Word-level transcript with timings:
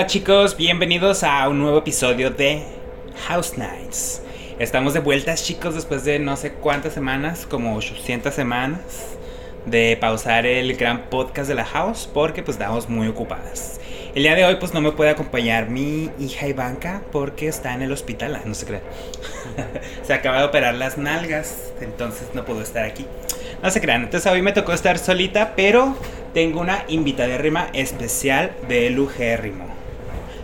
Hola 0.00 0.06
chicos, 0.06 0.56
bienvenidos 0.56 1.22
a 1.24 1.46
un 1.46 1.58
nuevo 1.58 1.76
episodio 1.76 2.30
de 2.30 2.62
House 3.28 3.58
Nights. 3.58 4.22
Estamos 4.58 4.94
de 4.94 5.00
vueltas 5.00 5.44
chicos 5.44 5.74
después 5.74 6.04
de 6.04 6.18
no 6.18 6.38
sé 6.38 6.52
cuántas 6.54 6.94
semanas, 6.94 7.44
como 7.44 7.76
800 7.76 8.32
semanas, 8.32 8.80
de 9.66 9.98
pausar 10.00 10.46
el 10.46 10.74
gran 10.78 11.10
podcast 11.10 11.50
de 11.50 11.54
la 11.54 11.66
House 11.66 12.08
porque 12.14 12.42
pues 12.42 12.56
estamos 12.56 12.88
muy 12.88 13.08
ocupadas. 13.08 13.78
El 14.14 14.22
día 14.22 14.34
de 14.34 14.46
hoy 14.46 14.56
pues 14.56 14.72
no 14.72 14.80
me 14.80 14.92
puede 14.92 15.10
acompañar 15.10 15.68
mi 15.68 16.10
hija 16.18 16.48
Ivanka 16.48 17.02
porque 17.12 17.46
está 17.48 17.74
en 17.74 17.82
el 17.82 17.92
hospital, 17.92 18.36
ah, 18.36 18.42
no 18.46 18.54
se 18.54 18.64
cree. 18.64 18.80
se 20.02 20.14
acaba 20.14 20.38
de 20.38 20.44
operar 20.46 20.76
las 20.76 20.96
nalgas, 20.96 21.74
entonces 21.82 22.28
no 22.32 22.46
puedo 22.46 22.62
estar 22.62 22.86
aquí. 22.86 23.04
No 23.62 23.70
se 23.70 23.82
crean, 23.82 24.04
entonces 24.04 24.32
hoy 24.32 24.40
me 24.40 24.52
tocó 24.52 24.72
estar 24.72 24.96
solita, 24.96 25.52
pero 25.56 25.94
tengo 26.32 26.62
una 26.62 26.86
invitada 26.88 27.36
rima 27.36 27.68
especial 27.74 28.52
de 28.66 28.88
Lugérrimo. 28.88 29.79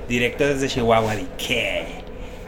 Directo 0.09 0.47
desde 0.47 0.69
Chihuahua, 0.69 1.17
¿de 1.17 1.27
qué? 1.37 1.85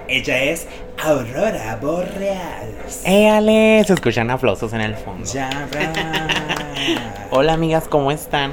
Ella 0.06 0.42
es 0.44 0.68
Aurora 0.96 1.76
Borealis. 1.82 3.02
¡Éale! 3.04 3.82
Se 3.84 3.94
escuchan 3.94 4.30
aplausos 4.30 4.72
en 4.72 4.80
el 4.80 4.94
fondo. 4.94 5.28
Ya, 5.30 5.50
Hola 7.30 7.54
amigas, 7.54 7.88
¿cómo 7.88 8.12
están? 8.12 8.52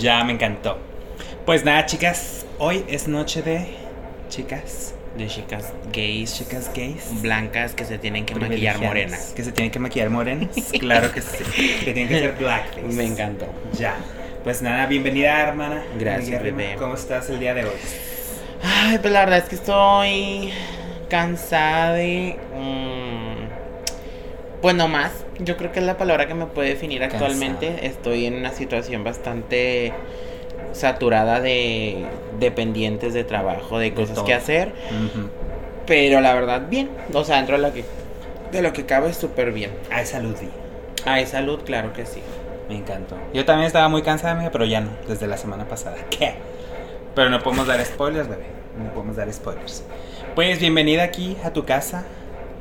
Ya, 0.00 0.24
me 0.24 0.32
encantó. 0.32 0.78
Pues 1.46 1.64
nada, 1.64 1.86
chicas, 1.86 2.44
hoy 2.58 2.84
es 2.88 3.06
noche 3.06 3.42
de 3.42 3.68
chicas. 4.28 4.94
De 5.16 5.28
chicas 5.28 5.72
gays. 5.92 6.36
Chicas 6.36 6.70
gays. 6.74 7.22
Blancas 7.22 7.74
que 7.74 7.84
se 7.84 7.98
tienen 7.98 8.26
que 8.26 8.34
maquillar 8.34 8.78
morenas. 8.80 9.32
Que 9.34 9.44
se 9.44 9.52
tienen 9.52 9.70
que 9.70 9.78
maquillar 9.78 10.10
morenas. 10.10 10.50
claro 10.80 11.12
que 11.12 11.22
sí. 11.22 11.44
Que 11.84 11.92
tienen 11.92 12.08
que 12.08 12.18
ser 12.18 12.32
blackface. 12.32 12.82
Me 12.82 13.04
encantó. 13.04 13.46
Ya. 13.78 13.96
Pues 14.42 14.60
nada, 14.60 14.86
bienvenida, 14.86 15.40
hermana. 15.40 15.84
Gracias, 15.98 16.42
bebé. 16.42 16.74
¿Cómo 16.78 16.94
estás 16.94 17.30
el 17.30 17.38
día 17.38 17.54
de 17.54 17.64
hoy? 17.64 17.78
Ay, 18.62 18.98
pues 18.98 19.12
la 19.12 19.20
verdad 19.20 19.38
es 19.38 19.44
que 19.44 19.54
estoy 19.54 20.52
cansada 21.08 21.94
de. 21.94 22.36
mm, 22.56 24.60
pues 24.60 24.74
no 24.74 24.88
más. 24.88 25.12
Yo 25.38 25.56
creo 25.56 25.72
que 25.72 25.80
es 25.80 25.86
la 25.86 25.96
palabra 25.96 26.26
que 26.26 26.34
me 26.34 26.46
puede 26.46 26.70
definir 26.70 27.02
actualmente. 27.02 27.86
Estoy 27.86 28.26
en 28.26 28.34
una 28.34 28.50
situación 28.50 29.04
bastante 29.04 29.92
saturada 30.72 31.40
de 31.40 32.04
dependientes 32.40 33.14
de 33.14 33.24
trabajo, 33.24 33.78
de 33.78 33.94
cosas 33.94 34.18
que 34.20 34.34
hacer. 34.34 34.72
Pero 35.86 36.20
la 36.20 36.34
verdad, 36.34 36.62
bien. 36.68 36.90
O 37.14 37.24
sea, 37.24 37.36
dentro 37.36 37.56
de 37.56 37.62
lo 37.62 37.72
que, 37.72 37.84
de 38.52 38.62
lo 38.62 38.72
que 38.72 38.84
cabe, 38.84 39.14
súper 39.14 39.52
bien. 39.52 39.70
Ay, 39.90 40.06
salud, 40.06 40.36
Di. 40.36 40.48
Hay 41.04 41.26
salud, 41.26 41.60
claro 41.64 41.92
que 41.92 42.04
sí. 42.04 42.20
Me 42.68 42.76
encantó. 42.76 43.16
Yo 43.32 43.44
también 43.44 43.66
estaba 43.66 43.88
muy 43.88 44.02
cansada, 44.02 44.50
pero 44.50 44.66
ya 44.66 44.80
no, 44.80 44.90
desde 45.06 45.26
la 45.26 45.38
semana 45.38 45.66
pasada. 45.66 45.96
¿Qué? 46.10 46.34
Pero 47.18 47.30
no 47.30 47.40
podemos 47.42 47.66
dar 47.66 47.84
spoilers, 47.84 48.28
bebé. 48.28 48.46
No 48.80 48.92
podemos 48.94 49.16
dar 49.16 49.32
spoilers. 49.32 49.82
Pues 50.36 50.60
bienvenida 50.60 51.02
aquí 51.02 51.36
a 51.42 51.52
tu 51.52 51.64
casa, 51.64 52.04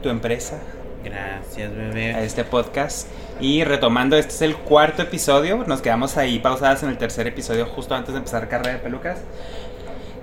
tu 0.01 0.09
empresa, 0.09 0.57
Gracias, 1.03 1.71
a 1.71 1.75
bebé. 1.75 2.25
este 2.25 2.43
podcast. 2.43 3.07
Y 3.39 3.63
retomando, 3.63 4.17
este 4.17 4.33
es 4.33 4.41
el 4.41 4.55
cuarto 4.55 5.03
episodio. 5.03 5.63
Nos 5.67 5.83
quedamos 5.83 6.17
ahí 6.17 6.39
pausadas 6.39 6.81
en 6.81 6.89
el 6.89 6.97
tercer 6.97 7.27
episodio, 7.27 7.67
justo 7.67 7.93
antes 7.93 8.13
de 8.15 8.17
empezar 8.17 8.49
carrera 8.49 8.73
de 8.73 8.79
pelucas. 8.79 9.19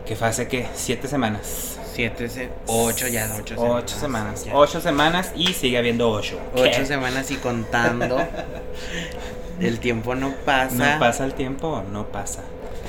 Que 0.05 0.16
fue 0.16 0.27
hace 0.27 0.48
que 0.48 0.66
siete 0.74 1.06
semanas. 1.06 1.78
Siete, 1.92 2.28
se- 2.28 2.48
ocho 2.66 3.06
ya, 3.06 3.30
ocho 3.38 3.55
semanas. 3.55 3.84
Ocho 3.84 3.96
semanas. 4.00 4.45
ya. 4.46 4.56
Ocho 4.56 4.80
semanas 4.80 5.33
y 5.36 5.46
sigue 5.52 5.78
habiendo 5.78 6.11
ocho. 6.11 6.40
Ocho 6.55 6.64
¿Qué? 6.80 6.86
semanas 6.86 7.30
y 7.30 7.36
contando. 7.36 8.18
el 9.61 9.78
tiempo 9.78 10.16
no 10.16 10.33
pasa. 10.45 10.95
No 10.95 10.98
pasa 10.98 11.24
el 11.24 11.34
tiempo, 11.34 11.84
no 11.92 12.08
pasa. 12.08 12.42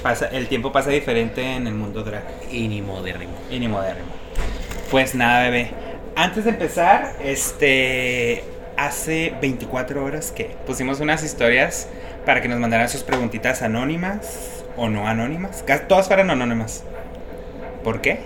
Pasa. 0.05 0.27
El 0.27 0.47
tiempo 0.47 0.71
pasa 0.71 0.91
diferente 0.91 1.41
en 1.41 1.65
el 1.65 1.73
mundo 1.73 2.03
drag. 2.03 2.23
Y 2.51 2.67
ni 2.67 2.83
modérrimo. 2.83 3.33
Y 3.49 3.59
ni 3.59 3.67
modérrimo. 3.67 4.09
Pues 4.91 5.15
nada, 5.15 5.41
bebé. 5.43 5.71
Antes 6.15 6.43
de 6.45 6.51
empezar, 6.51 7.15
este. 7.23 8.43
Hace 8.77 9.33
24 9.41 10.03
horas 10.03 10.33
que 10.33 10.55
pusimos 10.67 10.99
unas 10.99 11.23
historias 11.23 11.87
para 12.25 12.41
que 12.41 12.49
nos 12.49 12.59
mandaran 12.59 12.89
sus 12.89 13.03
preguntitas 13.03 13.61
anónimas 13.61 14.63
o 14.75 14.89
no 14.89 15.07
anónimas. 15.07 15.63
Todas 15.87 16.07
fueron 16.07 16.29
anónimas. 16.29 16.83
¿Por 17.85 18.01
qué? 18.01 18.19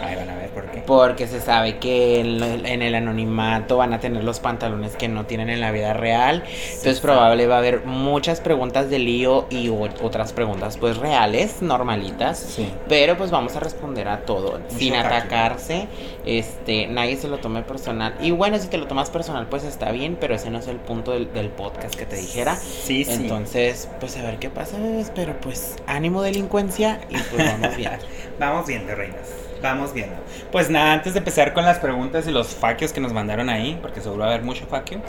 Ahí 0.00 0.14
van 0.14 0.30
a 0.30 0.36
ver 0.36 0.45
por 0.45 0.45
qué. 0.45 0.45
Porque 0.86 1.26
se 1.26 1.40
sabe 1.40 1.78
que 1.78 2.20
en, 2.20 2.82
el 2.82 2.94
anonimato 2.94 3.76
van 3.76 3.92
a 3.92 4.00
tener 4.00 4.24
los 4.24 4.40
pantalones 4.40 4.96
que 4.96 5.08
no 5.08 5.26
tienen 5.26 5.50
en 5.50 5.60
la 5.60 5.72
vida 5.72 5.92
real. 5.92 6.44
Entonces 6.46 7.00
probable 7.00 7.46
va 7.46 7.56
a 7.56 7.58
haber 7.58 7.84
muchas 7.84 8.40
preguntas 8.40 8.88
de 8.90 8.98
lío 8.98 9.46
y 9.50 9.68
otras 9.68 10.32
preguntas 10.32 10.76
pues 10.78 10.96
reales, 10.96 11.62
normalitas. 11.62 12.38
Sí. 12.38 12.70
Pero 12.88 13.16
pues 13.16 13.30
vamos 13.30 13.56
a 13.56 13.60
responder 13.60 14.08
a 14.08 14.20
todo 14.20 14.60
sin 14.68 14.94
atacarse. 14.94 15.88
Este, 16.24 16.86
nadie 16.86 17.16
se 17.16 17.28
lo 17.28 17.38
tome 17.38 17.62
personal. 17.62 18.14
Y 18.20 18.30
bueno, 18.30 18.58
si 18.58 18.68
te 18.68 18.78
lo 18.78 18.86
tomas 18.86 19.10
personal, 19.10 19.46
pues 19.48 19.64
está 19.64 19.90
bien, 19.92 20.16
pero 20.20 20.34
ese 20.34 20.50
no 20.50 20.58
es 20.58 20.68
el 20.68 20.76
punto 20.76 21.12
del, 21.12 21.32
del 21.32 21.48
podcast 21.48 21.94
que 21.94 22.06
te 22.06 22.16
dijera. 22.16 22.56
Sí, 22.56 23.04
sí. 23.04 23.12
Entonces, 23.12 23.88
pues 24.00 24.16
a 24.16 24.22
ver 24.22 24.38
qué 24.38 24.50
pasa, 24.50 24.78
bebés. 24.78 25.10
Pero 25.14 25.38
pues 25.40 25.76
ánimo 25.86 26.22
delincuencia 26.22 27.00
y 27.08 27.18
pues 27.18 27.52
vamos 27.52 27.76
bien. 27.76 27.92
Vamos 28.38 28.66
viendo, 28.66 28.94
reinas. 28.94 29.45
Vamos 29.62 29.92
viendo. 29.92 30.16
Pues 30.52 30.70
nada, 30.70 30.92
antes 30.92 31.12
de 31.14 31.18
empezar 31.18 31.52
con 31.52 31.64
las 31.64 31.78
preguntas 31.78 32.26
y 32.26 32.30
los 32.30 32.48
faquios 32.48 32.92
que 32.92 33.00
nos 33.00 33.12
mandaron 33.12 33.48
ahí, 33.48 33.78
porque 33.80 34.00
seguro 34.00 34.20
va 34.20 34.26
a 34.26 34.34
haber 34.34 34.44
mucho 34.44 34.66
faquio. 34.66 35.00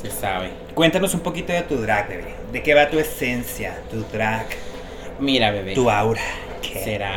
se 0.00 0.10
sabe. 0.10 0.50
Cuéntanos 0.74 1.14
un 1.14 1.20
poquito 1.20 1.52
de 1.52 1.62
tu 1.62 1.76
drag, 1.76 2.08
bebé. 2.08 2.34
¿De 2.52 2.62
qué 2.62 2.74
va 2.74 2.90
tu 2.90 2.98
esencia, 2.98 3.78
tu 3.90 4.04
drag, 4.12 4.46
Mira, 5.20 5.50
bebé. 5.50 5.74
tu 5.74 5.88
aura? 5.90 6.20
¿Qué? 6.60 6.82
será 6.82 7.12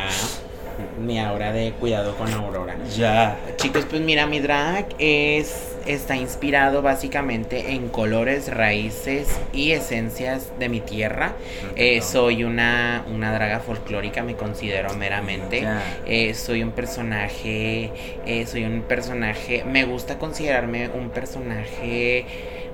mi 1.00 1.20
hora 1.20 1.52
de 1.52 1.72
cuidado 1.72 2.14
con 2.16 2.32
Aurora. 2.32 2.76
Ya. 2.96 3.36
Chicos, 3.56 3.84
pues 3.88 4.00
mira, 4.00 4.26
mi 4.26 4.38
drag 4.40 4.86
es 4.98 5.76
está 5.88 6.16
inspirado 6.16 6.82
básicamente 6.82 7.72
en 7.72 7.88
colores, 7.88 8.54
raíces 8.54 9.40
y 9.52 9.72
esencias 9.72 10.52
de 10.58 10.68
mi 10.68 10.80
tierra. 10.80 11.32
Eh, 11.76 12.02
soy 12.02 12.44
una, 12.44 13.04
una 13.12 13.32
draga 13.32 13.60
folclórica, 13.60 14.22
me 14.22 14.36
considero 14.36 14.94
meramente. 14.94 15.66
Eh, 16.06 16.34
soy 16.34 16.62
un 16.62 16.72
personaje, 16.72 17.90
eh, 18.26 18.46
soy 18.46 18.64
un 18.64 18.82
personaje, 18.82 19.64
me 19.64 19.84
gusta 19.84 20.18
considerarme 20.18 20.90
un 20.90 21.08
personaje 21.08 22.26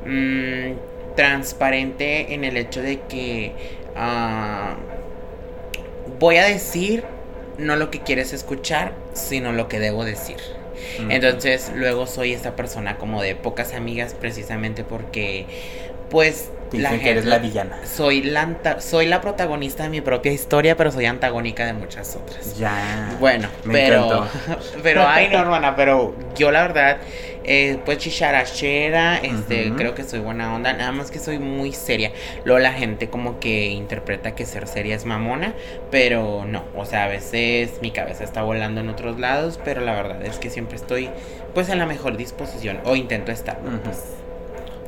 mm, 0.05 1.15
transparente 1.15 2.35
en 2.35 2.43
el 2.43 2.57
hecho 2.57 2.83
de 2.83 3.01
que 3.03 3.53
ah, 3.97 4.75
voy 6.19 6.37
a 6.37 6.45
decir 6.45 7.05
no 7.59 7.77
lo 7.77 7.91
que 7.93 8.01
quieres 8.01 8.33
escuchar, 8.33 8.93
sino 9.13 9.53
lo 9.53 9.69
que 9.69 9.79
debo 9.79 10.05
decir. 10.05 10.64
Entonces 11.09 11.73
luego 11.75 12.07
soy 12.07 12.33
esta 12.33 12.57
persona 12.57 12.99
como 12.99 13.23
de 13.23 13.35
pocas 13.35 13.75
amigas 13.75 14.15
precisamente 14.15 14.85
porque 14.85 15.47
pues 16.11 16.51
Te 16.77 16.83
dicen 16.83 17.01
que 17.01 17.11
eres 17.11 17.25
la 17.25 17.39
villana. 17.39 17.79
soy 17.85 18.23
la, 18.23 18.81
soy 18.81 19.07
la 19.07 19.21
protagonista 19.21 19.85
de 19.85 19.89
mi 19.89 20.01
propia 20.01 20.33
historia, 20.33 20.77
pero 20.77 20.91
soy 20.91 21.07
antagónica 21.07 21.67
de 21.67 21.73
muchas 21.73 22.17
otras. 22.17 22.57
Ya. 22.59 23.17
Bueno, 23.21 23.49
Me 23.65 23.75
pero, 23.75 24.05
encantó. 24.05 24.29
pero, 24.83 25.07
ay, 25.07 25.29
no, 25.31 25.39
hermana, 25.39 25.77
pero 25.77 26.15
yo 26.37 26.51
la 26.51 26.63
verdad, 26.63 26.99
eh, 27.45 27.79
pues 27.84 27.99
chicharachera, 27.99 29.19
este, 29.19 29.73
creo 29.77 29.95
que 29.95 30.03
soy 30.05 30.21
buena 30.21 30.55
onda, 30.55 30.73
nada 30.73 30.93
más 30.93 31.11
que 31.11 31.19
soy 31.19 31.39
muy 31.39 31.73
seria. 31.73 32.13
Luego 32.45 32.59
la 32.59 32.73
gente 32.73 33.09
como 33.09 33.39
que 33.39 33.67
interpreta 33.69 34.34
que 34.34 34.47
ser 34.47 34.67
seria 34.67 34.97
es 34.97 35.04
mamona, 35.04 35.54
pero 35.91 36.45
no, 36.47 36.65
o 36.75 36.84
sea, 36.87 37.04
a 37.04 37.09
veces 37.09 37.81
mi 37.83 37.91
cabeza 37.91 38.25
está 38.25 38.43
volando 38.43 38.81
en 38.81 38.89
otros 38.89 39.21
lados, 39.21 39.60
pero 39.65 39.81
la 39.81 39.95
verdad 39.95 40.25
es 40.25 40.39
que 40.39 40.51
siempre 40.51 40.77
estoy, 40.77 41.10
pues, 41.53 41.69
en 41.69 41.78
la 41.78 41.87
mejor 41.87 42.16
disposición, 42.16 42.81
o 42.84 42.97
intento 42.97 43.31
estar, 43.31 43.59
pues. 43.84 44.03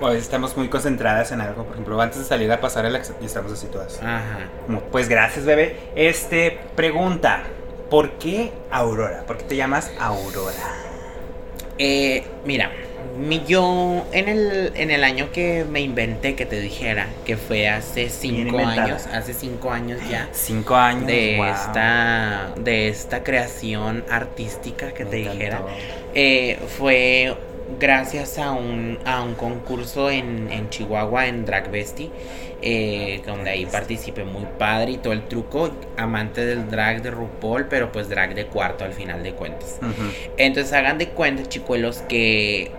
Pues 0.00 0.22
estamos 0.22 0.56
muy 0.56 0.68
concentradas 0.68 1.32
en 1.32 1.40
algo. 1.40 1.64
Por 1.64 1.72
ejemplo, 1.72 2.00
antes 2.00 2.18
de 2.18 2.24
salir 2.24 2.50
a 2.52 2.60
pasar 2.60 2.84
el 2.86 3.00
y 3.20 3.24
estamos 3.24 3.52
así 3.52 3.66
todas. 3.68 3.98
Ajá. 4.02 4.40
Como, 4.66 4.80
Pues 4.80 5.08
gracias, 5.08 5.44
bebé. 5.44 5.76
Este, 5.94 6.58
pregunta. 6.74 7.44
¿Por 7.90 8.12
qué 8.12 8.52
Aurora? 8.70 9.24
¿Por 9.26 9.38
qué 9.38 9.44
te 9.44 9.56
llamas 9.56 9.90
Aurora? 10.00 10.52
Eh, 11.78 12.24
mira, 12.44 12.72
mi 13.18 13.44
yo 13.46 14.04
en 14.12 14.28
el, 14.28 14.72
en 14.74 14.90
el 14.90 15.04
año 15.04 15.30
que 15.32 15.64
me 15.70 15.80
inventé, 15.80 16.34
que 16.34 16.46
te 16.46 16.60
dijera, 16.60 17.06
que 17.24 17.36
fue 17.36 17.68
hace 17.68 18.08
cinco 18.08 18.58
años, 18.58 19.06
hace 19.12 19.34
cinco 19.34 19.70
años 19.70 20.00
ya, 20.10 20.28
Cinco 20.32 20.74
años. 20.74 21.06
de 21.06 21.34
wow. 21.36 21.46
esta, 21.46 22.52
de 22.56 22.88
esta 22.88 23.22
creación 23.22 24.04
artística 24.10 24.92
que 24.92 25.04
Me 25.04 25.10
te 25.10 25.20
encantó. 25.20 25.38
dijera, 25.38 25.62
eh, 26.14 26.58
fue 26.76 27.36
gracias 27.78 28.38
a 28.38 28.52
un, 28.52 28.98
a 29.04 29.22
un 29.22 29.34
concurso 29.34 30.10
en, 30.10 30.50
en 30.50 30.70
Chihuahua, 30.70 31.26
en 31.26 31.44
Drag 31.44 31.70
Bestie, 31.70 32.10
eh, 32.62 33.22
donde 33.26 33.50
ahí 33.50 33.66
participé 33.66 34.24
muy 34.24 34.46
padre 34.58 34.92
y 34.92 34.96
todo 34.98 35.12
el 35.12 35.22
truco, 35.28 35.70
amante 35.96 36.44
del 36.44 36.68
drag 36.68 37.02
de 37.02 37.10
RuPaul, 37.10 37.66
pero 37.66 37.92
pues 37.92 38.08
drag 38.08 38.34
de 38.34 38.46
cuarto 38.46 38.84
al 38.84 38.92
final 38.92 39.22
de 39.22 39.32
cuentas. 39.32 39.78
Entonces 40.36 40.72
hagan 40.72 40.98
de 40.98 41.08
cuenta, 41.10 41.48
chicuelos, 41.48 41.98
que 42.08 42.70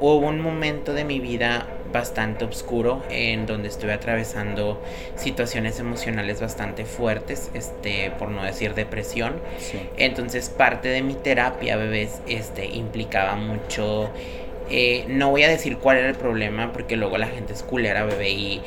hubo 0.00 0.26
un 0.26 0.40
momento 0.40 0.94
de 0.94 1.04
mi 1.04 1.20
vida 1.20 1.66
bastante 1.92 2.44
oscuro 2.44 3.02
en 3.10 3.46
donde 3.46 3.68
estuve 3.68 3.92
atravesando 3.92 4.80
situaciones 5.16 5.78
emocionales 5.80 6.40
bastante 6.40 6.84
fuertes, 6.84 7.50
este, 7.54 8.10
por 8.18 8.30
no 8.30 8.44
decir 8.44 8.74
depresión. 8.74 9.34
Entonces 9.96 10.48
parte 10.48 10.88
de 10.88 11.02
mi 11.02 11.14
terapia, 11.14 11.76
bebés, 11.76 12.20
este, 12.26 12.66
implicaba 12.66 13.36
mucho 13.36 14.10
eh, 14.70 15.04
no 15.08 15.30
voy 15.30 15.42
a 15.44 15.48
decir 15.48 15.78
cuál 15.78 15.98
era 15.98 16.08
el 16.08 16.14
problema 16.14 16.72
porque 16.72 16.96
luego 16.96 17.18
la 17.18 17.26
gente 17.26 17.52
es 17.52 17.62
culera, 17.62 18.04
bebé, 18.04 18.30
y 18.30 18.62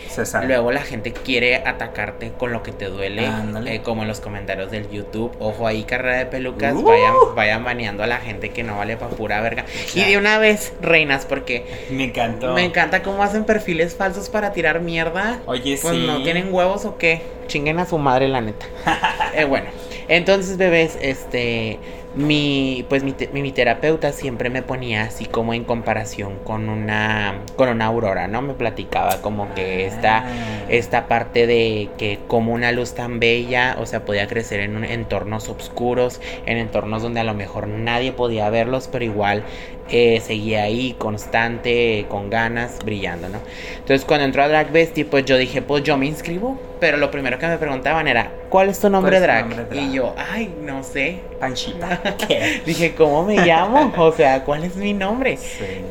luego 0.45 0.71
la 0.71 0.81
gente 0.81 1.13
quiere 1.13 1.57
atacarte 1.57 2.31
con 2.37 2.51
lo 2.51 2.63
que 2.63 2.71
te 2.71 2.85
duele, 2.85 3.29
eh, 3.65 3.81
como 3.83 4.03
en 4.03 4.07
los 4.07 4.19
comentarios 4.19 4.71
del 4.71 4.89
YouTube. 4.89 5.31
Ojo 5.39 5.67
ahí, 5.67 5.83
carrera 5.83 6.17
de 6.17 6.25
pelucas, 6.25 6.75
uh. 6.75 6.83
vayan, 6.83 7.13
vayan 7.35 7.63
baneando 7.63 8.03
a 8.03 8.07
la 8.07 8.17
gente 8.17 8.49
que 8.49 8.63
no 8.63 8.77
vale 8.77 8.97
pa' 8.97 9.09
pura 9.09 9.41
verga. 9.41 9.65
Y 9.93 10.03
de 10.03 10.17
una 10.17 10.37
vez, 10.37 10.73
reinas, 10.81 11.25
porque 11.25 11.65
me 11.89 12.05
encantó. 12.05 12.53
Me 12.53 12.63
encanta 12.63 13.03
cómo 13.03 13.23
hacen 13.23 13.45
perfiles 13.45 13.95
falsos 13.95 14.29
para 14.29 14.51
tirar 14.51 14.81
mierda. 14.81 15.39
Oye, 15.45 15.77
pues 15.81 15.95
no 15.95 16.23
tienen 16.23 16.53
huevos 16.53 16.85
o 16.85 16.97
qué. 16.97 17.21
Chinguen 17.47 17.79
a 17.79 17.85
su 17.85 17.97
madre, 17.97 18.27
la 18.27 18.41
neta. 18.41 18.65
eh, 19.35 19.45
bueno. 19.45 19.67
Entonces, 20.07 20.57
bebés, 20.57 20.97
este 21.01 21.77
mi 22.19 22.86
pues 22.89 23.04
mi, 23.04 23.16
mi, 23.31 23.51
terapeuta 23.54 24.12
siempre 24.12 24.50
me 24.50 24.62
ponía 24.62 25.04
así 25.04 25.25
como 25.25 25.54
en 25.54 25.63
comparación 25.63 26.36
con 26.44 26.68
una 26.68 27.39
con 27.56 27.69
una 27.69 27.86
aurora 27.86 28.27
no 28.27 28.42
me 28.42 28.54
platicaba 28.54 29.21
como 29.21 29.54
que 29.56 29.86
esta 29.86 30.19
ah. 30.19 30.25
esta 30.68 31.07
parte 31.07 31.48
de 31.48 31.89
que 31.98 32.19
como 32.27 32.54
una 32.54 32.74
luz 32.74 32.94
tan 32.94 33.21
bella 33.21 33.77
o 33.80 33.86
sea 33.86 34.04
podía 34.04 34.27
crecer 34.27 34.60
en 34.60 34.83
entornos 34.83 35.48
oscuros 35.48 36.19
en 36.45 36.57
entornos 36.57 37.01
donde 37.01 37.21
a 37.21 37.24
lo 37.24 37.33
mejor 37.33 37.68
nadie 37.69 38.12
podía 38.12 38.50
verlos 38.50 38.89
pero 38.92 39.06
igual 39.06 39.44
eh, 39.91 40.21
seguía 40.21 40.63
ahí 40.63 40.95
constante 40.97 42.06
con 42.09 42.30
ganas 42.30 42.80
brillando 42.83 43.30
no 43.30 43.39
entonces 43.77 44.06
cuando 44.06 44.25
entró 44.25 44.44
a 44.44 44.47
Drag 44.47 44.69
pues 45.09 45.25
yo 45.25 45.38
dije 45.38 45.62
pues 45.62 45.83
yo 45.83 45.97
me 45.97 46.06
inscribo 46.06 46.59
pero 46.80 46.97
lo 46.97 47.12
primero 47.12 47.38
que 47.38 47.47
me 47.47 47.57
preguntaban 47.57 48.07
era 48.07 48.31
¿cuál 48.50 48.69
es 48.69 48.80
tu 48.80 48.89
nombre, 48.89 49.19
drag? 49.19 49.68
y 49.74 49.94
yo 49.94 50.15
ay 50.18 50.53
no 50.62 50.83
sé 50.83 51.19
Panchita 51.39 52.01
Dije, 52.65 52.94
¿cómo 52.95 53.24
me 53.24 53.38
llamo? 53.38 53.94
O 53.97 54.12
sea, 54.12 54.44
¿cuál 54.44 54.63
es 54.63 54.75
mi 54.75 54.94
nombre? 54.94 55.38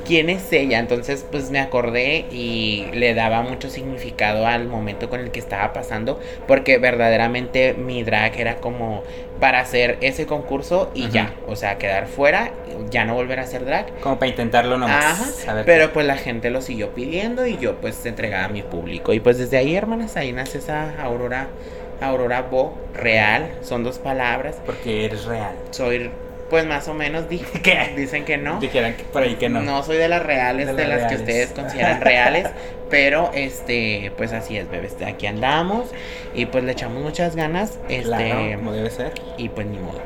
¿Quién 0.07 0.29
es 0.29 0.53
ella? 0.53 0.79
Entonces, 0.79 1.25
pues 1.31 1.51
me 1.51 1.59
acordé 1.59 2.27
y 2.31 2.87
le 2.93 3.15
daba 3.15 3.43
mucho 3.43 3.71
significado 3.71 4.47
al 4.47 4.69
momento 4.69 5.09
con 5.09 5.21
el 5.21 5.31
que 5.31 5.41
estaba 5.41 5.73
pasando, 5.73 6.21
porque 6.47 6.79
verdaderamente 6.79 7.75
mi 7.75 8.03
drag 8.03 8.39
era 8.39 8.57
como 8.57 9.03
para 9.41 9.61
hacer 9.61 9.99
ese 10.01 10.27
concurso 10.27 10.91
y 10.95 11.09
ya, 11.11 11.35
o 11.47 11.57
sea, 11.57 11.79
quedar 11.79 12.07
fuera, 12.07 12.53
ya 12.91 13.05
no 13.05 13.15
volver 13.15 13.39
a 13.41 13.43
hacer 13.43 13.65
drag. 13.65 13.87
Como 14.01 14.19
para 14.19 14.31
intentarlo 14.31 14.79
nomás. 14.79 15.47
Ajá, 15.47 15.63
pero 15.65 15.93
pues 15.93 16.07
la 16.07 16.17
gente 16.17 16.51
lo 16.51 16.61
siguió 16.61 16.91
pidiendo 16.91 17.47
y 17.47 17.57
yo 17.59 17.77
pues 17.77 18.05
entregaba 18.07 18.45
a 18.45 18.49
mi 18.49 18.63
público. 18.63 19.13
Y 19.13 19.21
pues 19.21 19.39
desde 19.39 19.57
ahí, 19.57 19.75
hermanas, 19.75 20.17
ahí 20.17 20.33
nace 20.33 20.59
esa 20.59 21.01
Aurora 21.03 21.49
Aurora 22.01 22.43
Bo, 22.43 22.77
real, 22.95 23.51
son 23.63 23.83
dos 23.83 23.99
palabras. 23.99 24.57
Porque 24.65 25.05
eres 25.05 25.25
real. 25.25 25.55
Soy, 25.71 26.11
pues 26.51 26.67
más 26.67 26.89
o 26.89 26.95
menos, 26.95 27.29
dije 27.29 27.61
que 27.63 27.95
dicen 27.97 28.25
que 28.25 28.39
no. 28.39 28.61
Dijeran 28.61 28.97
que 28.97 29.05
por 29.05 29.23
ahí 29.23 29.37
que 29.37 29.49
no. 29.49 29.61
No 29.63 29.83
soy 29.83 29.97
de 29.97 30.09
las 30.09 30.23
reales, 30.23 30.75
de, 30.75 30.87
las, 30.87 31.11
que 31.11 31.17
ustedes 31.17 31.51
consideran 31.51 32.01
reales, 32.03 32.49
pero 32.91 33.31
este, 33.35 34.13
pues 34.17 34.33
así 34.33 34.57
es, 34.57 34.71
bebés. 34.71 34.97
Aquí 35.07 35.27
andamos 35.27 35.89
y 36.35 36.47
pues 36.47 36.65
le 36.65 36.73
echamos 36.73 37.03
muchas 37.03 37.37
ganas. 37.37 37.79
Este, 37.89 38.03
claro, 38.03 38.57
como 38.57 38.73
debe 38.73 38.91
ser. 38.91 39.13
Y 39.37 39.49
pues 39.49 39.67
ni 39.67 39.79
modo. 39.79 40.01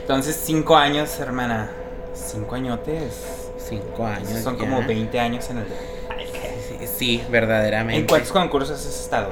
Entonces, 0.00 0.40
cinco 0.42 0.76
años, 0.76 1.18
hermana. 1.18 1.70
Cinco 2.14 2.54
añotes. 2.54 3.50
Cinco 3.58 4.06
años. 4.06 4.40
Son 4.40 4.56
como 4.56 4.82
20 4.82 5.18
años 5.18 5.50
en 5.50 5.58
el. 5.58 5.64
Sí, 5.66 6.86
sí, 6.86 7.24
verdaderamente. 7.28 8.00
¿En 8.00 8.06
cuántos 8.06 8.30
concursos 8.30 8.78
has 8.86 9.00
estado? 9.00 9.30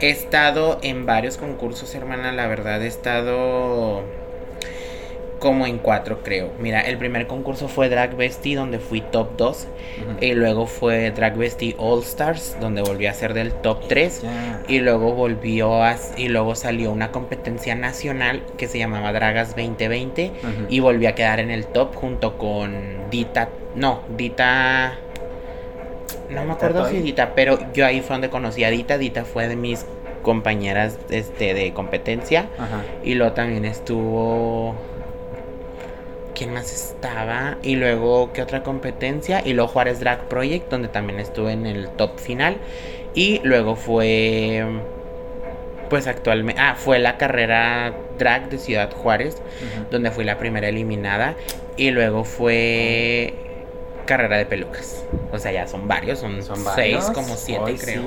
He 0.00 0.10
estado 0.10 0.78
en 0.82 1.06
varios 1.06 1.38
concursos, 1.38 1.94
hermana. 1.94 2.32
La 2.32 2.46
verdad, 2.46 2.82
he 2.82 2.86
estado 2.86 4.02
como 5.44 5.66
en 5.66 5.76
cuatro, 5.76 6.22
creo. 6.22 6.52
Mira, 6.58 6.80
el 6.80 6.96
primer 6.96 7.26
concurso 7.26 7.68
fue 7.68 7.90
Drag 7.90 8.16
Bestie, 8.16 8.56
donde 8.56 8.78
fui 8.78 9.02
top 9.02 9.36
2. 9.36 9.66
Y 10.22 10.32
luego 10.32 10.66
fue 10.66 11.10
Drag 11.10 11.36
Bestie 11.36 11.76
All 11.76 12.00
Stars, 12.00 12.56
donde 12.62 12.80
volví 12.80 13.06
a 13.06 13.12
ser 13.12 13.34
del 13.34 13.52
top 13.52 13.86
3. 13.86 14.22
Y 14.68 14.78
luego 14.80 15.12
volvió 15.12 15.82
a, 15.82 15.96
y 16.16 16.30
luego 16.30 16.54
salió 16.54 16.90
una 16.90 17.12
competencia 17.12 17.74
nacional 17.74 18.42
que 18.56 18.68
se 18.68 18.78
llamaba 18.78 19.12
Dragas 19.12 19.54
2020. 19.54 20.32
Y 20.70 20.80
volví 20.80 21.04
a 21.04 21.14
quedar 21.14 21.40
en 21.40 21.50
el 21.50 21.66
top 21.66 21.94
junto 21.94 22.38
con 22.38 23.10
Dita. 23.10 23.50
No, 23.74 24.00
Dita. 24.16 24.94
No 26.30 26.42
me 26.46 26.52
acuerdo 26.54 26.88
si 26.88 27.02
Dita, 27.02 27.34
pero 27.34 27.58
yo 27.74 27.84
ahí 27.84 28.00
fue 28.00 28.14
donde 28.14 28.30
conocí 28.30 28.64
a 28.64 28.70
Dita. 28.70 28.96
Dita 28.96 29.26
fue 29.26 29.46
de 29.46 29.56
mis 29.56 29.84
compañeras 30.22 30.98
este, 31.10 31.52
de 31.52 31.74
competencia. 31.74 32.46
Y 33.04 33.14
luego 33.14 33.34
también 33.34 33.66
estuvo. 33.66 34.74
¿Quién 36.34 36.52
más 36.52 36.72
estaba? 36.72 37.58
Y 37.62 37.76
luego, 37.76 38.32
¿qué 38.32 38.42
otra 38.42 38.62
competencia? 38.62 39.42
Y 39.44 39.52
luego 39.52 39.68
Juárez 39.68 40.00
Drag 40.00 40.28
Project, 40.28 40.70
donde 40.70 40.88
también 40.88 41.20
estuve 41.20 41.52
en 41.52 41.66
el 41.66 41.88
top 41.90 42.18
final. 42.18 42.56
Y 43.14 43.40
luego 43.44 43.76
fue. 43.76 44.64
Pues 45.88 46.06
actualmente. 46.06 46.60
Ah, 46.60 46.74
fue 46.76 46.98
la 46.98 47.18
carrera 47.18 47.94
drag 48.18 48.48
de 48.50 48.58
Ciudad 48.58 48.90
Juárez, 48.92 49.40
donde 49.90 50.10
fui 50.10 50.24
la 50.24 50.38
primera 50.38 50.68
eliminada. 50.68 51.36
Y 51.76 51.90
luego 51.90 52.24
fue 52.24 53.34
carrera 54.06 54.36
de 54.36 54.46
pelucas. 54.46 55.04
O 55.32 55.38
sea, 55.38 55.52
ya 55.52 55.66
son 55.66 55.88
varios, 55.88 56.18
son, 56.18 56.42
¿Son 56.42 56.58
seis, 56.74 57.04
como 57.14 57.36
siete, 57.36 57.76
creo. 57.80 58.02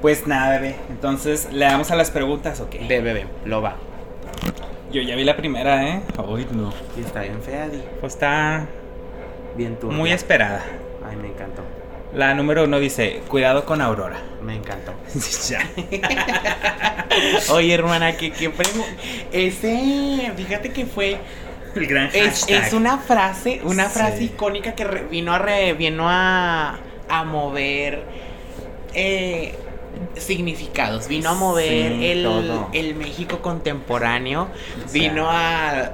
pues 0.00 0.26
nada, 0.26 0.58
bebé. 0.58 0.76
Entonces, 0.90 1.48
¿le 1.52 1.64
damos 1.64 1.90
a 1.90 1.96
las 1.96 2.10
preguntas 2.10 2.60
o 2.60 2.68
qué? 2.68 2.78
Bebé, 2.80 3.00
bebé, 3.00 3.26
lo 3.44 3.62
va. 3.62 3.76
Yo 4.92 5.02
ya 5.02 5.14
vi 5.14 5.24
la 5.24 5.36
primera, 5.36 5.88
¿eh? 5.88 6.02
Hoy 6.18 6.46
no. 6.50 6.72
Y 6.96 7.02
está 7.02 7.20
bien 7.22 7.40
fea, 7.42 7.68
Di. 7.68 7.80
Pues 8.00 8.14
está. 8.14 8.66
Bien 9.56 9.76
turbia. 9.76 9.96
Muy 9.96 10.12
esperada. 10.12 10.64
Ay, 11.08 11.16
me 11.16 11.28
encantó. 11.28 11.62
La 12.14 12.34
número 12.34 12.64
uno 12.64 12.80
dice: 12.80 13.22
Cuidado 13.28 13.64
con 13.64 13.80
Aurora. 13.80 14.18
Me 14.42 14.56
encantó. 14.56 14.92
ya. 15.48 15.68
Oye, 17.52 17.72
hermana, 17.72 18.16
que 18.16 18.32
qué 18.32 18.50
Ese. 19.30 20.32
Fíjate 20.36 20.72
que 20.72 20.86
fue 20.86 21.18
el 21.76 21.86
gran 21.86 22.10
es, 22.12 22.48
es, 22.48 22.72
una 22.72 22.98
frase, 22.98 23.60
una 23.62 23.88
frase 23.88 24.24
icónica 24.24 24.74
que 24.74 24.84
vino 25.08 25.32
a 25.32 25.38
re, 25.38 25.72
vino 25.74 26.04
a, 26.08 26.80
a 27.08 27.24
mover 27.24 28.02
eh, 28.92 29.54
significados, 30.16 31.08
vino 31.08 31.30
a 31.30 31.34
mover 31.34 31.92
el, 31.92 32.26
el, 32.72 32.94
México 32.94 33.40
contemporáneo, 33.40 34.48
vino 34.92 35.26
a 35.28 35.92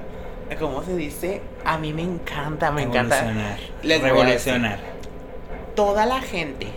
¿cómo 0.59 0.83
se 0.83 0.97
dice? 0.97 1.43
A 1.65 1.79
mí 1.79 1.93
me 1.93 2.03
encanta, 2.03 2.71
me 2.71 2.83
encanta. 2.83 3.57
Revolucionar. 3.83 4.79
Toda 5.75 6.07
la 6.07 6.21
gente, 6.21 6.69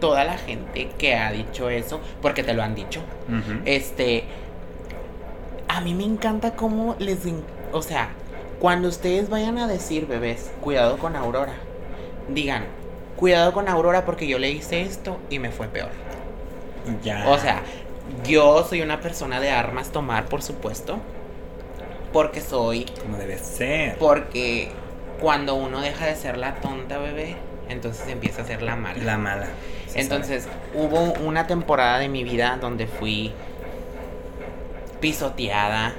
toda 0.00 0.24
la 0.24 0.36
gente 0.36 0.90
que 0.98 1.14
ha 1.14 1.30
dicho 1.32 1.70
eso, 1.70 2.00
porque 2.20 2.42
te 2.42 2.52
lo 2.52 2.62
han 2.62 2.74
dicho, 2.74 3.00
este, 3.64 4.24
a 5.68 5.80
mí 5.80 5.94
me 5.94 6.04
encanta 6.04 6.54
cómo 6.54 6.96
les 6.98 7.20
o 7.72 7.80
sea, 7.80 8.10
cuando 8.60 8.88
ustedes 8.88 9.30
vayan 9.30 9.58
a 9.58 9.66
decir, 9.66 10.06
bebés, 10.06 10.52
cuidado 10.60 10.98
con 10.98 11.16
Aurora, 11.16 11.54
digan, 12.28 12.64
cuidado 13.16 13.52
con 13.54 13.68
Aurora 13.68 14.04
porque 14.04 14.26
yo 14.26 14.38
le 14.38 14.50
hice 14.50 14.82
esto 14.82 15.18
y 15.30 15.38
me 15.38 15.50
fue 15.50 15.68
peor. 15.68 15.90
Ya. 17.02 17.28
O 17.28 17.38
sea, 17.38 17.62
yo 18.26 18.64
soy 18.68 18.82
una 18.82 19.00
persona 19.00 19.40
de 19.40 19.50
armas 19.50 19.90
tomar, 19.90 20.26
por 20.26 20.42
supuesto. 20.42 20.98
Porque 22.12 22.40
soy. 22.40 22.86
Como 23.00 23.16
debe 23.16 23.38
ser. 23.38 23.96
Porque 23.98 24.70
cuando 25.20 25.54
uno 25.54 25.80
deja 25.80 26.06
de 26.06 26.16
ser 26.16 26.36
la 26.36 26.56
tonta, 26.56 26.98
bebé, 26.98 27.36
entonces 27.68 28.06
empieza 28.08 28.42
a 28.42 28.44
ser 28.44 28.62
la 28.62 28.76
mala. 28.76 29.02
La 29.02 29.18
mala. 29.18 29.46
entonces, 29.94 30.48
hubo 30.74 31.00
una 31.26 31.46
temporada 31.46 31.98
de 31.98 32.08
mi 32.08 32.24
vida 32.24 32.58
donde 32.60 32.86
fui 32.86 33.32
pisoteada, 35.00 35.94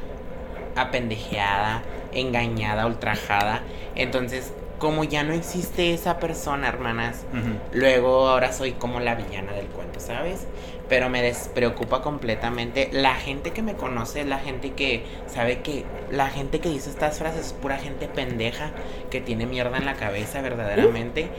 apendejeada, 0.75 1.81
engañada, 2.13 2.85
ultrajada. 2.85 3.61
Entonces, 3.95 4.53
como 4.79 5.03
ya 5.03 5.23
no 5.23 5.33
existe 5.33 5.93
esa 5.93 6.19
persona, 6.19 6.67
hermanas, 6.67 7.23
luego 7.71 8.27
ahora 8.27 8.51
soy 8.51 8.73
como 8.73 8.99
la 8.99 9.15
villana 9.15 9.53
del 9.53 9.67
cuento. 9.67 9.99
sabes. 9.99 10.45
Pero 10.89 11.09
me 11.09 11.21
despreocupa 11.21 12.01
completamente. 12.01 12.89
La 12.91 13.15
gente 13.15 13.51
que 13.51 13.61
me 13.61 13.73
conoce, 13.73 14.25
la 14.25 14.39
gente 14.39 14.71
que 14.71 15.03
sabe 15.27 15.61
que 15.61 15.85
la 16.11 16.29
gente 16.29 16.59
que 16.59 16.69
dice 16.69 16.89
estas 16.89 17.17
frases 17.17 17.47
es 17.47 17.53
pura 17.53 17.77
gente 17.77 18.07
pendeja 18.07 18.71
que 19.09 19.21
tiene 19.21 19.45
mierda 19.45 19.77
en 19.77 19.85
la 19.85 19.95
cabeza 19.95 20.41
verdaderamente. 20.41 21.29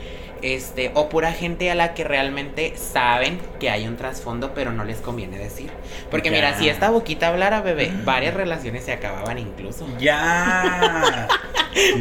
Este, 0.43 0.91
o 0.95 1.09
pura 1.09 1.33
gente 1.33 1.71
a 1.71 1.75
la 1.75 1.95
que 1.95 2.05
realmente 2.05 2.75
saben 2.77 3.39
que 3.61 3.71
hay 3.71 3.87
un 3.89 3.97
trasfondo, 3.97 4.53
pero 4.55 4.73
no 4.73 4.85
les 4.85 4.99
conviene 4.99 5.39
decir. 5.39 5.71
Porque 6.11 6.31
Ya. 6.31 6.37
mira, 6.37 6.59
si 6.59 6.69
esta 6.69 6.91
boquita 6.91 7.29
hablara, 7.29 7.61
bebé, 7.61 7.93
varias 8.05 8.35
relaciones 8.35 8.85
se 8.85 8.93
acababan 8.93 9.39
incluso. 9.39 9.87
Ya. 9.99 11.29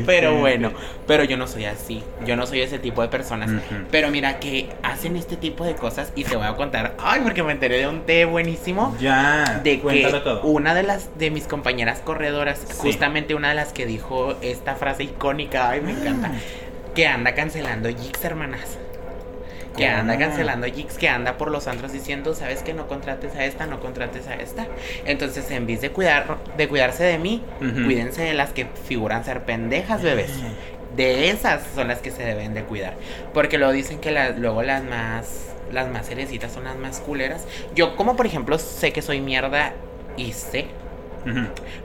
Pero 0.05 0.35
bueno, 0.37 0.71
pero 1.07 1.23
yo 1.23 1.35
no 1.35 1.47
soy 1.47 1.65
así. 1.65 2.03
Yo 2.27 2.35
no 2.35 2.45
soy 2.45 2.61
ese 2.61 2.77
tipo 2.77 3.01
de 3.01 3.07
personas. 3.07 3.49
Pero 3.89 4.11
mira 4.11 4.39
que 4.39 4.69
hacen 4.83 5.15
este 5.15 5.35
tipo 5.35 5.65
de 5.65 5.73
cosas 5.73 6.11
y 6.15 6.23
te 6.25 6.35
voy 6.35 6.45
a 6.45 6.53
contar. 6.53 6.93
Ay, 6.99 7.21
porque 7.23 7.41
me 7.41 7.53
enteré 7.53 7.79
de 7.79 7.87
un 7.87 8.01
té 8.05 8.25
buenísimo. 8.25 8.95
Ya. 8.99 9.61
De 9.63 9.81
que 9.81 10.03
todo. 10.23 10.41
una 10.43 10.75
de 10.75 10.83
las 10.83 11.17
de 11.17 11.31
mis 11.31 11.47
compañeras 11.47 12.01
corredoras, 12.01 12.59
Sí. 12.59 12.73
justamente 12.77 13.33
una 13.33 13.49
de 13.49 13.55
las 13.55 13.73
que 13.73 13.87
dijo 13.87 14.35
esta 14.43 14.75
frase 14.75 15.05
icónica, 15.05 15.69
ay, 15.71 15.81
me 15.81 15.93
encanta, 15.93 16.31
que 16.95 17.07
anda 17.07 17.33
cancelando 17.33 17.89
Jix, 17.89 18.23
hermanas. 18.25 18.77
Que 19.75 19.87
anda 19.87 20.17
cancelando 20.19 20.67
Jix, 20.67 20.97
que 20.99 21.09
anda 21.09 21.35
por 21.37 21.49
los 21.49 21.67
antros 21.67 21.91
diciendo, 21.91 22.35
sabes 22.35 22.61
que 22.61 22.75
no 22.75 22.87
contrates 22.87 23.35
a 23.35 23.43
esta, 23.45 23.65
no 23.65 23.79
contrates 23.79 24.27
a 24.27 24.35
esta. 24.35 24.67
Entonces, 25.05 25.49
en 25.49 25.65
vez 25.65 25.81
de 25.81 25.89
cuidar, 25.89 26.37
de 26.57 26.67
cuidarse 26.67 27.03
de 27.03 27.17
mí, 27.17 27.43
Ujú. 27.59 27.85
cuídense 27.85 28.21
de 28.21 28.35
las 28.35 28.51
que 28.51 28.67
figuran 28.87 29.25
ser 29.25 29.45
pendejas, 29.45 30.03
bebés. 30.03 30.31
De 30.95 31.29
esas 31.31 31.63
son 31.73 31.87
las 31.87 31.99
que 31.99 32.11
se 32.11 32.21
deben 32.23 32.53
de 32.53 32.63
cuidar. 32.65 32.93
Porque 33.33 33.57
luego 33.57 33.73
dicen 33.73 33.97
que 33.99 34.11
las- 34.11 34.37
luego 34.37 34.61
las 34.61 34.83
más. 34.83 35.47
Las 35.71 35.87
más 35.89 36.05
cerecitas 36.07 36.51
son 36.51 36.65
las 36.65 36.75
más 36.75 36.99
culeras. 36.99 37.47
Yo, 37.73 37.95
como 37.95 38.15
por 38.15 38.27
ejemplo, 38.27 38.59
sé 38.59 38.93
que 38.93 39.01
soy 39.01 39.21
mierda 39.21 39.73
y 40.17 40.33
sé. 40.33 40.67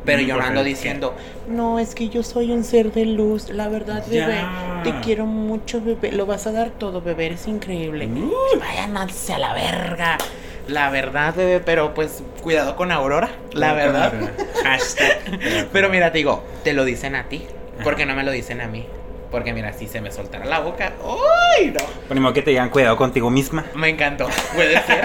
Pero 0.05 0.23
yo 0.23 0.35
no 0.35 0.41
¿por 0.41 0.49
ando 0.49 0.63
qué? 0.63 0.69
diciendo, 0.69 1.15
no, 1.49 1.79
es 1.79 1.95
que 1.95 2.09
yo 2.09 2.23
soy 2.23 2.51
un 2.51 2.65
ser 2.65 2.93
de 2.93 3.05
luz. 3.05 3.51
La 3.51 3.69
verdad, 3.69 4.05
bebé, 4.09 4.41
te 4.85 4.93
quiero 5.01 5.27
mucho, 5.27 5.81
bebé. 5.81 6.13
Lo 6.13 6.27
vas 6.27 6.47
a 6.47 6.53
dar 6.53 6.71
todo, 6.71 7.01
bebé, 7.01 7.27
eres 7.27 7.47
increíble. 7.47 8.07
Uh. 8.07 8.59
Vayan 8.59 8.97
a 8.97 9.07
la 9.39 9.55
verga. 9.55 10.19
La 10.67 10.91
verdad, 10.91 11.35
bebé, 11.35 11.61
pero 11.61 11.95
pues 11.95 12.23
cuidado 12.43 12.77
con 12.77 12.93
Aurora. 12.93 13.31
La 13.53 13.73
verdad. 13.73 14.13
Hashtag. 14.65 15.69
Pero 15.73 15.89
mira, 15.89 16.13
te 16.13 16.19
digo, 16.19 16.45
te 16.63 16.75
lo 16.75 16.85
dicen 16.85 17.15
a 17.15 17.25
ti. 17.29 17.47
Porque 17.83 18.05
no 18.07 18.15
me 18.15 18.25
lo 18.25 18.33
dicen 18.33 18.61
a 18.61 18.67
mí. 18.67 18.87
Porque 19.31 19.53
mira, 19.53 19.73
si 19.73 19.87
se 19.87 20.01
me 20.01 20.11
soltara 20.11 20.47
la 20.47 20.61
boca. 20.61 20.95
¡Uy! 21.03 21.75
No. 22.19 22.33
Que 22.33 22.43
te 22.43 22.51
digan 22.51 22.71
cuidado 22.71 22.97
contigo 22.97 23.31
misma. 23.31 23.65
Me 23.75 23.89
encantó. 23.91 24.29
Puede 24.55 24.81
ser. 24.83 25.05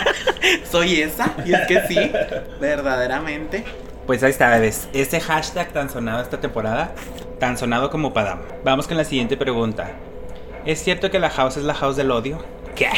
Soy 0.70 1.02
esa. 1.02 1.34
Y 1.44 1.52
es 1.52 1.66
que 1.66 1.80
sí. 1.86 2.12
Verdaderamente. 2.60 3.64
Pues 4.06 4.22
ahí 4.22 4.30
está, 4.30 4.48
bebés. 4.48 4.88
Este 4.92 5.20
hashtag 5.20 5.72
tan 5.72 5.90
sonado 5.90 6.22
esta 6.22 6.40
temporada, 6.40 6.92
tan 7.38 7.58
sonado 7.58 7.90
como 7.90 8.12
Padam. 8.12 8.40
Vamos 8.64 8.86
con 8.88 8.96
la 8.96 9.04
siguiente 9.04 9.36
pregunta. 9.36 9.90
¿Es 10.64 10.82
cierto 10.82 11.10
que 11.10 11.18
la 11.18 11.30
house 11.30 11.58
es 11.58 11.64
la 11.64 11.74
house 11.74 11.96
del 11.96 12.10
odio? 12.10 12.42
¿Qué? 12.74 12.88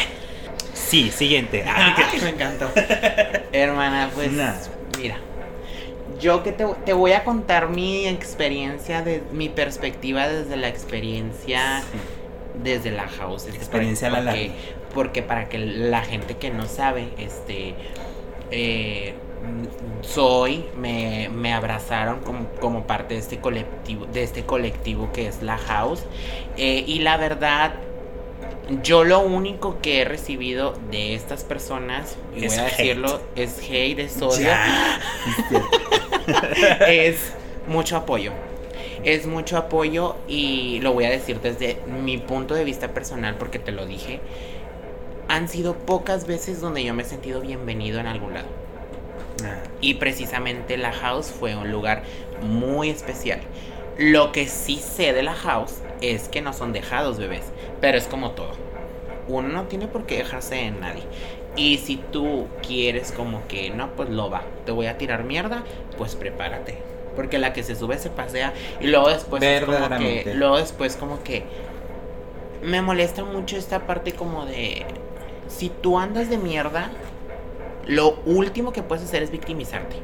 Sí, 0.73 1.11
siguiente. 1.11 1.65
Ah, 1.67 1.95
Ay, 2.11 2.21
me 2.21 2.29
encantó. 2.29 2.69
Hermana, 3.51 4.09
pues. 4.15 4.31
Nah. 4.31 4.53
Mira. 4.97 5.17
Yo 6.23 6.41
que 6.41 6.53
te, 6.53 6.65
te 6.85 6.93
voy 6.93 7.11
a 7.11 7.23
contar 7.25 7.67
mi 7.69 8.07
experiencia, 8.07 9.01
de, 9.01 9.21
mi 9.33 9.49
perspectiva 9.49 10.27
desde 10.27 10.55
la 10.55 10.69
experiencia 10.69 11.83
desde 12.63 12.91
la 12.91 13.07
house. 13.07 13.45
este, 13.45 13.57
Experiencia 13.57 14.09
para- 14.09 14.21
la 14.23 14.31
porque, 14.31 14.51
porque 14.93 15.21
para 15.23 15.49
que 15.49 15.57
la 15.59 16.01
gente 16.03 16.37
que 16.37 16.49
no 16.49 16.65
sabe, 16.67 17.09
este, 17.17 17.73
eh, 18.51 19.15
soy, 20.01 20.63
me, 20.77 21.29
me 21.29 21.51
abrazaron 21.53 22.19
como, 22.21 22.45
como 22.61 22.83
parte 22.87 23.15
de 23.15 23.19
este 23.19 23.39
colectivo, 23.39 24.05
de 24.05 24.23
este 24.23 24.43
colectivo 24.45 25.11
que 25.11 25.27
es 25.27 25.41
la 25.43 25.57
house. 25.57 26.03
Eh, 26.55 26.83
y 26.87 26.99
la 26.99 27.17
verdad, 27.17 27.73
yo 28.83 29.03
lo 29.03 29.19
único 29.19 29.79
que 29.81 30.01
he 30.01 30.05
recibido 30.05 30.75
de 30.91 31.15
estas 31.15 31.43
personas, 31.43 32.15
y 32.35 32.45
Es 32.45 32.51
voy 32.55 32.59
a 32.63 32.67
hate. 32.67 32.77
decirlo, 32.77 33.21
es 33.35 33.57
hate, 33.67 33.99
es 33.99 34.21
odio. 34.21 34.47
es 36.87 37.33
mucho 37.67 37.97
apoyo. 37.97 38.33
Es 39.03 39.25
mucho 39.27 39.57
apoyo 39.57 40.17
y 40.27 40.79
lo 40.81 40.93
voy 40.93 41.05
a 41.05 41.09
decir 41.09 41.41
desde 41.41 41.81
mi 41.87 42.17
punto 42.17 42.53
de 42.55 42.63
vista 42.63 42.93
personal 42.93 43.37
porque 43.37 43.59
te 43.59 43.71
lo 43.71 43.85
dije. 43.85 44.21
Han 45.27 45.47
sido 45.49 45.75
pocas 45.77 46.25
veces 46.27 46.61
donde 46.61 46.83
yo 46.83 46.93
me 46.93 47.03
he 47.03 47.05
sentido 47.05 47.41
bienvenido 47.41 47.99
en 47.99 48.07
algún 48.07 48.33
lado. 48.33 48.47
Ah, 49.43 49.63
Y 49.81 49.95
precisamente 49.95 50.77
la 50.77 50.91
house 50.93 51.27
fue 51.27 51.55
un 51.55 51.71
lugar 51.71 52.03
muy 52.41 52.89
especial. 52.89 53.41
Lo 53.97 54.31
que 54.31 54.47
sí 54.47 54.77
sé 54.79 55.13
de 55.13 55.23
la 55.23 55.35
house 55.35 55.83
es 56.01 56.29
que 56.29 56.41
no 56.41 56.53
son 56.53 56.73
dejados 56.73 57.17
bebés, 57.19 57.53
pero 57.81 57.97
es 57.97 58.07
como 58.07 58.31
todo. 58.31 58.57
Uno 59.27 59.49
no 59.49 59.67
tiene 59.67 59.87
por 59.87 60.05
qué 60.05 60.17
dejarse 60.17 60.55
de 60.55 60.71
nadie. 60.71 61.03
Y 61.55 61.77
si 61.77 61.97
tú 61.97 62.47
quieres 62.65 63.11
como 63.11 63.47
que 63.47 63.69
no, 63.69 63.91
pues 63.91 64.09
lo 64.09 64.29
va, 64.29 64.43
te 64.65 64.71
voy 64.71 64.87
a 64.87 64.97
tirar 64.97 65.23
mierda, 65.23 65.63
pues 65.97 66.15
prepárate. 66.15 66.77
Porque 67.15 67.37
la 67.37 67.53
que 67.53 67.61
se 67.61 67.75
sube 67.75 67.99
se 67.99 68.09
pasea 68.09 68.53
y 68.79 68.87
luego 68.87 69.09
después 69.09 69.43
es 69.43 69.63
como 69.63 69.97
que 69.99 70.33
luego 70.35 70.57
después 70.57 70.95
como 70.95 71.21
que 71.23 71.43
me 72.63 72.81
molesta 72.81 73.23
mucho 73.23 73.55
esta 73.55 73.85
parte 73.85 74.13
como 74.13 74.47
de 74.47 74.83
si 75.47 75.69
tú 75.69 75.99
andas 75.99 76.29
de 76.29 76.37
mierda, 76.37 76.89
lo 77.85 78.15
último 78.25 78.71
que 78.73 78.81
puedes 78.81 79.03
hacer 79.03 79.23
es 79.23 79.31
victimizarte. 79.31 79.97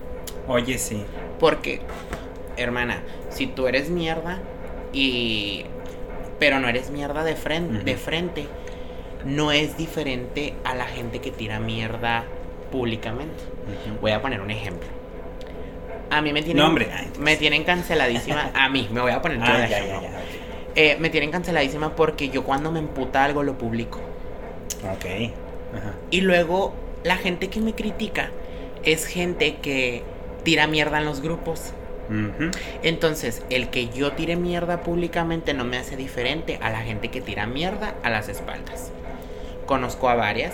Oye, 0.47 0.77
sí. 0.77 1.03
Porque, 1.39 1.81
hermana, 2.57 3.01
si 3.29 3.47
tú 3.47 3.67
eres 3.67 3.89
mierda 3.89 4.39
y. 4.93 5.65
Pero 6.39 6.59
no 6.59 6.69
eres 6.69 6.89
mierda 6.89 7.23
de, 7.23 7.35
frente, 7.35 7.83
de 7.83 7.97
frente, 7.97 8.47
no 9.25 9.51
es 9.51 9.77
diferente 9.77 10.53
a 10.63 10.75
la 10.75 10.85
gente 10.85 11.19
que 11.19 11.31
tira 11.31 11.59
mierda 11.59 12.23
públicamente. 12.71 13.43
Voy 14.01 14.11
a 14.11 14.21
poner 14.21 14.41
un 14.41 14.51
ejemplo. 14.51 14.88
A 16.11 16.21
mí 16.21 16.33
me 16.33 16.41
tienen, 16.41 16.65
me 17.19 17.35
tienen 17.35 17.63
canceladísima. 17.63 18.51
A 18.53 18.67
mí, 18.69 18.88
me 18.91 19.01
voy 19.01 19.11
a 19.11 19.21
poner 19.21 19.39
Ah, 19.41 19.67
ya, 19.67 19.77
ejemplo. 19.77 20.01
ya, 20.01 20.09
ya. 20.11 20.19
Eh, 20.75 20.97
me 20.99 21.09
tienen 21.09 21.29
canceladísima 21.31 21.95
porque 21.95 22.29
yo 22.29 22.43
cuando 22.43 22.71
me 22.71 22.79
emputa 22.79 23.23
algo 23.23 23.43
lo 23.43 23.57
publico. 23.57 23.99
Ok. 24.91 25.05
Ajá. 25.75 25.93
Y 26.09 26.21
luego 26.21 26.73
la 27.03 27.17
gente 27.17 27.49
que 27.49 27.59
me 27.61 27.73
critica 27.73 28.31
es 28.83 29.05
gente 29.05 29.57
que 29.57 30.03
tira 30.43 30.65
mierda 30.67 30.97
en 30.99 31.05
los 31.05 31.21
grupos. 31.21 31.73
Entonces, 32.81 33.43
el 33.51 33.69
que 33.69 33.89
yo 33.89 34.13
tire 34.13 34.35
mierda 34.35 34.81
públicamente 34.81 35.53
no 35.53 35.63
me 35.63 35.77
hace 35.77 35.95
diferente 35.95 36.57
a 36.59 36.71
la 36.71 36.79
gente 36.81 37.09
que 37.09 37.21
tira 37.21 37.45
mierda 37.45 37.93
a 38.01 38.09
las 38.09 38.29
espaldas. 38.29 38.91
Conozco 39.69 40.09
a 40.09 40.15
varias, 40.15 40.51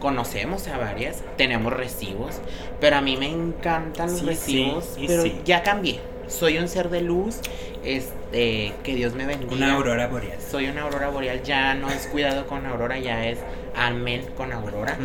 conocemos 0.00 0.66
a 0.66 0.76
varias, 0.76 1.22
tenemos 1.36 1.72
recibos, 1.72 2.40
pero 2.80 2.96
a 2.96 3.00
mí 3.00 3.16
me 3.16 3.28
encantan 3.28 4.10
los 4.10 4.18
Sí, 4.18 4.26
recibos, 4.26 4.84
sí, 4.96 5.04
pero 5.06 5.22
sí. 5.22 5.40
ya 5.44 5.62
cambié. 5.62 6.00
Soy 6.26 6.58
un 6.58 6.66
ser 6.66 6.90
de 6.90 7.00
luz, 7.00 7.36
este, 7.84 8.72
que 8.82 8.96
Dios 8.96 9.14
me 9.14 9.24
bendiga. 9.24 9.52
Una 9.52 9.74
aurora 9.74 10.08
boreal. 10.08 10.38
Soy 10.40 10.66
una 10.66 10.82
aurora 10.82 11.10
boreal, 11.10 11.44
ya 11.44 11.74
no 11.74 11.88
es 11.88 12.08
cuidado 12.08 12.48
con 12.48 12.66
aurora, 12.66 12.98
ya 12.98 13.24
es 13.28 13.38
amén 13.76 14.26
con 14.36 14.52
aurora. 14.52 14.98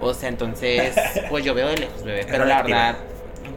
O 0.00 0.12
sea, 0.12 0.28
entonces, 0.28 0.96
pues 1.30 1.44
yo 1.44 1.54
veo 1.54 1.68
de 1.68 1.76
lejos, 1.76 2.02
bebé. 2.02 2.26
Pero 2.28 2.44
la 2.46 2.62
verdad, 2.62 2.96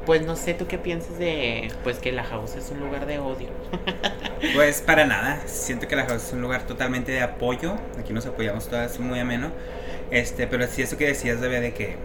pues 0.07 0.25
no 0.25 0.37
sé 0.37 0.53
tú 0.53 0.67
qué 0.67 0.77
piensas 0.77 1.19
de, 1.19 1.69
pues 1.83 1.97
que 1.97 2.13
la 2.13 2.23
house 2.23 2.55
es 2.55 2.71
un 2.71 2.79
lugar 2.79 3.05
de 3.05 3.19
odio. 3.19 3.49
Pues 4.53 4.81
para 4.81 5.05
nada, 5.05 5.41
siento 5.47 5.87
que 5.87 5.95
la 5.95 6.05
house 6.05 6.27
es 6.27 6.33
un 6.33 6.41
lugar 6.41 6.65
totalmente 6.67 7.11
de 7.11 7.21
apoyo. 7.21 7.75
Aquí 7.99 8.13
nos 8.13 8.25
apoyamos 8.27 8.69
todas 8.69 8.99
muy 8.99 9.19
ameno. 9.19 9.51
Este, 10.11 10.45
pero 10.45 10.65
sí 10.67 10.83
eso 10.83 10.95
que 10.95 11.07
decías 11.07 11.41
debe 11.41 11.59
de 11.59 11.73
que, 11.73 11.95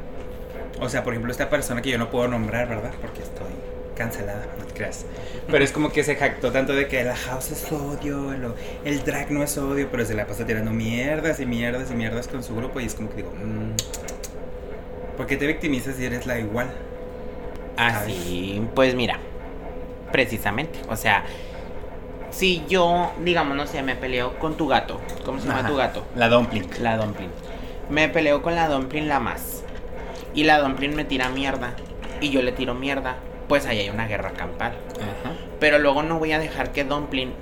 o 0.81 0.89
sea, 0.89 1.05
por 1.05 1.13
ejemplo 1.13 1.31
esta 1.31 1.51
persona 1.51 1.83
que 1.83 1.91
yo 1.91 1.99
no 1.99 2.11
puedo 2.11 2.27
nombrar, 2.27 2.69
¿verdad? 2.69 2.93
Porque 3.03 3.23
estoy 3.23 3.53
cancelada, 3.95 4.47
no 4.59 4.65
te 4.65 4.73
creas. 4.73 5.05
Pero 5.47 5.63
es 5.63 5.71
como 5.71 5.93
que 5.93 6.03
se 6.03 6.17
jactó 6.17 6.51
tanto 6.51 6.73
de 6.73 6.89
que 6.89 7.05
la 7.05 7.15
house 7.15 7.53
es 7.53 7.71
odio, 7.71 8.35
el 8.85 9.05
drag 9.05 9.31
no 9.31 9.45
es 9.45 9.57
odio, 9.59 9.89
pero 9.91 10.05
se 10.07 10.15
la 10.15 10.27
pasa 10.27 10.45
tirando 10.47 10.73
mierdas 10.73 11.39
y 11.39 11.47
mierdas 11.47 11.91
y 11.91 11.95
mierdas 11.95 12.27
con 12.27 12.43
su 12.43 12.57
grupo 12.57 12.81
y 12.81 12.87
es 12.87 12.95
como 12.95 13.11
que 13.11 13.17
digo, 13.17 13.31
mm, 13.31 15.17
¿por 15.19 15.27
qué 15.27 15.37
te 15.37 15.47
victimizas 15.47 15.97
si 15.97 16.05
eres 16.07 16.27
la 16.27 16.41
igual? 16.41 16.69
Así, 17.77 18.63
pues 18.75 18.95
mira, 18.95 19.19
precisamente, 20.11 20.81
o 20.89 20.97
sea, 20.97 21.25
si 22.31 22.65
yo, 22.69 23.13
digamos, 23.25 23.57
no 23.57 23.67
sé, 23.67 23.83
me 23.83 23.97
peleo 23.97 24.39
con 24.39 24.57
tu 24.57 24.69
gato, 24.69 25.01
¿cómo 25.25 25.41
se 25.41 25.47
llama 25.49 25.61
Ajá. 25.61 25.69
tu 25.69 25.77
gato? 25.77 26.05
La 26.17 26.29
dumpling. 26.29 26.69
La 26.81 26.97
dumpling. 26.97 27.31
Me 27.91 28.09
peleo 28.09 28.43
con 28.43 28.55
la 28.55 28.69
dumpling 28.69 29.09
la 29.09 29.21
más. 29.21 29.65
Y 30.35 30.45
la 30.45 30.59
dumpling 30.59 30.95
me 30.95 31.05
tira 31.05 31.29
mierda. 31.29 31.75
Y 32.21 32.31
yo 32.31 32.41
le 32.41 32.53
tiro 32.53 32.75
mierda. 32.75 33.17
Pues 33.49 33.67
ahí 33.67 33.81
hay 33.81 33.91
una 33.91 34.07
guerra 34.07 34.31
campal. 34.31 34.73
Ajá. 34.97 35.35
Pero 35.61 35.79
luego 35.79 36.03
no 36.03 36.19
voy 36.19 36.33
a 36.33 36.39
dejar 36.39 36.73
que 36.73 36.85
Dumpling 36.85 37.35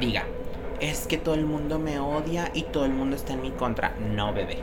diga, 0.00 0.24
es 0.80 1.06
que 1.06 1.18
todo 1.18 1.34
el 1.34 1.44
mundo 1.44 1.78
me 1.78 2.00
odia 2.00 2.50
y 2.54 2.62
todo 2.62 2.84
el 2.84 2.92
mundo 2.92 3.16
está 3.16 3.34
en 3.34 3.42
mi 3.42 3.50
contra. 3.50 3.92
No, 4.00 4.32
bebé. 4.32 4.58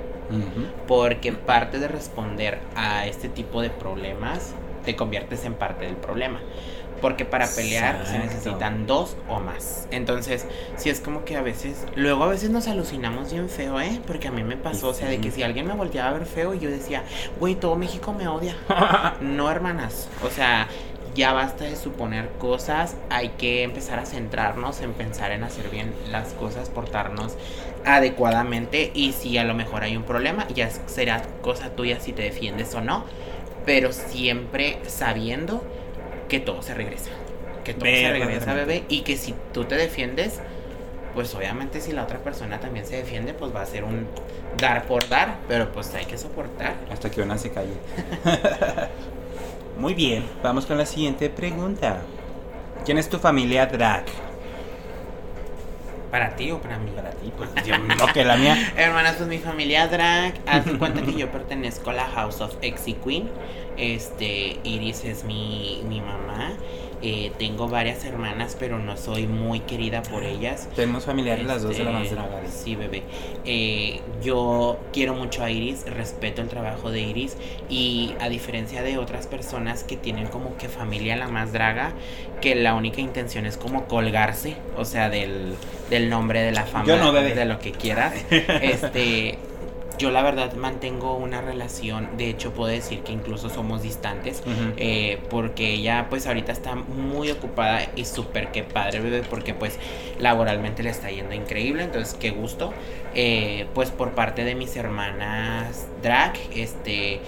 Porque 0.87 1.31
parte 1.31 1.79
de 1.79 1.87
responder 1.87 2.59
a 2.75 3.05
este 3.05 3.29
tipo 3.29 3.61
de 3.61 3.69
problemas, 3.69 4.53
te 4.85 4.95
conviertes 4.95 5.43
en 5.45 5.53
parte 5.53 5.85
del 5.85 5.95
problema. 5.95 6.39
Porque 7.01 7.25
para 7.25 7.45
pelear 7.47 8.07
se 8.07 8.17
necesitan 8.17 8.87
dos 8.87 9.17
o 9.27 9.39
más. 9.39 9.87
Entonces, 9.91 10.47
si 10.77 10.89
es 10.89 11.01
como 11.01 11.25
que 11.25 11.35
a 11.35 11.41
veces, 11.41 11.85
luego 11.95 12.23
a 12.23 12.27
veces 12.27 12.49
nos 12.49 12.67
alucinamos 12.67 13.33
bien 13.33 13.49
feo, 13.49 13.81
¿eh? 13.81 13.99
Porque 14.07 14.29
a 14.29 14.31
mí 14.31 14.43
me 14.43 14.55
pasó, 14.55 14.89
o 14.89 14.93
sea, 14.93 15.09
de 15.09 15.19
que 15.19 15.29
si 15.29 15.43
alguien 15.43 15.67
me 15.67 15.73
volteaba 15.73 16.09
a 16.09 16.13
ver 16.13 16.25
feo 16.25 16.53
y 16.53 16.59
yo 16.59 16.69
decía, 16.69 17.03
güey, 17.37 17.55
todo 17.55 17.75
México 17.75 18.13
me 18.13 18.27
odia. 18.29 18.55
no, 19.21 19.51
hermanas. 19.51 20.07
O 20.23 20.29
sea, 20.29 20.67
ya 21.15 21.31
basta 21.33 21.63
de 21.63 21.75
suponer 21.75 22.29
cosas, 22.37 22.95
hay 23.09 23.29
que 23.29 23.63
empezar 23.63 23.99
a 23.99 24.05
centrarnos 24.05 24.81
en 24.81 24.93
pensar 24.93 25.31
en 25.31 25.43
hacer 25.43 25.69
bien 25.69 25.93
las 26.11 26.33
cosas, 26.33 26.69
portarnos 26.69 27.35
adecuadamente 27.85 28.91
y 28.93 29.13
si 29.13 29.37
a 29.37 29.45
lo 29.45 29.53
mejor 29.53 29.83
hay 29.83 29.95
un 29.95 30.03
problema, 30.03 30.47
ya 30.49 30.69
será 30.69 31.23
cosa 31.41 31.69
tuya 31.69 31.99
si 31.99 32.11
te 32.11 32.23
defiendes 32.23 32.75
o 32.75 32.81
no, 32.81 33.05
pero 33.65 33.91
siempre 33.91 34.79
sabiendo 34.87 35.63
que 36.29 36.39
todo 36.39 36.61
se 36.61 36.73
regresa, 36.73 37.11
que 37.63 37.73
todo 37.73 37.85
se 37.85 38.11
regresa, 38.11 38.53
bebé, 38.53 38.83
y 38.89 39.01
que 39.01 39.17
si 39.17 39.33
tú 39.53 39.65
te 39.65 39.75
defiendes, 39.75 40.39
pues 41.13 41.33
obviamente 41.33 41.81
si 41.81 41.91
la 41.91 42.03
otra 42.03 42.19
persona 42.19 42.59
también 42.59 42.85
se 42.85 42.97
defiende, 42.97 43.33
pues 43.33 43.55
va 43.55 43.61
a 43.61 43.65
ser 43.65 43.83
un 43.83 44.07
dar 44.57 44.85
por 44.85 45.07
dar, 45.07 45.37
pero 45.47 45.71
pues 45.71 45.93
hay 45.93 46.05
que 46.05 46.17
soportar. 46.17 46.75
Hasta 46.91 47.09
que 47.09 47.21
una 47.21 47.37
se 47.37 47.51
calle. 47.51 47.73
Muy 49.79 49.93
bien, 49.93 50.25
vamos 50.41 50.65
con 50.65 50.77
la 50.77 50.85
siguiente 50.85 51.29
pregunta. 51.29 52.01
¿Quién 52.85 52.97
es 52.97 53.09
tu 53.09 53.17
familia 53.17 53.65
drag? 53.65 54.05
¿Para 56.15 56.33
ti 56.37 56.49
o 56.49 56.61
para 56.61 56.79
mí? 56.79 56.91
Para 56.95 57.09
ti, 57.09 57.29
pues 57.35 57.49
yo 57.65 57.77
no 57.77 58.07
que 58.13 58.23
la 58.23 58.37
mía. 58.37 58.71
Hermanas, 58.77 59.15
pues 59.17 59.27
mi 59.27 59.37
familia 59.37 59.89
drag. 59.89 60.33
Haz 60.47 60.63
cuenta 60.79 61.01
que 61.01 61.13
yo 61.13 61.29
pertenezco 61.29 61.89
a 61.89 61.93
la 61.93 62.05
House 62.05 62.39
of 62.39 62.55
Exy 62.61 62.93
Queen. 62.93 63.29
Este, 63.75 64.57
Iris 64.63 65.03
es 65.03 65.25
mi, 65.25 65.83
mi 65.89 65.99
mamá. 65.99 66.53
Eh, 67.01 67.31
tengo 67.37 67.67
varias 67.67 68.05
hermanas, 68.05 68.55
pero 68.59 68.79
no 68.79 68.97
soy 68.97 69.27
muy 69.27 69.59
querida 69.61 70.01
por 70.01 70.23
ellas. 70.23 70.69
Tenemos 70.75 71.05
familiares 71.05 71.45
las 71.45 71.61
dos 71.61 71.77
de 71.77 71.83
la 71.83 71.91
más 71.91 72.07
este, 72.07 72.51
Sí, 72.51 72.75
bebé. 72.75 73.03
Eh, 73.45 74.01
yo 74.23 74.79
quiero 74.93 75.13
mucho 75.13 75.43
a 75.43 75.51
Iris, 75.51 75.85
respeto 75.85 76.41
el 76.41 76.47
trabajo 76.47 76.91
de 76.91 77.01
Iris 77.01 77.37
y 77.69 78.13
a 78.19 78.29
diferencia 78.29 78.81
de 78.81 78.97
otras 78.97 79.27
personas 79.27 79.83
que 79.83 79.97
tienen 79.97 80.27
como 80.27 80.57
que 80.57 80.69
familia 80.69 81.15
la 81.15 81.27
más 81.27 81.51
draga, 81.51 81.93
que 82.41 82.55
la 82.55 82.75
única 82.75 83.01
intención 83.01 83.45
es 83.45 83.57
como 83.57 83.85
colgarse, 83.85 84.55
o 84.77 84.85
sea, 84.85 85.09
del, 85.09 85.55
del 85.89 86.09
nombre 86.09 86.41
de 86.41 86.51
la 86.51 86.63
familia, 86.63 86.97
no, 86.97 87.11
de 87.11 87.45
lo 87.45 87.59
que 87.59 87.71
quieras. 87.71 88.13
Este 88.29 89.37
yo 89.97 90.11
la 90.11 90.21
verdad 90.23 90.53
mantengo 90.53 91.15
una 91.15 91.41
relación, 91.41 92.17
de 92.17 92.29
hecho 92.29 92.51
puedo 92.51 92.71
decir 92.71 93.01
que 93.01 93.11
incluso 93.11 93.49
somos 93.49 93.81
distantes, 93.81 94.43
eh, 94.77 95.19
porque 95.29 95.73
ella 95.73 96.07
pues 96.09 96.27
ahorita 96.27 96.51
está 96.51 96.75
muy 96.75 97.31
ocupada 97.31 97.81
y 97.95 98.05
súper 98.05 98.51
que 98.51 98.63
padre, 98.63 98.99
bebé, 98.99 99.23
porque 99.29 99.53
pues 99.53 99.77
laboralmente 100.19 100.83
le 100.83 100.89
está 100.89 101.09
yendo 101.09 101.33
increíble, 101.33 101.83
entonces 101.83 102.15
qué 102.19 102.31
gusto. 102.31 102.73
Eh, 103.13 103.67
pues 103.73 103.91
por 103.91 104.11
parte 104.11 104.43
de 104.43 104.55
mis 104.55 104.75
hermanas 104.75 105.87
drag, 106.01 106.33
este 106.53 107.21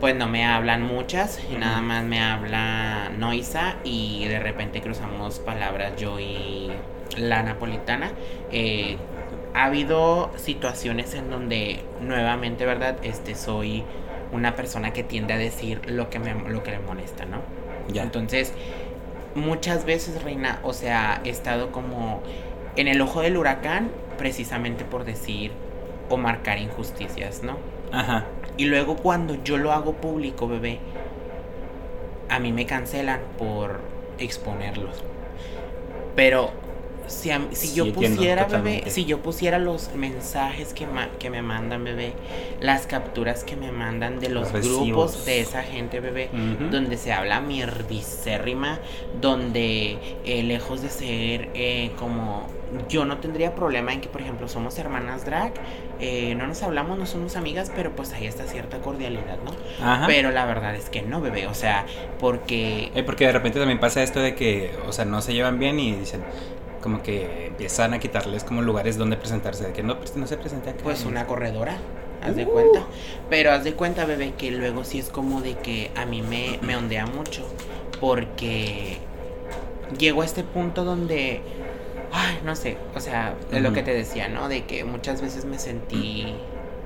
pues 0.00 0.16
no 0.16 0.26
me 0.26 0.44
hablan 0.44 0.82
muchas, 0.82 1.40
y 1.48 1.56
nada 1.56 1.80
más 1.80 2.04
me 2.04 2.20
habla 2.20 3.10
Noisa 3.16 3.76
y 3.84 4.26
de 4.26 4.40
repente 4.40 4.80
cruzamos 4.80 5.38
palabras 5.38 5.92
yo 5.96 6.18
y 6.18 6.72
la 7.16 7.42
napolitana. 7.42 8.10
Eh, 8.50 8.96
ha 9.54 9.64
habido 9.64 10.30
situaciones 10.36 11.14
en 11.14 11.30
donde 11.30 11.80
nuevamente, 12.00 12.64
¿verdad? 12.64 12.96
Este 13.02 13.34
soy 13.34 13.84
una 14.32 14.56
persona 14.56 14.92
que 14.92 15.02
tiende 15.02 15.34
a 15.34 15.38
decir 15.38 15.82
lo 15.86 16.08
que 16.08 16.18
me 16.18 16.34
lo 16.34 16.62
que 16.62 16.70
le 16.70 16.78
molesta, 16.78 17.26
¿no? 17.26 17.38
Ya. 17.92 18.02
Entonces, 18.02 18.52
muchas 19.34 19.84
veces, 19.84 20.22
Reina, 20.22 20.60
o 20.62 20.72
sea, 20.72 21.20
he 21.24 21.30
estado 21.30 21.70
como 21.70 22.22
en 22.76 22.88
el 22.88 23.00
ojo 23.00 23.20
del 23.20 23.36
huracán 23.36 23.90
precisamente 24.18 24.84
por 24.84 25.04
decir 25.04 25.52
o 26.08 26.16
marcar 26.16 26.58
injusticias, 26.58 27.42
¿no? 27.42 27.56
Ajá. 27.92 28.26
Y 28.56 28.66
luego 28.66 28.96
cuando 28.96 29.42
yo 29.44 29.58
lo 29.58 29.72
hago 29.72 29.94
público, 29.94 30.48
bebé, 30.48 30.78
a 32.28 32.38
mí 32.38 32.52
me 32.52 32.66
cancelan 32.66 33.20
por 33.38 33.80
exponerlos. 34.18 35.02
Pero 36.16 36.50
si, 37.12 37.30
si 37.52 37.74
yo 37.74 37.92
pusiera, 37.92 38.46
bebé, 38.46 38.84
si 38.88 39.04
yo 39.04 39.18
pusiera 39.18 39.58
los 39.58 39.94
mensajes 39.94 40.72
que, 40.72 40.86
que 41.18 41.30
me 41.30 41.42
mandan, 41.42 41.84
bebé, 41.84 42.14
las 42.60 42.86
capturas 42.86 43.44
que 43.44 43.54
me 43.54 43.70
mandan 43.70 44.18
de 44.18 44.28
los, 44.28 44.52
grupos 44.52 45.24
de 45.24 45.40
esa 45.40 45.62
gente, 45.62 46.00
bebé, 46.00 46.30
donde 46.70 46.96
se 46.96 47.12
habla 47.12 47.40
mierdicérrima, 47.40 48.80
donde 49.20 49.98
eh, 50.24 50.42
lejos 50.42 50.82
de 50.82 50.88
ser 50.88 51.50
eh, 51.54 51.92
como 51.98 52.46
yo 52.88 53.04
no 53.04 53.18
tendría 53.18 53.54
problema 53.54 53.92
en 53.92 54.00
que, 54.00 54.08
por 54.08 54.22
ejemplo, 54.22 54.48
somos 54.48 54.78
hermanas 54.78 55.26
drag, 55.26 55.52
eh, 56.00 56.34
no 56.34 56.46
nos 56.46 56.62
hablamos, 56.62 56.98
no 56.98 57.04
somos 57.04 57.36
amigas, 57.36 57.70
pero 57.74 57.90
pues 57.94 58.14
hay 58.14 58.26
esta 58.26 58.46
cierta 58.46 58.78
cordialidad, 58.78 59.36
¿no? 59.44 59.52
Pero 60.06 60.30
la 60.30 60.46
verdad 60.46 60.74
es 60.74 60.88
que 60.88 61.02
no, 61.02 61.20
bebé, 61.20 61.46
o 61.46 61.54
sea, 61.54 61.84
porque... 62.18 62.90
porque 63.04 63.26
de 63.26 63.32
repente 63.32 63.58
también 63.58 63.78
pasa 63.78 64.02
esto 64.02 64.20
de 64.20 64.34
que, 64.34 64.74
o 64.88 64.92
sea, 64.92 65.04
no 65.04 65.20
se 65.20 65.34
llevan 65.34 65.58
bien 65.58 65.78
y 65.78 65.92
dicen, 65.92 66.22
como 66.82 67.02
que 67.02 67.46
empiezan 67.46 67.94
a 67.94 67.98
quitarles 67.98 68.44
como 68.44 68.60
lugares 68.60 68.98
donde 68.98 69.16
presentarse, 69.16 69.64
de 69.64 69.72
que 69.72 69.82
no, 69.82 69.98
pues, 69.98 70.14
no 70.16 70.26
se 70.26 70.36
presenta 70.36 70.74
Pues 70.82 71.04
una 71.04 71.26
corredora, 71.26 71.78
haz 72.22 72.36
de 72.36 72.44
cuenta. 72.44 72.82
Pero 73.30 73.52
haz 73.52 73.64
de 73.64 73.72
cuenta, 73.74 74.04
bebé, 74.04 74.34
que 74.36 74.50
luego 74.50 74.84
sí 74.84 74.98
es 74.98 75.08
como 75.08 75.40
de 75.40 75.54
que 75.54 75.90
a 75.94 76.04
mí 76.04 76.20
me, 76.20 76.58
me 76.60 76.76
ondea 76.76 77.06
mucho, 77.06 77.42
porque 78.00 78.98
llego 79.98 80.22
a 80.22 80.24
este 80.24 80.44
punto 80.44 80.84
donde, 80.84 81.40
ay, 82.12 82.40
no 82.44 82.54
sé, 82.56 82.76
o 82.94 83.00
sea, 83.00 83.34
es 83.50 83.62
lo 83.62 83.72
que 83.72 83.82
te 83.82 83.94
decía, 83.94 84.28
¿no? 84.28 84.48
De 84.48 84.64
que 84.64 84.84
muchas 84.84 85.22
veces 85.22 85.44
me 85.44 85.58
sentí 85.58 86.34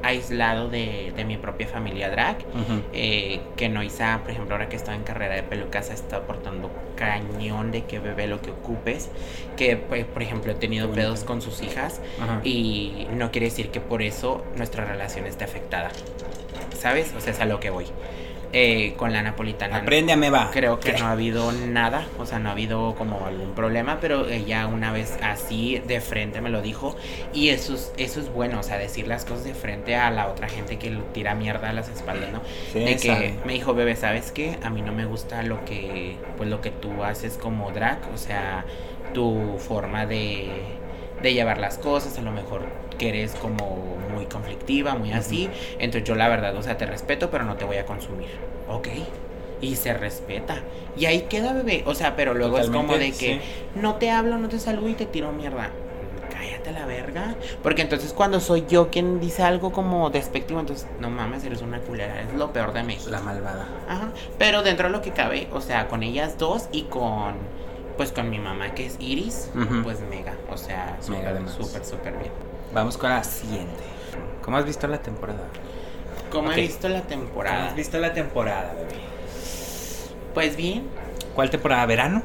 aislado 0.03 0.69
de, 0.69 1.13
de 1.17 1.25
mi 1.25 1.37
propia 1.37 1.67
familia 1.67 2.11
drag. 2.11 2.39
Eh, 2.93 3.41
que 3.57 3.69
por 3.69 4.31
ejemplo, 4.31 4.55
ahora 4.55 4.69
que 4.69 4.77
estaba 4.77 4.97
en 4.97 5.03
carrera 5.03 5.35
de 5.35 5.43
pelucas, 5.43 5.91
está 5.91 6.17
aportando 6.17 6.71
cañón 6.97 7.71
de 7.73 7.85
que 7.85 7.99
bebé 7.99 8.27
lo 8.27 8.41
que 8.41 8.51
ocupes. 8.51 9.11
Que, 9.57 9.77
pues, 9.77 10.05
por 10.05 10.23
ejemplo, 10.23 10.53
he 10.53 10.55
tenido 10.55 10.91
pedos 10.91 11.25
con 11.25 11.43
sus 11.43 11.63
hijas 11.63 12.01
y 12.45 13.07
no 13.13 13.31
quiere 13.31 13.47
decir 13.47 13.71
que 13.71 13.81
por 13.81 14.03
eso 14.03 14.45
nuestra 14.57 14.85
relación 14.85 15.27
esté 15.27 15.45
afectada. 15.45 15.91
¿Sabes? 16.79 17.13
O 17.17 17.21
sea, 17.21 17.33
es 17.33 17.41
a 17.41 17.47
lo 17.47 17.61
que 17.61 17.71
voy. 17.71 17.87
Eh, 18.53 18.95
con 18.97 19.13
la 19.13 19.23
napolitana. 19.23 19.77
Aprende 19.77 20.13
a 20.13 20.17
me 20.17 20.31
va. 20.31 20.51
Creo 20.53 20.79
que 20.79 20.93
no 20.93 21.07
ha 21.07 21.13
habido 21.13 21.53
nada, 21.53 22.07
o 22.19 22.27
sea, 22.27 22.39
no 22.39 22.49
ha 22.49 22.53
habido 22.53 22.95
como 22.95 23.27
algún 23.27 23.55
problema, 23.55 23.99
pero 24.01 24.29
ella 24.29 24.67
una 24.67 24.93
vez 24.93 25.19
así 25.23 25.83
de 25.87 26.01
frente 26.01 26.41
me 26.41 26.51
lo 26.51 26.63
dijo 26.63 26.97
y 27.35 27.49
eso 27.49 27.75
es, 27.75 27.93
eso 27.97 28.21
es 28.21 28.33
bueno, 28.33 28.61
o 28.61 28.63
sea, 28.63 28.79
decir 28.79 29.09
las 29.09 29.25
cosas 29.25 29.45
de 29.45 29.55
frente 29.55 29.97
a 29.97 30.11
la 30.11 30.29
otra 30.29 30.49
gente 30.49 30.79
que 30.79 30.97
tira 31.13 31.35
mierda 31.35 31.71
a 31.71 31.73
las 31.73 31.89
espaldas, 31.89 32.31
¿no? 32.33 32.41
de 32.73 32.97
que 32.97 33.35
me 33.45 33.55
dijo, 33.55 33.75
bebé, 33.75 33.97
¿sabes 33.97 34.33
qué? 34.33 34.59
A 34.63 34.71
mí 34.71 34.83
no 34.83 34.93
me 34.93 35.05
gusta 35.05 35.43
lo 35.43 35.65
que, 35.65 36.17
pues 36.37 36.49
lo 36.49 36.61
que 36.61 36.71
tú 36.71 37.03
haces 37.03 37.37
como 37.37 37.73
drag, 37.73 37.99
o 38.15 38.17
sea, 38.17 38.65
tu 39.13 39.59
forma 39.59 40.07
de, 40.07 40.49
de 41.27 41.35
llevar 41.35 41.59
las 41.59 41.79
cosas, 41.79 42.17
a 42.19 42.23
lo 42.23 42.31
mejor 42.31 42.63
que 42.99 43.09
eres 43.09 43.35
como 43.35 43.97
muy 44.15 44.27
conflictiva, 44.27 44.95
muy 44.95 45.13
así. 45.13 45.51
Entonces 45.79 46.09
yo 46.09 46.15
la 46.15 46.29
verdad, 46.29 46.57
o 46.57 46.63
sea, 46.63 46.79
te 46.79 46.87
respeto, 46.87 47.31
pero 47.31 47.45
no 47.45 47.57
te 47.57 47.65
voy 47.65 47.77
a 47.77 47.85
consumir. 47.85 48.29
Ok. 48.69 48.89
Y 49.61 49.77
se 49.77 49.93
respeta. 49.93 50.63
Y 50.97 51.07
ahí 51.07 51.23
queda, 51.23 51.53
bebé. 51.53 51.83
O 51.87 51.95
sea, 51.95 52.15
pero 52.15 52.33
luego 52.33 52.59
es 52.59 52.71
como 52.71 52.97
de 52.97 53.13
que 53.13 53.41
no 53.75 53.97
te 53.97 54.11
hablo, 54.11 54.39
no 54.39 54.49
te 54.49 54.59
saludo 54.59 54.89
y 54.89 54.95
te 54.95 55.07
tiro 55.07 55.33
mierda. 55.33 55.71
Cállate 56.31 56.73
la 56.73 56.87
verga. 56.87 57.35
Porque 57.63 57.83
entonces 57.83 58.13
cuando 58.13 58.39
soy 58.39 58.65
yo 58.69 58.91
quien 58.91 59.19
dice 59.19 59.43
algo 59.43 59.73
como 59.73 60.11
despectivo, 60.11 60.61
entonces 60.61 60.87
no 61.01 61.11
mames, 61.11 61.45
eres 61.45 61.63
una 61.63 61.81
culera. 61.81 62.23
Es 62.23 62.33
lo 62.35 62.53
peor 62.53 62.73
de 62.73 62.85
México. 62.85 63.11
La 63.11 63.21
malvada. 63.21 63.67
Ajá. 63.89 64.11
Pero 64.39 64.63
dentro 64.63 64.87
de 64.89 64.93
lo 64.93 65.03
que 65.03 65.11
cabe, 65.11 65.49
o 65.53 65.61
sea, 65.61 65.89
con 65.89 66.03
ellas 66.03 66.39
dos 66.39 66.69
y 66.71 66.83
con 66.83 67.35
pues 67.97 68.13
con 68.13 68.31
mi 68.31 68.39
mamá 68.39 68.75
que 68.75 68.87
es 68.87 68.97
Iris, 69.01 69.51
pues 69.83 70.01
mega, 70.01 70.35
o 70.51 70.57
sea, 70.57 70.99
súper, 71.01 71.85
súper, 71.85 72.19
bien. 72.19 72.33
Vamos 72.73 72.99
con 72.99 73.11
la 73.11 73.25
siguiente. 73.25 73.83
¿Cómo 74.43 74.57
has 74.59 74.65
visto 74.65 74.87
la 74.87 74.99
temporada? 74.99 75.49
¿Cómo 76.31 76.53
he 76.53 76.57
visto 76.57 76.89
la 76.89 77.03
temporada? 77.03 77.57
¿Cómo 77.57 77.69
has 77.69 77.77
visto 77.77 77.99
la 77.99 78.13
temporada, 78.13 78.75
bebé? 78.75 79.01
Pues 80.35 80.57
bien. 80.57 80.89
¿Cuál 81.35 81.51
temporada? 81.51 81.87
¿Verano? 81.87 82.23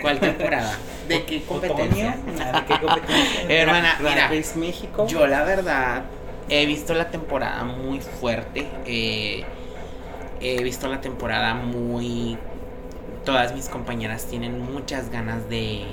¿Cuál 0.00 0.18
temporada? 0.18 0.76
¿De 1.08 1.24
qué 1.24 1.42
competencia? 1.42 2.16
¿De 2.26 2.64
qué 2.66 2.80
competencia? 2.80 3.46
Hermana, 3.48 3.96
mira, 4.00 4.30
México? 4.56 5.06
yo 5.06 5.26
la 5.26 5.44
verdad 5.44 6.02
he 6.48 6.66
visto 6.66 6.94
la 6.94 7.08
temporada 7.10 7.64
muy 7.64 8.00
fuerte. 8.00 8.66
Eh, 8.84 9.44
he 10.40 10.62
visto 10.62 10.88
la 10.88 11.00
temporada 11.00 11.54
muy... 11.54 12.36
Todas 13.26 13.54
mis 13.54 13.68
compañeras 13.68 14.24
tienen 14.24 14.62
muchas 14.72 15.10
ganas 15.10 15.50
de 15.50 15.84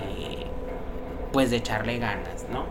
pues 1.33 1.49
de 1.49 1.57
echarle 1.57 1.97
ganas, 1.97 2.45
¿no? 2.49 2.65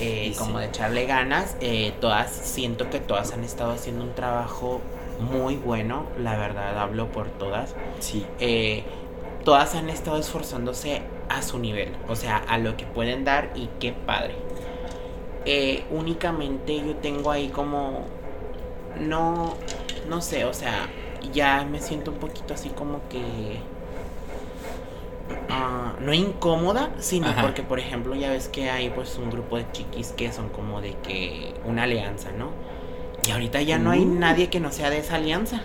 Eh, 0.00 0.34
como 0.36 0.58
sí. 0.58 0.64
de 0.64 0.66
echarle 0.66 1.06
ganas, 1.06 1.56
eh, 1.60 1.94
todas, 2.00 2.30
siento 2.30 2.90
que 2.90 2.98
todas 3.00 3.32
han 3.32 3.44
estado 3.44 3.72
haciendo 3.72 4.04
un 4.04 4.14
trabajo 4.14 4.80
muy 5.20 5.56
bueno, 5.56 6.06
la 6.18 6.36
verdad 6.36 6.78
hablo 6.78 7.12
por 7.12 7.28
todas. 7.28 7.74
Sí. 8.00 8.26
Eh, 8.40 8.82
todas 9.44 9.74
han 9.76 9.88
estado 9.88 10.18
esforzándose 10.18 11.02
a 11.28 11.42
su 11.42 11.58
nivel, 11.58 11.92
o 12.08 12.16
sea, 12.16 12.36
a 12.36 12.58
lo 12.58 12.76
que 12.76 12.84
pueden 12.84 13.24
dar 13.24 13.52
y 13.54 13.68
qué 13.78 13.92
padre. 13.92 14.34
Únicamente 15.90 16.76
yo 16.78 16.96
tengo 16.96 17.30
ahí 17.30 17.48
como, 17.48 18.06
no, 18.98 19.54
no 20.08 20.20
sé, 20.20 20.44
o 20.44 20.52
sea, 20.52 20.88
ya 21.32 21.64
me 21.64 21.80
siento 21.80 22.10
un 22.10 22.18
poquito 22.18 22.54
así 22.54 22.70
como 22.70 23.00
que, 23.08 23.60
no 26.00 26.12
incómoda, 26.14 26.90
sino 26.98 27.28
Ajá. 27.28 27.42
porque, 27.42 27.62
por 27.62 27.78
ejemplo, 27.78 28.14
ya 28.14 28.30
ves 28.30 28.48
que 28.48 28.70
hay 28.70 28.90
pues 28.90 29.16
un 29.16 29.30
grupo 29.30 29.56
de 29.56 29.66
chiquis 29.72 30.12
que 30.12 30.32
son 30.32 30.48
como 30.48 30.80
de 30.80 30.94
que 31.02 31.54
una 31.64 31.82
alianza, 31.84 32.30
¿no? 32.32 32.50
Y 33.26 33.32
ahorita 33.32 33.60
ya 33.60 33.78
no 33.78 33.90
hay 33.90 34.00
Uh. 34.00 34.14
nadie 34.18 34.48
que 34.48 34.60
no 34.60 34.72
sea 34.72 34.88
de 34.88 34.98
esa 34.98 35.16
alianza. 35.16 35.60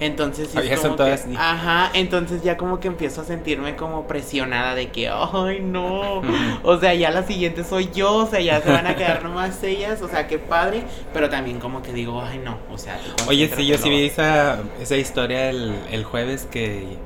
Entonces 0.00 0.48
sí 0.50 0.58
Ah, 0.58 0.62
es 0.64 0.80
como 0.80 0.96
que- 0.96 1.16
ajá, 1.38 1.90
entonces 1.94 2.42
ya 2.42 2.56
como 2.56 2.80
que 2.80 2.88
empiezo 2.88 3.20
a 3.20 3.24
sentirme 3.24 3.76
como 3.76 4.06
presionada 4.08 4.74
de 4.74 4.90
que, 4.90 5.08
ay 5.08 5.60
no, 5.62 6.22
o 6.64 6.78
sea, 6.80 6.92
ya 6.94 7.10
la 7.10 7.22
siguiente 7.22 7.62
soy 7.64 7.88
yo, 7.94 8.14
o 8.16 8.26
sea, 8.26 8.40
ya 8.40 8.60
se 8.60 8.70
van 8.70 8.86
a 8.86 8.96
quedar 8.96 9.22
nomás 9.22 9.62
ellas, 9.62 10.02
o 10.02 10.08
sea, 10.08 10.26
qué 10.26 10.38
padre, 10.38 10.82
pero 11.12 11.30
también 11.30 11.60
como 11.60 11.82
que 11.82 11.92
digo, 11.92 12.20
ay 12.20 12.38
no, 12.44 12.58
o 12.70 12.76
sea, 12.78 12.98
Oye, 13.28 13.48
sí, 13.56 13.64
yo 13.66 13.78
sí 13.78 13.88
vi 13.88 14.06
esa, 14.06 14.58
esa 14.80 14.96
historia 14.96 15.48
el, 15.50 15.74
el 15.92 16.02
jueves 16.04 16.48
que 16.50 16.96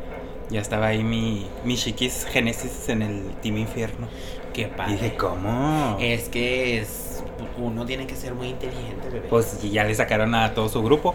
ya 0.50 0.60
estaba 0.60 0.88
ahí 0.88 1.02
mi, 1.04 1.46
mi 1.64 1.76
chiquis 1.76 2.24
Génesis 2.26 2.88
en 2.88 3.02
el 3.02 3.22
Team 3.42 3.58
Infierno. 3.58 4.06
¿no? 4.06 4.28
qué 4.52 4.62
Y 4.62 4.66
padre. 4.66 4.92
dije, 4.94 5.16
¿cómo? 5.16 5.96
Es 6.00 6.28
que 6.28 6.78
es, 6.80 7.22
uno 7.58 7.84
tiene 7.86 8.06
que 8.06 8.16
ser 8.16 8.34
muy 8.34 8.48
inteligente, 8.48 9.08
bebé. 9.10 9.28
Pues 9.28 9.58
y 9.62 9.70
ya 9.70 9.84
le 9.84 9.94
sacaron 9.94 10.34
a 10.34 10.52
todo 10.54 10.68
su 10.68 10.82
grupo. 10.82 11.14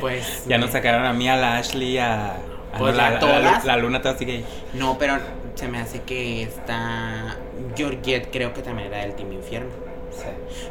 Pues, 0.00 0.44
Ya 0.48 0.56
nos 0.58 0.70
sacaron 0.70 1.04
a 1.04 1.12
mí, 1.12 1.28
a 1.28 1.36
la 1.36 1.58
Ashley, 1.58 1.98
a, 1.98 2.36
a 2.72 2.78
Pues 2.78 2.94
la, 2.96 3.08
a 3.08 3.10
la- 3.10 3.14
la- 3.14 3.20
todas. 3.20 3.64
la 3.64 3.76
Luna 3.76 4.00
toda 4.00 4.16
sigue 4.16 4.32
ahí. 4.32 4.44
No, 4.74 4.96
pero 4.98 5.18
se 5.54 5.68
me 5.68 5.78
hace 5.78 6.00
que 6.02 6.42
está, 6.44 7.36
Georgette 7.76 8.30
creo 8.30 8.54
que 8.54 8.62
también 8.62 8.88
era 8.88 8.98
del 9.02 9.14
Team 9.14 9.32
Infierno. 9.32 9.70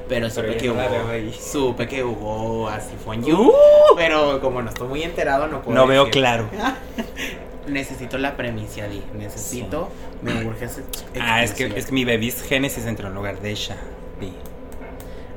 Pero 0.10 0.30
supe 0.30 0.48
Pero 0.48 0.58
que 0.60 0.70
hubo. 0.72 1.34
Supe 1.40 1.88
que 1.88 2.04
hubo 2.04 2.68
así 2.68 2.96
fue 3.04 3.22
you. 3.22 3.54
Pero 3.96 4.42
como 4.42 4.62
no 4.62 4.70
estoy 4.70 4.88
muy 4.88 5.04
enterado, 5.04 5.48
no 5.48 5.62
puedo. 5.62 5.78
No 5.78 5.86
veo 5.88 6.10
claro. 6.10 6.50
Necesito 7.68 8.18
la 8.18 8.36
premicia, 8.36 8.88
Di. 8.88 9.04
Necesito. 9.18 9.90
Me 10.22 10.46
urge 10.46 10.66
ese 10.66 10.84
Ah, 11.22 11.44
es 11.44 11.54
que, 11.54 11.66
es 11.66 11.88
que 11.88 11.92
mi 11.92 12.06
bebis 12.06 12.42
Génesis 12.42 12.86
entró 12.86 13.08
en 13.08 13.16
lugar 13.16 13.40
de 13.40 13.52
ella. 13.52 13.78
Sí. 14.20 14.34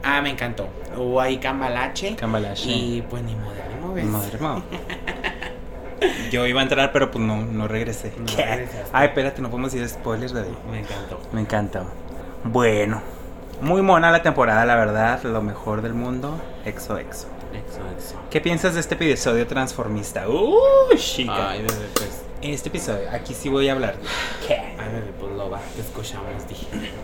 Ah, 0.02 0.20
me 0.22 0.30
encantó. 0.30 0.68
Hubo 0.96 1.20
ahí 1.20 1.38
cambalache. 1.38 2.16
Cambalache. 2.16 2.70
Y 2.70 3.02
pues 3.08 3.22
ni 3.22 3.34
moves. 3.80 4.04
Madre 4.04 4.38
mía. 4.38 4.62
Yo 6.30 6.46
iba 6.46 6.60
a 6.60 6.62
entrar, 6.62 6.92
pero 6.92 7.10
pues 7.10 7.22
no, 7.24 7.42
no 7.42 7.68
regresé. 7.68 8.12
No. 8.16 8.24
Ay, 8.92 9.08
espérate, 9.08 9.42
no 9.42 9.50
podemos 9.50 9.72
decir 9.72 9.86
spoilers, 9.88 10.32
bebé. 10.32 10.48
Me 10.70 10.80
encantó. 10.80 11.20
Me 11.32 11.40
encantó. 11.40 11.84
Bueno, 12.44 13.02
muy 13.60 13.82
mona 13.82 14.10
la 14.10 14.22
temporada, 14.22 14.64
la 14.64 14.76
verdad. 14.76 15.22
Lo 15.24 15.42
mejor 15.42 15.82
del 15.82 15.92
mundo. 15.92 16.40
Exo, 16.64 16.96
exo. 16.98 17.26
Exo, 17.52 17.80
exo. 17.96 18.14
¿Qué 18.30 18.40
piensas 18.40 18.74
de 18.74 18.80
este 18.80 18.94
episodio 18.94 19.46
transformista? 19.46 20.28
Uh, 20.28 20.56
chica. 20.96 21.50
Ay, 21.50 21.60
bebé, 21.62 21.88
pues. 21.94 22.22
En 22.42 22.50
este 22.54 22.68
episodio, 22.70 23.10
aquí 23.10 23.34
sí 23.34 23.48
voy 23.48 23.68
a 23.68 23.72
hablar. 23.72 23.96
¿Qué? 24.46 24.54
Ay, 24.56 24.88
bebé, 24.92 25.12
pues 25.18 25.32
lo 25.32 25.50
va. 25.50 25.60
Te 25.74 25.80
escuchamos, 25.82 26.48
Di. 26.48 26.56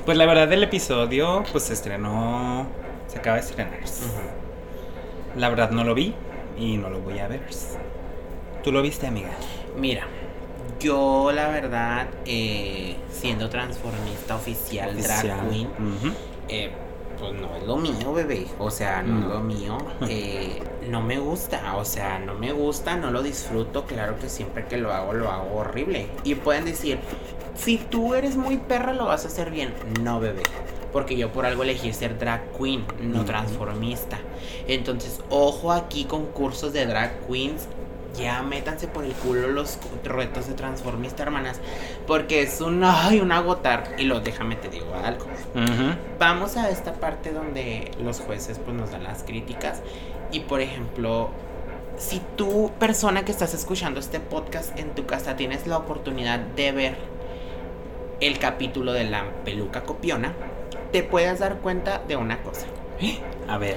Pues 0.04 0.16
la 0.16 0.24
verdad, 0.26 0.50
el 0.52 0.62
episodio, 0.62 1.42
pues 1.52 1.64
se 1.64 1.72
estrenó. 1.74 2.66
Se 3.08 3.18
acaba 3.18 3.36
de 3.36 3.42
estrenar. 3.42 3.80
La 5.36 5.48
verdad, 5.48 5.70
no 5.70 5.84
lo 5.84 5.94
vi 5.94 6.14
y 6.58 6.76
no 6.78 6.88
lo 6.90 7.00
voy 7.00 7.18
a 7.18 7.28
ver. 7.28 7.42
¿Tú 8.64 8.72
lo 8.72 8.82
viste, 8.82 9.06
amiga? 9.06 9.30
Mira, 9.76 10.06
yo 10.80 11.30
la 11.32 11.48
verdad, 11.48 12.06
eh, 12.24 12.96
siendo 13.12 13.48
transformista 13.50 14.36
oficial, 14.36 14.90
Oficial. 14.90 15.22
drag 15.22 15.50
queen, 15.50 15.68
eh, 16.48 16.70
pues 17.18 17.32
no 17.32 17.54
es 17.56 17.62
lo 17.64 17.76
mío, 17.76 18.12
bebé. 18.12 18.46
O 18.58 18.70
sea, 18.70 19.02
no, 19.02 19.14
No. 19.14 19.20
es 19.20 19.34
lo 19.34 19.40
mío. 19.40 19.78
Eh, 20.08 20.62
no 20.88 21.02
me 21.02 21.18
gusta, 21.18 21.76
o 21.76 21.84
sea, 21.84 22.18
no 22.18 22.34
me 22.34 22.52
gusta, 22.52 22.96
no 22.96 23.10
lo 23.10 23.22
disfruto. 23.22 23.84
Claro 23.84 24.18
que 24.18 24.28
siempre 24.28 24.66
que 24.66 24.76
lo 24.76 24.92
hago, 24.92 25.12
lo 25.12 25.30
hago 25.30 25.56
horrible. 25.56 26.08
Y 26.24 26.34
pueden 26.36 26.64
decir, 26.64 26.98
si 27.56 27.78
tú 27.78 28.14
eres 28.14 28.36
muy 28.36 28.58
perra, 28.58 28.92
lo 28.92 29.06
vas 29.06 29.24
a 29.24 29.28
hacer 29.28 29.50
bien. 29.50 29.74
No, 30.02 30.20
bebé. 30.20 30.42
Porque 30.92 31.16
yo 31.16 31.30
por 31.32 31.44
algo 31.44 31.62
elegí 31.62 31.92
ser 31.92 32.18
drag 32.18 32.42
queen, 32.56 32.84
no 33.02 33.24
transformista. 33.24 34.18
Entonces, 34.68 35.20
ojo 35.28 35.72
aquí 35.72 36.04
con 36.04 36.26
cursos 36.26 36.72
de 36.72 36.86
drag 36.86 37.26
queens. 37.26 37.66
Ya 38.16 38.42
métanse 38.42 38.88
por 38.88 39.04
el 39.04 39.12
culo 39.12 39.48
los 39.48 39.78
retos 40.04 40.48
de 40.48 40.54
transformista, 40.54 41.22
hermanas. 41.22 41.60
Porque 42.06 42.42
es 42.42 42.60
un, 42.60 42.82
ay, 42.84 43.20
un 43.20 43.32
agotar. 43.32 43.94
Y 43.98 44.04
lo 44.04 44.20
déjame 44.20 44.56
te 44.56 44.68
digo 44.68 44.94
algo 44.94 45.26
vamos 46.18 46.56
a 46.56 46.70
esta 46.70 46.94
parte 46.94 47.32
donde 47.32 47.90
los 48.02 48.20
jueces 48.20 48.58
pues 48.58 48.76
nos 48.76 48.90
dan 48.90 49.04
las 49.04 49.22
críticas 49.22 49.82
y 50.32 50.40
por 50.40 50.60
ejemplo 50.60 51.30
si 51.96 52.20
tú 52.36 52.72
persona 52.78 53.24
que 53.24 53.32
estás 53.32 53.54
escuchando 53.54 54.00
este 54.00 54.20
podcast 54.20 54.78
en 54.78 54.94
tu 54.94 55.06
casa 55.06 55.36
tienes 55.36 55.66
la 55.66 55.78
oportunidad 55.78 56.38
de 56.38 56.72
ver 56.72 56.96
el 58.20 58.38
capítulo 58.38 58.92
de 58.92 59.04
la 59.04 59.24
peluca 59.44 59.82
copiona 59.84 60.34
te 60.92 61.02
puedes 61.02 61.38
dar 61.38 61.58
cuenta 61.58 62.02
de 62.06 62.16
una 62.16 62.42
cosa 62.42 62.66
A 63.48 63.58
ver. 63.58 63.76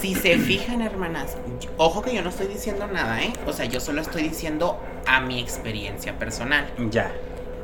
Si 0.00 0.14
se 0.14 0.38
fijan 0.38 0.82
hermanas 0.82 1.36
ojo 1.76 2.02
que 2.02 2.14
yo 2.14 2.22
no 2.22 2.28
estoy 2.28 2.46
diciendo 2.46 2.86
nada 2.86 3.22
eh 3.22 3.32
o 3.46 3.52
sea 3.52 3.64
yo 3.66 3.80
solo 3.80 4.00
estoy 4.00 4.22
diciendo 4.22 4.78
a 5.06 5.20
mi 5.20 5.40
experiencia 5.40 6.18
personal 6.18 6.66
Ya. 6.90 7.12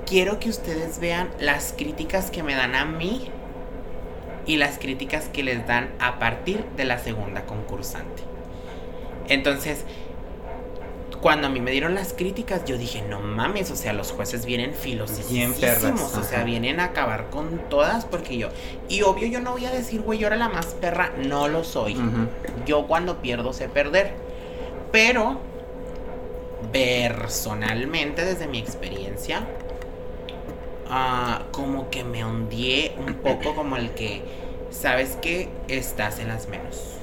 quiero 0.07 0.39
que 0.41 0.49
ustedes 0.49 0.99
vean 1.01 1.31
las 1.39 1.75
críticas 1.77 2.31
que 2.31 2.43
me 2.43 2.55
dan 2.55 2.75
a 2.75 2.85
mí 2.85 3.31
y 4.47 4.57
las 4.57 4.79
críticas 4.79 5.29
que 5.33 5.43
les 5.43 5.67
dan 5.67 5.91
a 5.99 6.19
partir 6.19 6.65
de 6.77 6.85
la 6.85 6.99
segunda 6.99 7.47
concursante. 7.47 8.23
Entonces, 9.29 9.85
cuando 11.25 11.47
a 11.47 11.51
mí 11.51 11.59
me 11.59 11.71
dieron 11.71 11.95
las 11.95 12.13
críticas, 12.13 12.67
yo 12.67 12.77
dije, 12.77 13.01
no 13.01 13.19
mames, 13.19 13.71
o 13.71 13.77
sea, 13.77 13.95
los 13.95 14.13
jueces 14.13 14.45
vienen 14.45 14.75
filosísimos, 14.75 16.15
o 16.19 16.23
sea, 16.23 16.45
vienen 16.45 16.81
a 16.81 16.85
acabar 16.85 17.31
con 17.31 17.61
todas 17.71 18.05
porque 18.05 18.37
yo... 18.37 18.51
Y 18.91 19.01
obvio 19.01 19.27
yo 19.29 19.41
no 19.41 19.53
voy 19.53 19.65
a 19.65 19.71
decir, 19.71 20.03
güey, 20.03 20.19
yo 20.19 20.27
era 20.27 20.37
la 20.37 20.51
más 20.51 20.67
perra, 20.75 21.13
no 21.17 21.49
lo 21.49 21.65
soy. 21.65 21.97
Yo 22.67 22.87
cuando 22.87 23.23
pierdo 23.23 23.55
sé 23.55 23.71
perder. 23.71 24.13
Pero, 24.93 25.41
personalmente, 26.71 28.23
desde 28.23 28.47
mi 28.47 28.59
experiencia, 28.59 29.47
ah, 30.91 31.45
como 31.53 31.89
que 31.89 32.05
me 32.05 32.23
hundí 32.23 32.91
un 32.99 33.15
poco 33.15 33.55
como 33.57 33.79
el 33.79 33.93
que, 33.93 34.21
¿sabes 34.71 35.17
qué? 35.23 35.49
Estás 35.69 36.19
en 36.19 36.29
las 36.29 36.49
menos. 36.49 36.99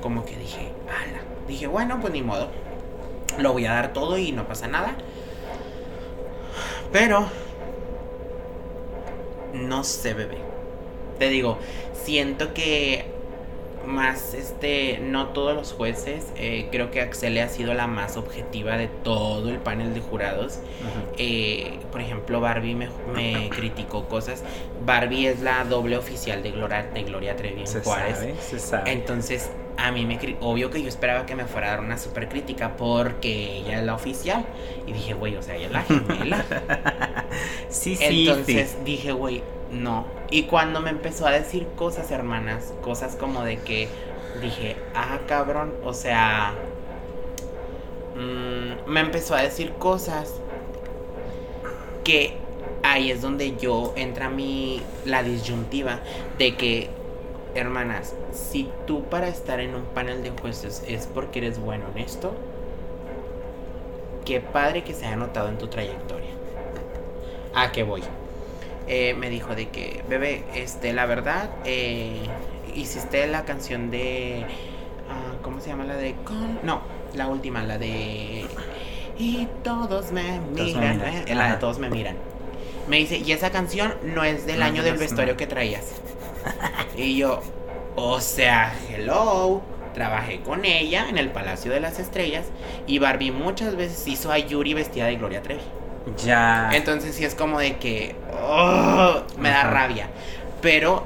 Como 0.00 0.24
que 0.24 0.36
dije, 0.36 0.68
ala. 0.86 1.22
Dije, 1.48 1.66
bueno, 1.66 1.98
pues 2.00 2.12
ni 2.12 2.22
modo. 2.22 2.69
Lo 3.40 3.52
voy 3.52 3.66
a 3.66 3.72
dar 3.72 3.92
todo 3.92 4.18
y 4.18 4.32
no 4.32 4.46
pasa 4.46 4.66
nada. 4.68 4.94
Pero, 6.92 7.26
no 9.54 9.84
sé, 9.84 10.14
bebé. 10.14 10.38
Te 11.18 11.28
digo, 11.28 11.58
siento 11.92 12.54
que 12.54 13.04
más, 13.86 14.34
este, 14.34 14.98
no 15.02 15.28
todos 15.28 15.54
los 15.54 15.72
jueces, 15.72 16.26
eh, 16.36 16.68
creo 16.70 16.90
que 16.90 17.00
Axel 17.00 17.38
ha 17.38 17.48
sido 17.48 17.72
la 17.74 17.86
más 17.86 18.16
objetiva 18.16 18.76
de 18.76 18.88
todo 18.88 19.48
el 19.48 19.56
panel 19.58 19.94
de 19.94 20.00
jurados. 20.00 20.58
Eh, 21.16 21.78
por 21.90 22.00
ejemplo, 22.00 22.40
Barbie 22.40 22.74
me, 22.74 22.88
me 23.14 23.48
criticó 23.50 24.06
cosas. 24.06 24.42
Barbie 24.84 25.26
es 25.28 25.40
la 25.40 25.64
doble 25.64 25.96
oficial 25.96 26.42
de 26.42 26.50
Gloria, 26.50 26.82
de 26.92 27.02
Gloria 27.04 27.36
Trevi 27.36 27.60
en 27.62 27.66
Se 27.66 27.80
Juárez. 27.80 28.18
sabe, 28.18 28.34
se 28.40 28.58
sabe. 28.58 28.92
Entonces, 28.92 29.50
a 29.76 29.92
mí 29.92 30.04
me... 30.04 30.18
Obvio 30.40 30.70
que 30.70 30.82
yo 30.82 30.88
esperaba 30.88 31.26
que 31.26 31.34
me 31.34 31.44
fuera 31.44 31.68
a 31.68 31.70
dar 31.70 31.80
una 31.80 31.98
super 31.98 32.28
crítica 32.28 32.76
porque 32.76 33.58
ella 33.58 33.78
es 33.78 33.84
la 33.84 33.94
oficial. 33.94 34.44
Y 34.86 34.92
dije, 34.92 35.14
güey, 35.14 35.36
o 35.36 35.42
sea, 35.42 35.56
ella 35.56 35.66
es 35.66 35.72
la 35.72 35.82
gemela. 35.82 36.44
sí, 37.68 37.96
sí, 37.96 38.28
Entonces 38.28 38.70
sí. 38.70 38.76
dije, 38.84 39.12
güey, 39.12 39.42
no. 39.70 40.06
Y 40.30 40.44
cuando 40.44 40.80
me 40.80 40.90
empezó 40.90 41.26
a 41.26 41.30
decir 41.30 41.66
cosas, 41.76 42.10
hermanas, 42.10 42.72
cosas 42.82 43.16
como 43.16 43.42
de 43.42 43.58
que 43.58 43.88
dije, 44.40 44.76
ah, 44.94 45.18
cabrón, 45.26 45.74
o 45.84 45.92
sea, 45.92 46.54
mm, 48.16 48.90
me 48.90 49.00
empezó 49.00 49.34
a 49.34 49.42
decir 49.42 49.72
cosas 49.72 50.34
que 52.04 52.36
ahí 52.82 53.10
es 53.10 53.22
donde 53.22 53.56
yo 53.56 53.92
entra 53.96 54.30
mi 54.30 54.82
la 55.04 55.22
disyuntiva 55.22 56.00
de 56.38 56.56
que 56.56 56.90
hermanas, 57.54 58.14
si 58.32 58.70
tú 58.86 59.04
para 59.08 59.28
estar 59.28 59.60
en 59.60 59.74
un 59.74 59.84
panel 59.86 60.22
de 60.22 60.30
jueces 60.30 60.82
es 60.86 61.06
porque 61.06 61.40
eres 61.40 61.58
bueno 61.58 61.88
en 61.94 61.98
esto, 61.98 62.34
qué 64.24 64.40
padre 64.40 64.82
que 64.84 64.94
se 64.94 65.06
haya 65.06 65.16
notado 65.16 65.48
en 65.48 65.58
tu 65.58 65.68
trayectoria. 65.68 66.30
¿A 67.52 67.72
qué 67.72 67.82
voy? 67.82 68.04
eh, 68.86 69.14
me 69.14 69.30
dijo 69.30 69.54
de 69.54 69.70
que, 69.70 70.04
bebé, 70.08 70.44
este, 70.54 70.92
la 70.92 71.06
verdad, 71.06 71.50
eh, 71.64 72.36
hiciste 72.74 73.26
la 73.28 73.44
canción 73.44 73.90
de, 73.90 74.48
ah, 75.08 75.38
¿cómo 75.42 75.60
se 75.60 75.68
llama 75.70 75.84
la 75.84 75.96
de? 75.96 76.22
Con, 76.24 76.60
no, 76.62 76.82
la 77.14 77.28
última, 77.28 77.62
la 77.64 77.78
de... 77.78 78.50
Y 79.16 79.48
todos 79.62 80.12
me 80.12 80.40
miran, 80.40 81.00
miran. 81.00 81.24
eh, 81.26 81.34
la 81.34 81.48
de 81.48 81.56
todos 81.56 81.78
me 81.78 81.90
miran. 81.90 82.16
Me 82.86 82.96
dice, 82.98 83.18
y 83.18 83.32
esa 83.32 83.50
canción 83.50 83.94
no 84.02 84.24
es 84.24 84.46
del 84.46 84.62
No, 84.62 84.64
año 84.64 84.82
del 84.82 84.96
es, 84.96 84.98
vestuario 84.98 85.34
no. 85.34 85.36
que 85.36 85.46
traías. 85.46 86.02
Y 86.96 87.16
yo, 87.16 87.40
o 87.96 88.20
sea, 88.20 88.74
hello. 88.90 89.62
Trabajé 89.94 90.40
con 90.42 90.64
ella 90.64 91.08
en 91.08 91.18
el 91.18 91.30
Palacio 91.32 91.72
de 91.72 91.80
las 91.80 91.98
Estrellas 91.98 92.46
y 92.86 93.00
Barbie 93.00 93.32
muchas 93.32 93.74
veces 93.74 94.06
hizo 94.06 94.30
a 94.30 94.38
Yuri 94.38 94.72
vestida 94.72 95.06
de 95.06 95.16
Gloria 95.16 95.42
Trevi. 95.42 95.62
Ya. 96.16 96.70
Entonces 96.72 97.14
sí 97.16 97.24
es 97.24 97.34
como 97.34 97.58
de 97.58 97.78
que 97.78 98.14
oh, 98.40 99.22
me 99.36 99.50
da 99.50 99.62
Ajá. 99.62 99.70
rabia. 99.70 100.08
Pero 100.62 101.04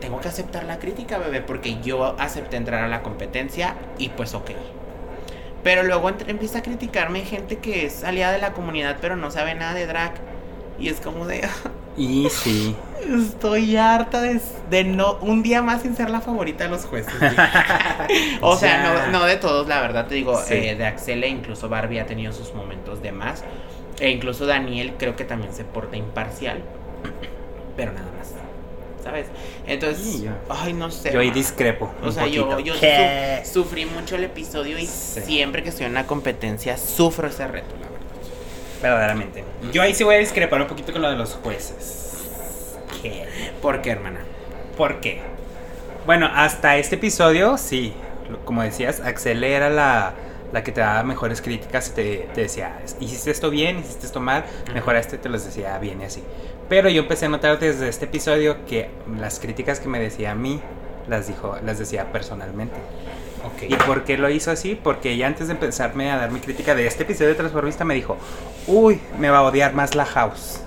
tengo 0.00 0.20
que 0.20 0.28
aceptar 0.28 0.64
la 0.64 0.78
crítica, 0.78 1.18
bebé, 1.18 1.42
porque 1.42 1.80
yo 1.80 2.14
acepté 2.18 2.56
entrar 2.56 2.84
a 2.84 2.88
la 2.88 3.02
competencia 3.02 3.74
y 3.98 4.10
pues 4.10 4.34
ok. 4.34 4.52
Pero 5.62 5.82
luego 5.84 6.08
empieza 6.08 6.58
a 6.58 6.62
criticarme 6.62 7.22
gente 7.24 7.58
que 7.58 7.86
es 7.86 8.02
aliada 8.04 8.32
de 8.32 8.40
la 8.40 8.52
comunidad 8.52 8.98
pero 9.00 9.16
no 9.16 9.30
sabe 9.30 9.54
nada 9.54 9.74
de 9.74 9.86
drag. 9.86 10.14
Y 10.78 10.88
es 10.88 11.00
como 11.00 11.26
de, 11.26 11.48
Y 11.96 12.28
sí. 12.30 12.76
Estoy 13.08 13.76
harta 13.76 14.20
de, 14.20 14.40
de 14.70 14.84
no, 14.84 15.14
un 15.20 15.42
día 15.42 15.62
más 15.62 15.82
sin 15.82 15.96
ser 15.96 16.10
la 16.10 16.20
favorita 16.20 16.64
de 16.64 16.70
los 16.70 16.84
jueces. 16.84 17.12
o 18.40 18.56
sea, 18.56 18.82
no, 19.10 19.18
no 19.18 19.24
de 19.24 19.36
todos, 19.36 19.66
la 19.68 19.80
verdad 19.80 20.06
te 20.06 20.14
digo, 20.14 20.40
Sí. 20.42 20.54
eh, 20.54 20.74
de 20.76 20.86
Axel 20.86 21.22
e 21.24 21.28
incluso 21.28 21.68
Barbie 21.68 22.00
ha 22.00 22.06
tenido 22.06 22.32
sus 22.32 22.54
momentos 22.54 23.02
de 23.02 23.12
más. 23.12 23.44
E 24.00 24.10
incluso 24.10 24.46
Daniel 24.46 24.94
creo 24.98 25.16
que 25.16 25.24
también 25.24 25.52
se 25.54 25.64
porta 25.64 25.96
imparcial. 25.96 26.60
Pero 27.76 27.92
nada 27.92 28.08
más. 28.18 28.32
¿Sabes? 29.02 29.26
Entonces, 29.66 30.02
Sí, 30.04 30.22
yo- 30.24 30.30
ay, 30.48 30.72
no 30.74 30.90
sé. 30.90 31.12
Yo 31.12 31.20
ahí 31.20 31.30
discrepo. 31.30 31.90
O 32.02 32.06
un 32.06 32.12
sea, 32.12 32.26
yo, 32.28 32.48
poquito. 32.48 32.74
yo 32.80 33.44
sufrí 33.44 33.84
mucho 33.84 34.14
el 34.16 34.24
episodio 34.24 34.78
y 34.78 34.86
Sí. 34.86 35.20
siempre 35.22 35.62
que 35.64 35.70
estoy 35.70 35.86
en 35.86 35.92
una 35.92 36.06
competencia 36.06 36.76
sufro 36.76 37.26
ese 37.28 37.46
reto, 37.48 37.74
la 37.80 37.88
verdad. 37.88 37.98
Verdaderamente. 38.80 39.44
Yo 39.72 39.82
ahí 39.82 39.94
sí 39.94 40.04
voy 40.04 40.14
a 40.16 40.18
discrepar 40.18 40.60
un 40.62 40.68
poquito 40.68 40.92
con 40.92 41.02
lo 41.02 41.10
de 41.10 41.16
los 41.16 41.34
jueces. 41.34 42.11
¿Qué? 43.02 43.26
¿Por 43.60 43.82
qué, 43.82 43.90
hermana? 43.90 44.20
¿Por 44.76 45.00
qué? 45.00 45.20
Bueno, 46.06 46.30
hasta 46.32 46.76
este 46.76 46.94
episodio, 46.94 47.58
sí. 47.58 47.92
Como 48.44 48.62
decías, 48.62 49.00
Axel 49.00 49.42
era 49.42 49.68
la, 49.68 50.14
la 50.52 50.62
que 50.62 50.70
te 50.70 50.80
daba 50.80 51.02
mejores 51.02 51.42
críticas 51.42 51.88
y 51.88 51.92
te, 51.92 52.28
te 52.32 52.42
decía, 52.42 52.80
hiciste 53.00 53.30
esto 53.30 53.50
bien, 53.50 53.80
hiciste 53.80 54.06
esto 54.06 54.20
mal, 54.20 54.44
mejoraste, 54.72 55.18
te 55.18 55.28
los 55.28 55.44
decía 55.44 55.76
bien 55.78 56.00
y 56.00 56.04
así. 56.04 56.22
Pero 56.68 56.88
yo 56.88 57.02
empecé 57.02 57.26
a 57.26 57.28
notar 57.28 57.58
desde 57.58 57.88
este 57.88 58.04
episodio 58.04 58.64
que 58.66 58.88
las 59.18 59.40
críticas 59.40 59.80
que 59.80 59.88
me 59.88 59.98
decía 59.98 60.30
a 60.30 60.34
mí, 60.34 60.60
las, 61.08 61.26
dijo, 61.26 61.56
las 61.64 61.78
decía 61.78 62.12
personalmente. 62.12 62.76
¿Y 63.68 63.74
por 63.74 64.04
qué 64.04 64.16
lo 64.16 64.30
hizo 64.30 64.52
así? 64.52 64.78
Porque 64.80 65.10
ella 65.10 65.26
antes 65.26 65.48
de 65.48 65.54
empezarme 65.54 66.10
a 66.12 66.16
dar 66.16 66.30
mi 66.30 66.38
crítica 66.38 66.76
de 66.76 66.86
este 66.86 67.02
episodio 67.02 67.30
de 67.30 67.34
Transformista 67.34 67.84
me 67.84 67.94
dijo, 67.94 68.16
uy, 68.68 69.00
me 69.18 69.30
va 69.30 69.38
a 69.38 69.42
odiar 69.42 69.74
más 69.74 69.96
la 69.96 70.04
house. 70.04 70.60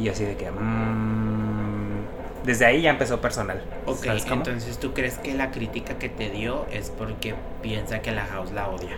Y 0.00 0.04
yo 0.04 0.12
así 0.12 0.24
de 0.24 0.36
que, 0.36 0.50
"Mm". 0.50 2.00
desde 2.44 2.64
ahí 2.64 2.80
ya 2.82 2.90
empezó 2.90 3.20
personal. 3.20 3.62
Ok, 3.86 4.06
entonces 4.06 4.78
tú 4.78 4.94
crees 4.94 5.18
que 5.18 5.34
la 5.34 5.50
crítica 5.50 5.98
que 5.98 6.08
te 6.08 6.30
dio 6.30 6.64
es 6.72 6.90
porque 6.90 7.34
piensa 7.62 8.00
que 8.00 8.12
la 8.12 8.24
house 8.24 8.50
la 8.52 8.68
odia. 8.68 8.96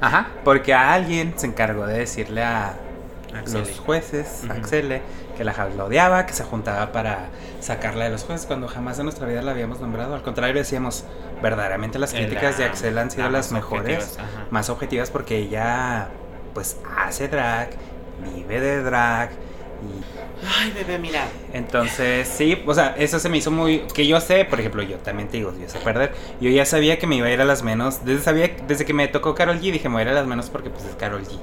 Ajá, 0.00 0.28
porque 0.44 0.72
a 0.72 0.92
alguien 0.94 1.34
se 1.36 1.46
encargó 1.48 1.86
de 1.86 1.98
decirle 1.98 2.44
a 2.44 2.74
Axel. 3.36 3.60
los 3.60 3.80
jueces, 3.80 4.44
a 4.48 4.52
Axele, 4.54 5.02
que 5.36 5.42
la 5.42 5.52
house 5.52 5.74
la 5.74 5.84
odiaba, 5.86 6.26
que 6.26 6.32
se 6.32 6.44
juntaba 6.44 6.92
para 6.92 7.26
sacarla 7.60 8.04
de 8.04 8.10
los 8.10 8.22
jueces 8.22 8.46
cuando 8.46 8.68
jamás 8.68 8.98
en 9.00 9.06
nuestra 9.06 9.26
vida 9.26 9.42
la 9.42 9.50
habíamos 9.50 9.80
nombrado. 9.80 10.14
Al 10.14 10.22
contrario, 10.22 10.54
decíamos, 10.54 11.04
verdaderamente 11.42 11.98
las 11.98 12.12
críticas 12.12 12.52
la- 12.52 12.64
de 12.66 12.70
Axel 12.70 12.96
han 12.98 13.10
sido 13.10 13.24
la 13.24 13.38
las 13.38 13.50
mejores. 13.50 14.16
más 14.50 14.70
objetivas 14.70 15.10
porque 15.10 15.36
ella 15.38 16.08
pues 16.54 16.78
hace 16.96 17.26
drag, 17.26 17.70
vive 18.32 18.60
de 18.60 18.80
drag 18.84 19.30
Ay, 20.58 20.72
bebé, 20.72 20.98
mira. 20.98 21.26
entonces 21.52 22.28
sí, 22.28 22.62
o 22.66 22.74
sea, 22.74 22.94
eso 22.98 23.18
se 23.18 23.28
me 23.28 23.38
hizo 23.38 23.50
muy 23.50 23.80
que 23.94 24.06
yo 24.06 24.20
sé, 24.20 24.44
por 24.44 24.60
ejemplo, 24.60 24.82
yo 24.82 24.96
también 24.98 25.28
te 25.28 25.38
digo, 25.38 25.52
yo 25.58 25.68
sé 25.68 25.78
perder. 25.78 26.12
Yo 26.40 26.50
ya 26.50 26.66
sabía 26.66 26.98
que 26.98 27.06
me 27.06 27.16
iba 27.16 27.26
a 27.28 27.30
ir 27.30 27.40
a 27.40 27.44
las 27.44 27.62
menos, 27.62 28.04
desde 28.04 28.22
sabía 28.22 28.50
desde 28.66 28.84
que 28.84 28.92
me 28.92 29.08
tocó 29.08 29.34
Carol 29.34 29.58
G 29.58 29.72
dije, 29.72 29.88
me 29.88 29.94
voy 29.94 30.00
a 30.00 30.04
ir 30.04 30.10
a 30.10 30.14
las 30.14 30.26
menos 30.26 30.50
porque 30.50 30.70
pues 30.70 30.84
es 30.84 30.94
Carol 30.96 31.22
G. 31.24 31.38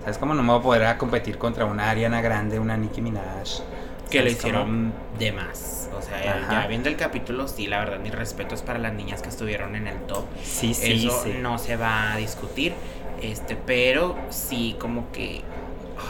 ¿Sabes 0.00 0.18
cómo 0.18 0.34
no 0.34 0.42
me 0.42 0.50
voy 0.52 0.60
a 0.60 0.62
poder 0.62 0.84
a 0.84 0.98
competir 0.98 1.36
contra 1.38 1.64
una 1.66 1.90
Ariana 1.90 2.20
Grande, 2.22 2.58
una 2.58 2.76
Nicki 2.76 3.02
Minaj? 3.02 3.60
Que 4.10 4.20
lo 4.22 4.30
¿Sabes 4.30 4.36
cómo? 4.36 4.48
hicieron 4.48 4.92
de 5.18 5.32
más. 5.32 5.90
O 5.98 6.00
sea, 6.00 6.48
ya 6.50 6.66
viendo 6.68 6.88
el 6.88 6.96
capítulo, 6.96 7.48
sí, 7.48 7.66
la 7.66 7.80
verdad, 7.80 7.98
mis 7.98 8.14
respetos 8.14 8.62
para 8.62 8.78
las 8.78 8.94
niñas 8.94 9.20
que 9.20 9.28
estuvieron 9.28 9.74
en 9.76 9.86
el 9.88 9.98
top. 10.06 10.24
Sí, 10.42 10.72
sí, 10.72 11.06
Eso 11.06 11.22
sí. 11.24 11.34
no 11.42 11.58
se 11.58 11.76
va 11.76 12.12
a 12.12 12.16
discutir. 12.16 12.72
Este, 13.20 13.56
pero 13.56 14.16
sí, 14.30 14.76
como 14.78 15.10
que. 15.12 15.42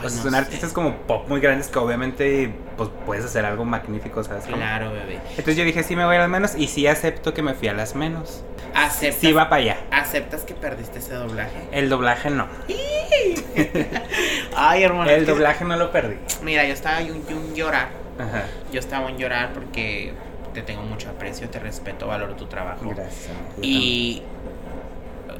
No 0.03 0.09
son 0.11 0.31
sé. 0.33 0.37
artistas 0.37 0.73
como 0.73 0.97
pop 0.99 1.29
muy 1.29 1.41
grandes 1.41 1.69
que 1.69 1.79
obviamente 1.79 2.55
pues 2.77 2.91
puedes 3.07 3.25
hacer 3.25 3.45
algo 3.45 3.65
magnífico, 3.65 4.23
¿sabes? 4.23 4.45
cómo? 4.45 4.57
Claro, 4.57 4.93
bebé. 4.93 5.19
Entonces 5.31 5.57
yo 5.57 5.65
dije, 5.65 5.83
sí 5.83 5.97
me 5.97 6.05
voy 6.05 6.17
a 6.17 6.21
las 6.21 6.29
menos 6.29 6.55
y 6.57 6.69
sí 6.69 6.87
acepto 6.87 7.35
que 7.35 7.43
me 7.43 7.55
fui 7.55 7.69
a 7.69 7.75
las 7.75 7.95
menos. 7.95 8.45
¿Aceptas, 8.75 9.21
Sí 9.21 9.33
va 9.33 9.49
para 9.49 9.63
allá. 9.63 9.77
¿Aceptas 9.91 10.43
que 10.43 10.55
perdiste 10.55 10.99
ese 10.99 11.15
doblaje? 11.15 11.57
El 11.73 11.89
doblaje 11.89 12.31
no. 12.31 12.47
Ay, 14.57 14.83
hermano. 14.83 15.11
El 15.11 15.27
doblaje 15.27 15.65
no 15.65 15.77
lo 15.77 15.91
perdí. 15.91 16.17
Mira, 16.43 16.65
yo 16.65 16.75
estaba 16.75 17.01
en 17.01 17.13
un 17.13 17.55
llorar. 17.55 17.89
Ajá. 18.19 18.45
Yo 18.73 18.81
estaba 18.81 19.09
en 19.09 19.17
llorar 19.19 19.53
porque 19.53 20.13
te 20.55 20.63
tengo 20.63 20.83
mucho 20.83 21.09
aprecio, 21.09 21.49
te 21.49 21.59
respeto, 21.59 22.07
valoro 22.07 22.35
tu 22.35 22.47
trabajo. 22.47 22.89
Gracias. 22.91 23.29
Y 23.63 24.23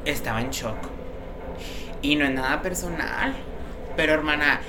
estaba 0.05 0.41
en 0.41 0.49
shock. 0.49 0.77
Y 2.01 2.15
no 2.15 2.25
es 2.25 2.31
nada 2.31 2.61
personal. 2.61 3.35
Pero 3.99 4.13
hermana, 4.13 4.61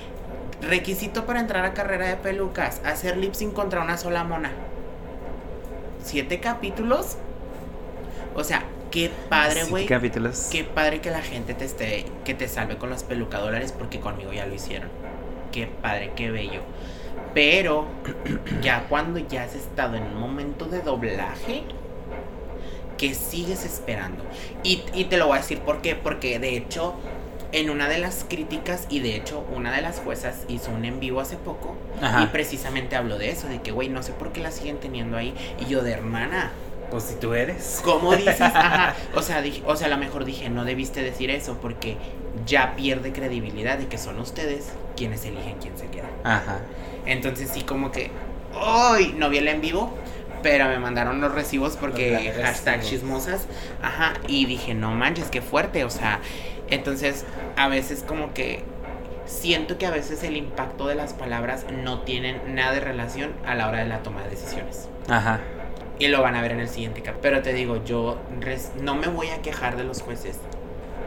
requisito 0.61 1.25
para 1.25 1.38
entrar 1.38 1.64
a 1.64 1.73
carrera 1.73 2.09
de 2.09 2.16
pelucas, 2.16 2.81
hacer 2.85 3.16
lip 3.16 3.33
sync 3.35 3.53
contra 3.53 3.81
una 3.81 3.97
sola 3.97 4.25
mona. 4.25 4.51
Siete 6.03 6.40
capítulos. 6.40 7.16
O 8.35 8.43
sea, 8.43 8.64
qué 8.90 9.09
padre, 9.29 9.53
Siete 9.53 9.71
güey. 9.71 9.87
capítulos. 9.87 10.49
Qué 10.51 10.64
padre 10.64 11.01
que 11.01 11.12
la 11.12 11.23
gente 11.23 11.55
te 11.55 11.64
esté, 11.64 12.07
que 12.25 12.35
te 12.35 12.49
salve 12.49 12.77
con 12.77 12.90
los 12.90 13.05
pelucadólares 13.05 13.71
porque 13.71 14.01
conmigo 14.01 14.33
ya 14.33 14.47
lo 14.47 14.55
hicieron. 14.57 14.88
Qué 15.53 15.69
padre, 15.69 16.11
qué 16.16 16.33
bello. 16.33 16.62
Pero 17.33 17.87
ya 18.62 18.87
cuando 18.88 19.21
ya 19.21 19.45
has 19.45 19.55
estado 19.55 19.95
en 19.95 20.03
un 20.03 20.16
momento 20.16 20.64
de 20.64 20.81
doblaje, 20.81 21.62
que 22.99 23.14
sigues 23.14 23.64
esperando. 23.64 24.25
Y, 24.64 24.83
y 24.93 25.05
te 25.05 25.19
lo 25.19 25.29
voy 25.29 25.38
a 25.38 25.40
decir 25.40 25.61
por 25.61 25.83
qué. 25.83 25.95
Porque 25.95 26.40
de 26.40 26.57
hecho, 26.57 26.97
en 27.53 27.71
una 27.71 27.89
de 27.89 27.99
las 27.99 28.25
críticas, 28.29 28.87
y 28.91 29.01
de 29.01 29.17
hecho, 29.17 29.45
una 29.55 29.73
de 29.73 29.83
las 29.83 29.99
juezas 29.99 30.45
hizo 30.49 30.71
un 30.71 30.85
en 30.85 31.01
vivo 31.01 31.21
hace 31.21 31.37
poco. 31.37 31.77
Ajá. 32.01 32.23
Y 32.23 32.27
precisamente 32.27 32.97
habló 32.97 33.19
de 33.19 33.31
eso, 33.31 33.49
de 33.49 33.61
que, 33.61 33.73
güey, 33.73 33.89
no 33.89 34.03
sé 34.03 34.13
por 34.13 34.33
qué 34.33 34.41
la 34.41 34.51
siguen 34.51 34.79
teniendo 34.79 35.17
ahí. 35.17 35.35
Y 35.59 35.67
yo 35.67 35.83
de 35.83 35.93
hermana, 35.93 36.53
Pues 36.91 37.05
si 37.05 37.15
tú 37.15 37.35
eres. 37.35 37.81
¿Cómo 37.85 38.17
dices? 38.17 38.41
Ajá. 38.41 38.95
O 39.15 39.23
sea, 39.23 39.43
dije, 39.43 39.63
o 39.67 39.77
sea, 39.77 39.87
a 39.87 39.91
lo 39.91 39.97
mejor 39.99 40.25
dije, 40.25 40.49
no 40.51 40.65
debiste 40.65 41.03
decir 41.03 41.31
eso 41.31 41.59
porque 41.61 41.97
ya 42.47 42.75
pierde 42.77 43.13
credibilidad 43.13 43.79
de 43.79 43.87
que 43.87 43.97
son 43.99 44.19
ustedes 44.19 44.71
quienes 44.97 45.25
eligen 45.25 45.57
quién 45.61 45.77
se 45.79 45.87
queda. 45.87 46.09
Ajá. 46.25 46.61
Entonces 47.07 47.51
sí 47.53 47.63
como 47.63 47.93
que, 47.93 48.11
¡ay! 48.55 49.15
No 49.17 49.31
vi 49.31 49.39
el 49.39 49.49
en 49.49 49.61
vivo, 49.61 49.97
pero 50.43 50.67
me 50.67 50.79
mandaron 50.79 51.21
los 51.21 51.33
recibos 51.33 51.77
porque 51.77 52.33
hashtag 52.43 52.83
chismosas. 52.83 53.47
Ajá. 53.83 54.15
Y 54.27 54.47
dije, 54.47 54.75
no 54.75 54.91
manches, 54.93 55.29
qué 55.29 55.43
fuerte. 55.43 55.85
O 55.85 55.91
sea, 55.91 56.21
entonces 56.71 57.25
a 57.57 57.69
veces 57.69 58.03
como 58.07 58.33
que 58.35 58.63
siento 59.27 59.79
que 59.79 59.87
a 59.87 59.91
veces 59.91 60.23
el 60.25 60.37
impacto 60.37 60.87
de 60.89 60.95
las 60.97 61.13
palabras 61.15 61.65
no 61.85 62.01
tienen 62.01 62.55
nada 62.55 62.73
de 62.73 62.81
relación 62.81 63.33
a 63.47 63.55
la 63.55 63.69
hora 63.69 63.79
de 63.79 63.87
la 63.87 64.03
toma 64.03 64.23
de 64.25 64.31
decisiones. 64.31 64.89
Ajá. 65.09 65.41
Y 65.99 66.09
lo 66.09 66.23
van 66.23 66.35
a 66.35 66.43
ver 66.43 66.53
en 66.53 66.61
el 66.61 66.69
siguiente 66.69 67.03
capítulo. 67.03 67.21
Pero 67.23 67.43
te 67.43 67.53
digo, 67.53 67.85
yo 67.85 68.19
res- 68.41 68.73
no 68.81 68.95
me 68.95 69.07
voy 69.09 69.29
a 69.29 69.43
quejar 69.43 69.77
de 69.77 69.85
los 69.85 70.01
jueces. 70.03 70.39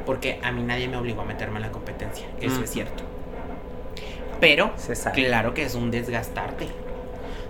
Porque 0.05 0.39
a 0.43 0.51
mí 0.51 0.61
nadie 0.63 0.87
me 0.87 0.97
obligó 0.97 1.21
a 1.21 1.25
meterme 1.25 1.55
en 1.57 1.63
la 1.63 1.71
competencia. 1.71 2.27
Eso 2.41 2.61
es 2.63 2.69
cierto. 2.69 3.03
Pero, 4.39 4.71
claro 5.13 5.53
que 5.53 5.63
es 5.63 5.75
un 5.75 5.91
desgastarte. 5.91 6.67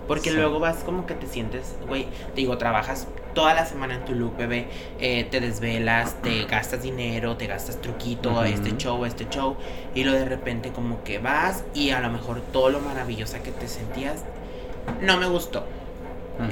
Porque 0.06 0.30
Sí. 0.30 0.36
luego 0.36 0.60
vas 0.60 0.84
como 0.84 1.06
que 1.06 1.14
te 1.14 1.26
sientes, 1.26 1.76
güey, 1.88 2.04
te 2.04 2.36
digo, 2.36 2.56
trabajas 2.58 3.08
toda 3.34 3.52
la 3.54 3.66
semana 3.66 3.96
en 3.96 4.04
tu 4.04 4.14
look, 4.14 4.36
bebé, 4.36 4.68
eh, 5.00 5.24
te 5.30 5.40
desvelas, 5.40 6.14
te 6.22 6.44
gastas 6.44 6.82
dinero, 6.82 7.36
te 7.36 7.46
gastas 7.46 7.80
truquito, 7.80 8.42
este 8.44 8.76
show, 8.76 9.04
este 9.04 9.28
show, 9.28 9.56
y 9.94 10.04
luego 10.04 10.18
de 10.20 10.24
repente 10.26 10.70
como 10.70 11.02
que 11.04 11.18
vas 11.18 11.64
y 11.74 11.90
a 11.90 12.00
lo 12.00 12.10
mejor 12.10 12.40
todo 12.52 12.70
lo 12.70 12.80
maravillosa 12.80 13.40
que 13.42 13.50
te 13.50 13.68
sentías 13.68 14.22
no 15.00 15.16
me 15.18 15.26
gustó. 15.26 15.64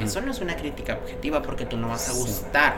Eso 0.03 0.21
no 0.21 0.31
es 0.31 0.41
una 0.41 0.57
crítica 0.57 0.95
objetiva 1.03 1.43
porque 1.43 1.67
tú 1.67 1.77
no 1.77 1.89
vas 1.89 2.09
a 2.09 2.13
Sí. 2.13 2.21
gustar. 2.21 2.75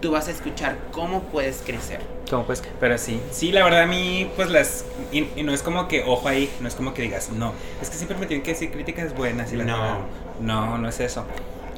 tú 0.00 0.12
vas 0.12 0.28
a 0.28 0.30
escuchar 0.30 0.76
cómo 0.92 1.22
puedes 1.24 1.60
crecer. 1.66 2.00
¿Cómo 2.30 2.44
pues? 2.44 2.62
Pero 2.78 2.96
sí, 2.98 3.20
sí, 3.32 3.50
la 3.50 3.64
verdad 3.64 3.82
a 3.82 3.86
mí, 3.86 4.30
pues 4.36 4.48
las... 4.48 4.84
Y, 5.10 5.26
y 5.34 5.42
no 5.42 5.52
es 5.52 5.60
como 5.62 5.88
que, 5.88 6.04
ojo 6.04 6.28
ahí, 6.28 6.48
no 6.60 6.68
es 6.68 6.76
como 6.76 6.94
que 6.94 7.02
digas, 7.02 7.30
no, 7.30 7.52
es 7.82 7.90
que 7.90 7.96
siempre 7.96 8.16
me 8.16 8.26
tienen 8.26 8.44
que 8.44 8.52
decir 8.52 8.70
críticas 8.70 9.12
buenas 9.16 9.52
y 9.52 9.56
las 9.56 9.66
No. 9.66 9.98
No, 10.40 10.78
no 10.78 10.88
es 10.88 11.00
eso. 11.00 11.24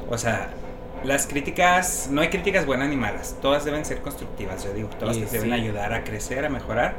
O 0.07 0.19
sea, 0.19 0.51
las 1.03 1.27
críticas, 1.27 2.07
no 2.11 2.21
hay 2.21 2.29
críticas 2.29 2.65
buenas 2.65 2.89
ni 2.89 2.95
malas, 2.95 3.37
todas 3.41 3.65
deben 3.65 3.85
ser 3.85 4.01
constructivas, 4.01 4.63
yo 4.63 4.73
digo, 4.73 4.89
todas 4.99 5.17
Y 5.17 5.21
te 5.21 5.39
deben 5.39 5.49
sí. 5.49 5.51
ayudar 5.51 5.93
a 5.93 6.03
crecer, 6.03 6.45
a 6.45 6.49
mejorar. 6.49 6.95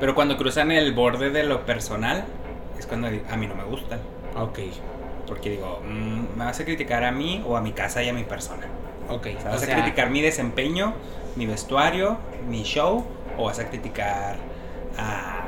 Pero 0.00 0.14
cuando 0.14 0.36
cruzan 0.36 0.70
el 0.72 0.92
borde 0.92 1.30
de 1.30 1.44
lo 1.44 1.64
personal, 1.64 2.24
es 2.78 2.86
cuando 2.86 3.08
a 3.08 3.36
mí 3.36 3.46
no 3.46 3.54
me 3.54 3.64
gustan. 3.64 4.00
Ok, 4.34 4.58
Porque 5.26 5.50
digo, 5.50 5.80
mm, 5.84 6.36
¿me 6.36 6.44
vas 6.44 6.60
a 6.60 6.64
criticar 6.64 7.04
a 7.04 7.12
mí 7.12 7.42
o 7.46 7.56
a 7.56 7.60
mi 7.60 7.72
casa 7.72 8.02
y 8.02 8.08
a 8.08 8.12
mi 8.12 8.24
persona? 8.24 8.66
ok. 9.08 9.26
O 9.36 9.40
sea, 9.40 9.50
¿Vas 9.50 9.62
o 9.62 9.64
a 9.64 9.68
criticar 9.68 10.10
mi 10.10 10.20
desempeño, 10.22 10.94
mi 11.36 11.46
vestuario, 11.46 12.18
mi 12.48 12.62
show? 12.64 13.06
¿O 13.36 13.44
vas 13.44 13.58
a 13.58 13.68
criticar 13.68 14.36
a, 14.96 15.44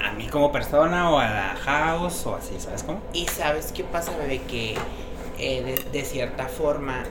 a 0.00 0.12
mí 0.12 0.28
como 0.28 0.52
persona 0.52 1.10
o 1.10 1.18
a 1.18 1.28
la 1.30 1.56
house 1.56 2.26
o 2.26 2.36
así, 2.36 2.58
¿sabes 2.60 2.82
cómo? 2.82 3.00
Y 3.12 3.26
sabes 3.28 3.72
qué 3.72 3.84
pasa, 3.84 4.16
bebé, 4.16 4.42
que 4.42 4.76
eh, 5.38 5.62
de, 5.62 5.98
de 5.98 6.04
cierta 6.04 6.46
forma 6.46 7.04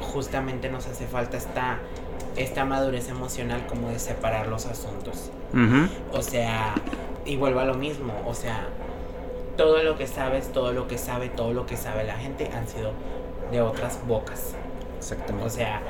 justamente 0.00 0.70
nos 0.70 0.86
hace 0.86 1.06
falta 1.06 1.36
esta, 1.36 1.78
esta 2.36 2.64
madurez 2.64 3.08
emocional 3.08 3.66
como 3.66 3.90
de 3.90 3.98
separar 3.98 4.46
los 4.46 4.66
asuntos. 4.66 5.30
O 6.12 6.20
sea, 6.20 6.74
y 7.24 7.36
vuelvo 7.36 7.60
a 7.60 7.64
lo 7.64 7.74
mismo, 7.74 8.12
o 8.26 8.34
sea, 8.34 8.66
todo 9.56 9.82
lo 9.84 9.96
que 9.96 10.08
sabes, 10.08 10.52
todo 10.52 10.72
lo 10.72 10.88
que 10.88 10.98
sabe, 10.98 11.28
todo 11.28 11.52
lo 11.52 11.64
que 11.64 11.76
sabe 11.76 12.02
la 12.04 12.16
gente 12.16 12.50
han 12.52 12.66
sido 12.66 12.92
de 13.52 13.60
otras 13.60 14.00
bocas. 14.06 14.54
Exactamente. 14.98 15.46
O 15.46 15.50
sea, 15.50 15.80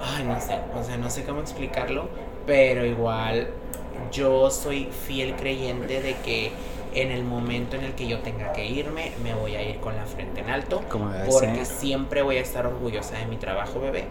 ay, 0.00 0.24
no 0.24 0.40
sé, 0.40 0.58
o 0.74 0.82
sea, 0.82 0.96
no 0.96 1.10
sé 1.10 1.24
cómo 1.24 1.40
explicarlo, 1.40 2.08
pero 2.46 2.86
igual 2.86 3.50
yo 4.10 4.50
soy 4.50 4.88
fiel 5.06 5.36
creyente 5.36 6.00
de 6.00 6.14
que 6.24 6.52
en 7.02 7.10
el 7.10 7.24
momento 7.24 7.76
en 7.76 7.84
el 7.84 7.94
que 7.94 8.06
yo 8.08 8.20
tenga 8.20 8.52
que 8.52 8.66
irme, 8.66 9.12
me 9.22 9.34
voy 9.34 9.54
a 9.56 9.62
ir 9.62 9.80
con 9.80 9.96
la 9.96 10.06
frente 10.06 10.40
en 10.40 10.50
alto, 10.50 10.82
como 10.88 11.10
debe 11.10 11.26
porque 11.26 11.64
ser. 11.64 11.66
siempre 11.66 12.22
voy 12.22 12.38
a 12.38 12.40
estar 12.40 12.66
orgullosa 12.66 13.18
de 13.18 13.26
mi 13.26 13.36
trabajo, 13.36 13.80
bebé. 13.80 14.06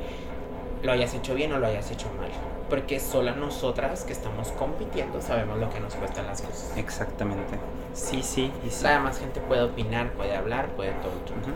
Lo 0.84 0.92
hayas 0.92 1.14
hecho 1.16 1.34
bien 1.36 1.52
o 1.54 1.60
lo 1.60 1.68
hayas 1.68 1.90
hecho 1.92 2.12
mal. 2.18 2.30
Porque 2.70 3.00
solo 3.00 3.36
nosotras 3.36 4.04
que 4.06 4.14
estamos 4.14 4.52
compitiendo 4.52 5.22
sabemos 5.22 5.60
lo 5.60 5.70
que 5.70 5.80
nos 5.80 5.96
cuestan 5.96 6.28
las 6.28 6.42
cosas. 6.42 6.74
Exactamente. 6.76 7.60
Sí, 7.94 8.24
sí, 8.24 8.52
y 8.62 8.70
sí. 8.72 8.84
La 8.84 8.92
demás 8.92 9.20
gente 9.20 9.42
puede 9.42 9.64
opinar, 9.64 10.14
puede 10.14 10.36
hablar, 10.36 10.70
puede 10.76 10.94
todo. 10.94 11.12
Ujú. 11.36 11.56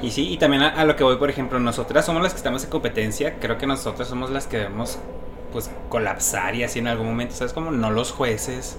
Y 0.00 0.10
sí, 0.12 0.28
y 0.32 0.38
también 0.38 0.62
a, 0.62 0.68
a 0.68 0.84
lo 0.84 0.96
que 0.96 1.04
voy, 1.04 1.16
por 1.16 1.30
ejemplo, 1.30 1.58
nosotras 1.58 2.04
somos 2.06 2.22
las 2.22 2.32
que 2.32 2.38
estamos 2.38 2.64
en 2.64 2.70
competencia. 2.70 3.38
Creo 3.40 3.58
que 3.58 3.66
nosotras 3.66 4.08
somos 4.08 4.30
las 4.30 4.46
que 4.46 4.58
debemos, 4.58 4.98
pues, 5.52 5.70
colapsar 5.88 6.54
y 6.54 6.62
así 6.62 6.78
en 6.78 6.86
algún 6.88 7.06
momento, 7.08 7.34
¿sabes? 7.34 7.52
Como 7.52 7.70
no 7.72 7.90
los 7.90 8.12
jueces, 8.12 8.78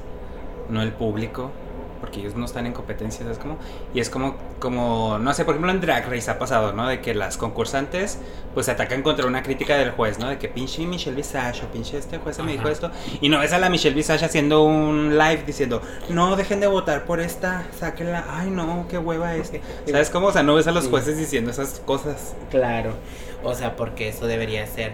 no 0.69 0.81
el 0.81 0.91
público, 0.91 1.51
porque 1.99 2.19
ellos 2.19 2.35
no 2.35 2.45
están 2.45 2.65
en 2.65 2.73
competencia, 2.73 3.23
¿sabes? 3.23 3.37
Como, 3.37 3.57
y 3.93 3.99
es 3.99 4.09
como, 4.09 4.35
como, 4.59 5.17
no 5.19 5.33
sé, 5.33 5.45
por 5.45 5.55
ejemplo, 5.55 5.71
en 5.71 5.81
Drag 5.81 6.09
Race 6.09 6.29
ha 6.31 6.39
pasado, 6.39 6.73
¿no? 6.73 6.87
De 6.87 7.01
que 7.01 7.13
las 7.13 7.37
concursantes, 7.37 8.19
pues, 8.53 8.65
se 8.65 8.71
atacan 8.71 9.03
contra 9.03 9.25
una 9.25 9.43
crítica 9.43 9.77
del 9.77 9.91
juez, 9.91 10.19
¿no? 10.19 10.29
De 10.29 10.37
que 10.37 10.47
pinche 10.47 10.85
Michelle 10.85 11.15
Visage 11.15 11.65
o 11.65 11.67
pinche 11.67 11.97
este 11.97 12.17
juez 12.17 12.39
me 12.39 12.53
dijo 12.53 12.69
esto. 12.69 12.91
Y 13.21 13.29
no 13.29 13.39
ves 13.39 13.53
a 13.53 13.59
la 13.59 13.69
Michelle 13.69 13.95
Visage 13.95 14.25
haciendo 14.25 14.63
un 14.63 15.17
live 15.17 15.43
diciendo, 15.45 15.81
no, 16.09 16.35
dejen 16.35 16.59
de 16.59 16.67
votar 16.67 17.05
por 17.05 17.19
esta, 17.19 17.67
sáquenla, 17.77 18.25
ay, 18.29 18.49
no, 18.49 18.85
qué 18.89 18.97
hueva 18.97 19.35
este. 19.35 19.61
¿Sabes 19.89 20.09
cómo? 20.09 20.27
O 20.27 20.31
sea, 20.31 20.43
no 20.43 20.55
ves 20.55 20.67
a 20.67 20.71
los 20.71 20.87
jueces 20.87 21.17
diciendo 21.17 21.51
esas 21.51 21.81
cosas. 21.85 22.35
Claro, 22.49 22.93
o 23.43 23.53
sea, 23.53 23.75
porque 23.75 24.09
eso 24.09 24.25
debería 24.25 24.65
ser. 24.67 24.93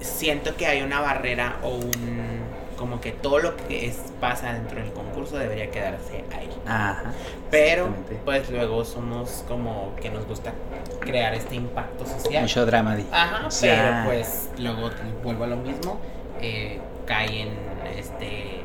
Siento 0.00 0.56
que 0.56 0.66
hay 0.66 0.82
una 0.82 1.00
barrera 1.00 1.58
o 1.62 1.76
un. 1.76 2.51
Como 2.82 3.00
que 3.00 3.12
todo 3.12 3.38
lo 3.38 3.56
que 3.56 3.86
es, 3.86 3.96
pasa 4.20 4.52
dentro 4.54 4.80
del 4.82 4.92
concurso 4.92 5.38
debería 5.38 5.70
quedarse 5.70 6.24
ahí. 6.36 6.50
Ajá. 6.66 7.12
Pero, 7.48 7.90
pues 8.24 8.50
luego 8.50 8.84
somos 8.84 9.44
como 9.46 9.94
que 10.02 10.10
nos 10.10 10.26
gusta 10.26 10.52
crear 10.98 11.32
este 11.32 11.54
impacto 11.54 12.04
social. 12.04 12.42
Mucho 12.42 12.66
drama, 12.66 12.96
di. 12.96 13.06
Ajá, 13.12 13.48
Ya. 13.50 13.60
pero 13.60 14.04
pues 14.06 14.50
luego 14.58 14.90
vuelvo 15.22 15.44
a 15.44 15.46
lo 15.46 15.56
mismo. 15.58 16.00
eh, 16.40 16.80
cae 17.06 17.42
en 17.42 17.50
este. 17.96 18.62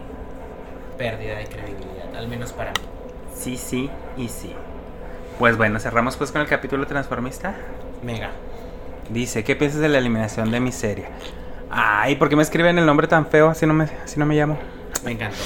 pérdida 0.98 1.38
de 1.38 1.44
credibilidad, 1.46 2.16
al 2.16 2.28
menos 2.28 2.54
para 2.54 2.72
mí. 2.72 2.80
Sí, 3.36 3.56
sí 3.56 3.88
y 4.18 4.30
sí. 4.30 4.52
Pues 5.38 5.58
bueno, 5.58 5.80
cerramos 5.80 6.18
pues 6.18 6.32
con 6.32 6.42
el 6.42 6.48
capítulo 6.48 6.88
transformista. 6.88 7.54
Mega. 8.02 8.32
Dice, 9.12 9.44
¿qué 9.44 9.56
piensas 9.56 9.80
de 9.80 9.90
la 9.90 10.00
eliminación 10.00 10.50
de 10.50 10.60
Miseria? 10.60 11.10
Ay, 11.70 12.16
¿por 12.16 12.30
qué 12.30 12.36
me 12.36 12.44
escriben 12.44 12.78
el 12.80 12.86
nombre 12.86 13.08
tan 13.08 13.28
feo? 13.28 13.50
Así 13.50 13.66
no 13.66 13.74
me, 13.74 13.86
así 14.04 14.20
no 14.20 14.26
me 14.26 14.36
llamo. 14.36 14.58
Me 15.04 15.12
encantó. 15.12 15.38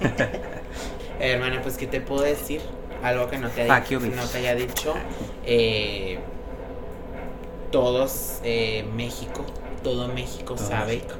Eh, 1.20 1.32
Hermana, 1.32 1.60
pues, 1.62 1.76
¿qué 1.76 1.88
te 1.88 2.00
puedo 2.00 2.22
decir? 2.22 2.60
Algo 3.02 3.28
que 3.28 3.38
no 3.38 3.48
te, 3.48 3.66
Fuck 3.66 3.88
you, 3.88 3.98
no 3.98 4.22
te 4.24 4.38
haya 4.38 4.54
dicho. 4.54 4.94
Eh, 5.44 6.20
todos, 7.72 8.38
eh, 8.44 8.84
México, 8.94 9.44
todo 9.82 10.06
México 10.06 10.54
Todo 10.54 10.68
sabe. 10.68 10.94
México. 10.94 11.14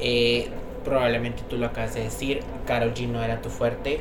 Eh, 0.00 0.50
probablemente 0.84 1.42
tú 1.48 1.56
lo 1.56 1.64
acabas 1.64 1.94
de 1.94 2.02
decir, 2.04 2.40
Karol 2.66 2.92
G 2.92 3.08
no 3.08 3.22
era 3.22 3.40
tu 3.40 3.48
fuerte. 3.48 4.00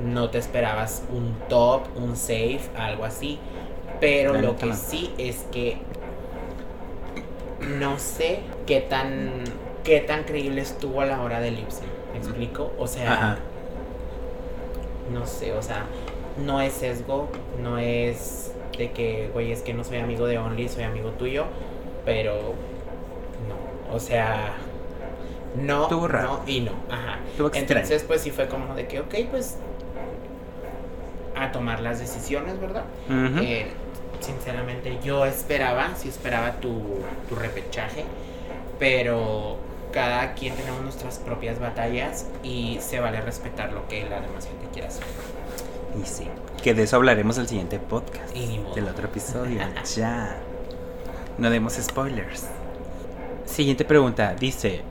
No 0.00 0.30
te 0.30 0.38
esperabas 0.38 1.04
un 1.12 1.36
top, 1.48 1.82
un 1.96 2.16
safe, 2.16 2.62
algo 2.76 3.04
así. 3.04 3.38
Pero 4.00 4.34
lo 4.34 4.56
que 4.56 4.66
no. 4.66 4.74
sí 4.74 5.12
es 5.16 5.46
que 5.52 5.78
no 7.60 7.98
sé 7.98 8.40
qué 8.68 8.82
tan 8.82 9.30
qué 9.82 10.00
tan 10.00 10.24
creíble 10.24 10.60
estuvo 10.60 11.00
a 11.00 11.06
la 11.06 11.22
hora 11.22 11.40
del 11.40 11.56
lip 11.56 11.70
sync. 11.70 11.88
¿Me 12.12 12.18
explico? 12.18 12.72
O 12.78 12.86
sea, 12.86 13.12
Ajá. 13.12 13.38
no 15.10 15.26
sé, 15.26 15.52
o 15.54 15.62
sea, 15.62 15.86
no 16.44 16.60
es 16.60 16.74
sesgo, 16.74 17.30
no 17.62 17.78
es 17.78 18.52
de 18.76 18.92
que, 18.92 19.30
güey, 19.32 19.52
es 19.52 19.62
que 19.62 19.72
no 19.72 19.84
soy 19.84 19.98
amigo 19.98 20.26
de 20.26 20.36
Only, 20.36 20.68
soy 20.68 20.84
amigo 20.84 21.10
tuyo, 21.12 21.46
pero 22.04 22.34
no, 23.48 23.94
o 23.94 23.98
sea, 23.98 24.52
no, 25.56 25.88
y 26.46 26.60
no, 26.60 26.72
ajá. 26.90 27.20
Entonces, 27.54 28.04
pues 28.06 28.20
sí 28.20 28.30
fue 28.30 28.48
como 28.48 28.74
de 28.74 28.86
que, 28.86 29.00
ok, 29.00 29.14
pues 29.30 29.56
a 31.34 31.50
tomar 31.52 31.80
las 31.80 31.98
decisiones, 32.00 32.60
¿verdad? 32.60 32.84
Eh, 33.40 33.68
sinceramente, 34.20 34.98
yo 35.02 35.24
esperaba, 35.24 35.94
sí 35.96 36.08
esperaba 36.08 36.52
tu, 36.60 37.00
tu 37.28 37.34
repechaje, 37.34 38.04
pero 38.78 39.56
cada 39.92 40.34
quien 40.34 40.54
tenemos 40.54 40.82
nuestras 40.82 41.18
propias 41.18 41.58
batallas 41.58 42.26
y 42.42 42.78
se 42.80 43.00
vale 43.00 43.20
respetar 43.20 43.72
lo 43.72 43.86
que 43.88 44.08
la 44.08 44.20
demás 44.20 44.46
gente 44.46 44.66
quiera 44.72 44.88
hacer. 44.88 45.04
Y 46.00 46.06
sí. 46.06 46.28
Que 46.62 46.74
de 46.74 46.82
eso 46.84 46.96
hablaremos 46.96 47.38
el 47.38 47.48
siguiente 47.48 47.78
podcast. 47.78 48.36
Y. 48.36 48.60
Del 48.74 48.86
otro 48.88 49.06
episodio. 49.06 49.60
ya. 49.96 50.36
No 51.38 51.50
demos 51.50 51.74
spoilers. 51.74 52.46
Siguiente 53.46 53.84
pregunta. 53.84 54.34
Dice: 54.38 54.82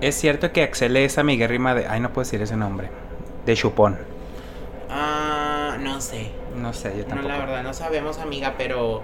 ¿Es 0.00 0.14
cierto 0.14 0.52
que 0.52 0.62
Axel 0.62 0.96
es 0.96 1.18
amiguérrima 1.18 1.74
de. 1.74 1.86
Ay, 1.86 2.00
no 2.00 2.12
puedo 2.12 2.24
decir 2.24 2.40
ese 2.42 2.56
nombre. 2.56 2.88
De 3.44 3.54
Chupón. 3.54 3.98
Ah, 4.88 5.76
no 5.80 6.00
sé. 6.00 6.30
No 6.56 6.72
sé, 6.72 6.90
yo 6.96 7.02
No, 7.02 7.08
tampoco. 7.08 7.28
la 7.28 7.38
verdad, 7.38 7.62
no 7.62 7.74
sabemos, 7.74 8.18
amiga, 8.18 8.54
pero 8.56 9.02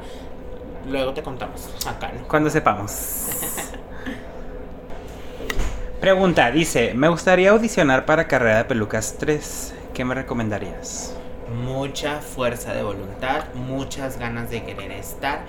luego 0.89 1.13
te 1.13 1.23
contamos 1.23 1.69
acá, 1.87 2.13
¿no? 2.19 2.27
Cuando 2.27 2.49
sepamos. 2.51 2.93
Pregunta, 6.03 6.51
dice, 6.51 6.95
me 6.95 7.07
gustaría 7.09 7.51
audicionar 7.51 8.05
para 8.07 8.27
Carrera 8.27 8.59
de 8.59 8.65
Pelucas 8.65 9.15
3. 9.21 9.73
¿Qué 9.95 10.05
me 10.05 10.17
recomendarías? 10.17 11.15
Mucha 11.65 12.19
fuerza 12.19 12.75
de 12.75 12.83
voluntad, 12.83 13.45
muchas 13.55 14.19
ganas 14.19 14.51
de 14.51 14.65
querer 14.65 14.91
estar, 14.91 15.45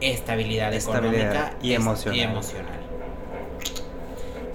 estabilidad, 0.00 0.74
Estabilidad 0.74 1.28
económica 1.28 1.56
y 1.62 1.74
emocional. 1.74 2.18
y 2.18 2.22
emocional. 2.22 2.80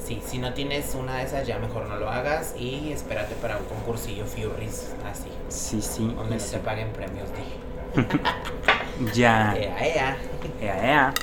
Sí, 0.05 0.21
si 0.27 0.37
no 0.37 0.53
tienes 0.53 0.93
una 0.95 1.19
de 1.19 1.23
esas, 1.23 1.47
ya 1.47 1.59
mejor 1.59 1.85
no 1.87 1.95
lo 1.95 2.09
hagas 2.09 2.53
y 2.59 2.91
espérate 2.91 3.33
para 3.35 3.55
un 3.55 3.63
concursillo 3.63 4.25
Furries 4.25 4.91
así, 5.09 5.29
Sí, 5.47 5.81
sí. 5.81 6.13
donde 6.13 6.35
y 6.35 6.39
no 6.39 6.43
sí. 6.43 6.51
te 6.51 6.57
paguen 6.57 6.91
premios, 6.91 7.29
dije. 7.31 8.19
Ya. 9.13 9.55
Ea, 9.57 9.87
ea. 9.87 10.17
Ea, 10.61 10.91
ea. 10.91 11.13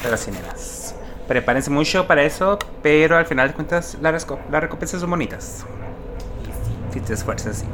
Pero 0.00 0.16
sí, 0.16 0.30
nenas. 0.30 0.94
Prepárense 1.28 1.70
mucho 1.70 2.06
para 2.06 2.22
eso, 2.22 2.58
pero 2.82 3.16
al 3.16 3.24
final 3.26 3.48
de 3.48 3.54
cuentas 3.54 3.96
las, 4.00 4.26
las 4.50 4.60
recompensas 4.62 5.00
son 5.00 5.10
bonitas. 5.10 5.64
Si 6.92 7.00
te 7.00 7.14
esfuerzas, 7.14 7.58
sí. 7.58 7.66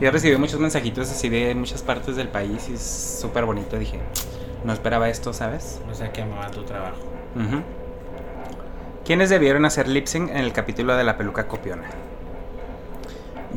Yo 0.00 0.10
recibí 0.10 0.36
muchos 0.36 0.58
mensajitos 0.60 1.10
así 1.10 1.28
de 1.28 1.54
muchas 1.54 1.82
partes 1.82 2.16
del 2.16 2.28
país 2.28 2.68
y 2.68 2.74
es 2.74 3.18
súper 3.20 3.44
bonito. 3.44 3.78
Dije, 3.78 4.00
no 4.64 4.72
esperaba 4.72 5.08
esto, 5.08 5.32
¿sabes? 5.32 5.80
O 5.90 5.94
sea 5.94 6.12
que 6.12 6.22
amaban 6.22 6.50
tu 6.52 6.62
trabajo. 6.64 6.96
Ujú. 7.36 7.62
¿Quiénes 9.04 9.30
debieron 9.30 9.64
hacer 9.64 9.88
lip 9.88 10.06
sync 10.06 10.30
en 10.30 10.36
el 10.38 10.52
capítulo 10.52 10.96
de 10.96 11.04
la 11.04 11.16
peluca 11.16 11.48
copiona? 11.48 11.84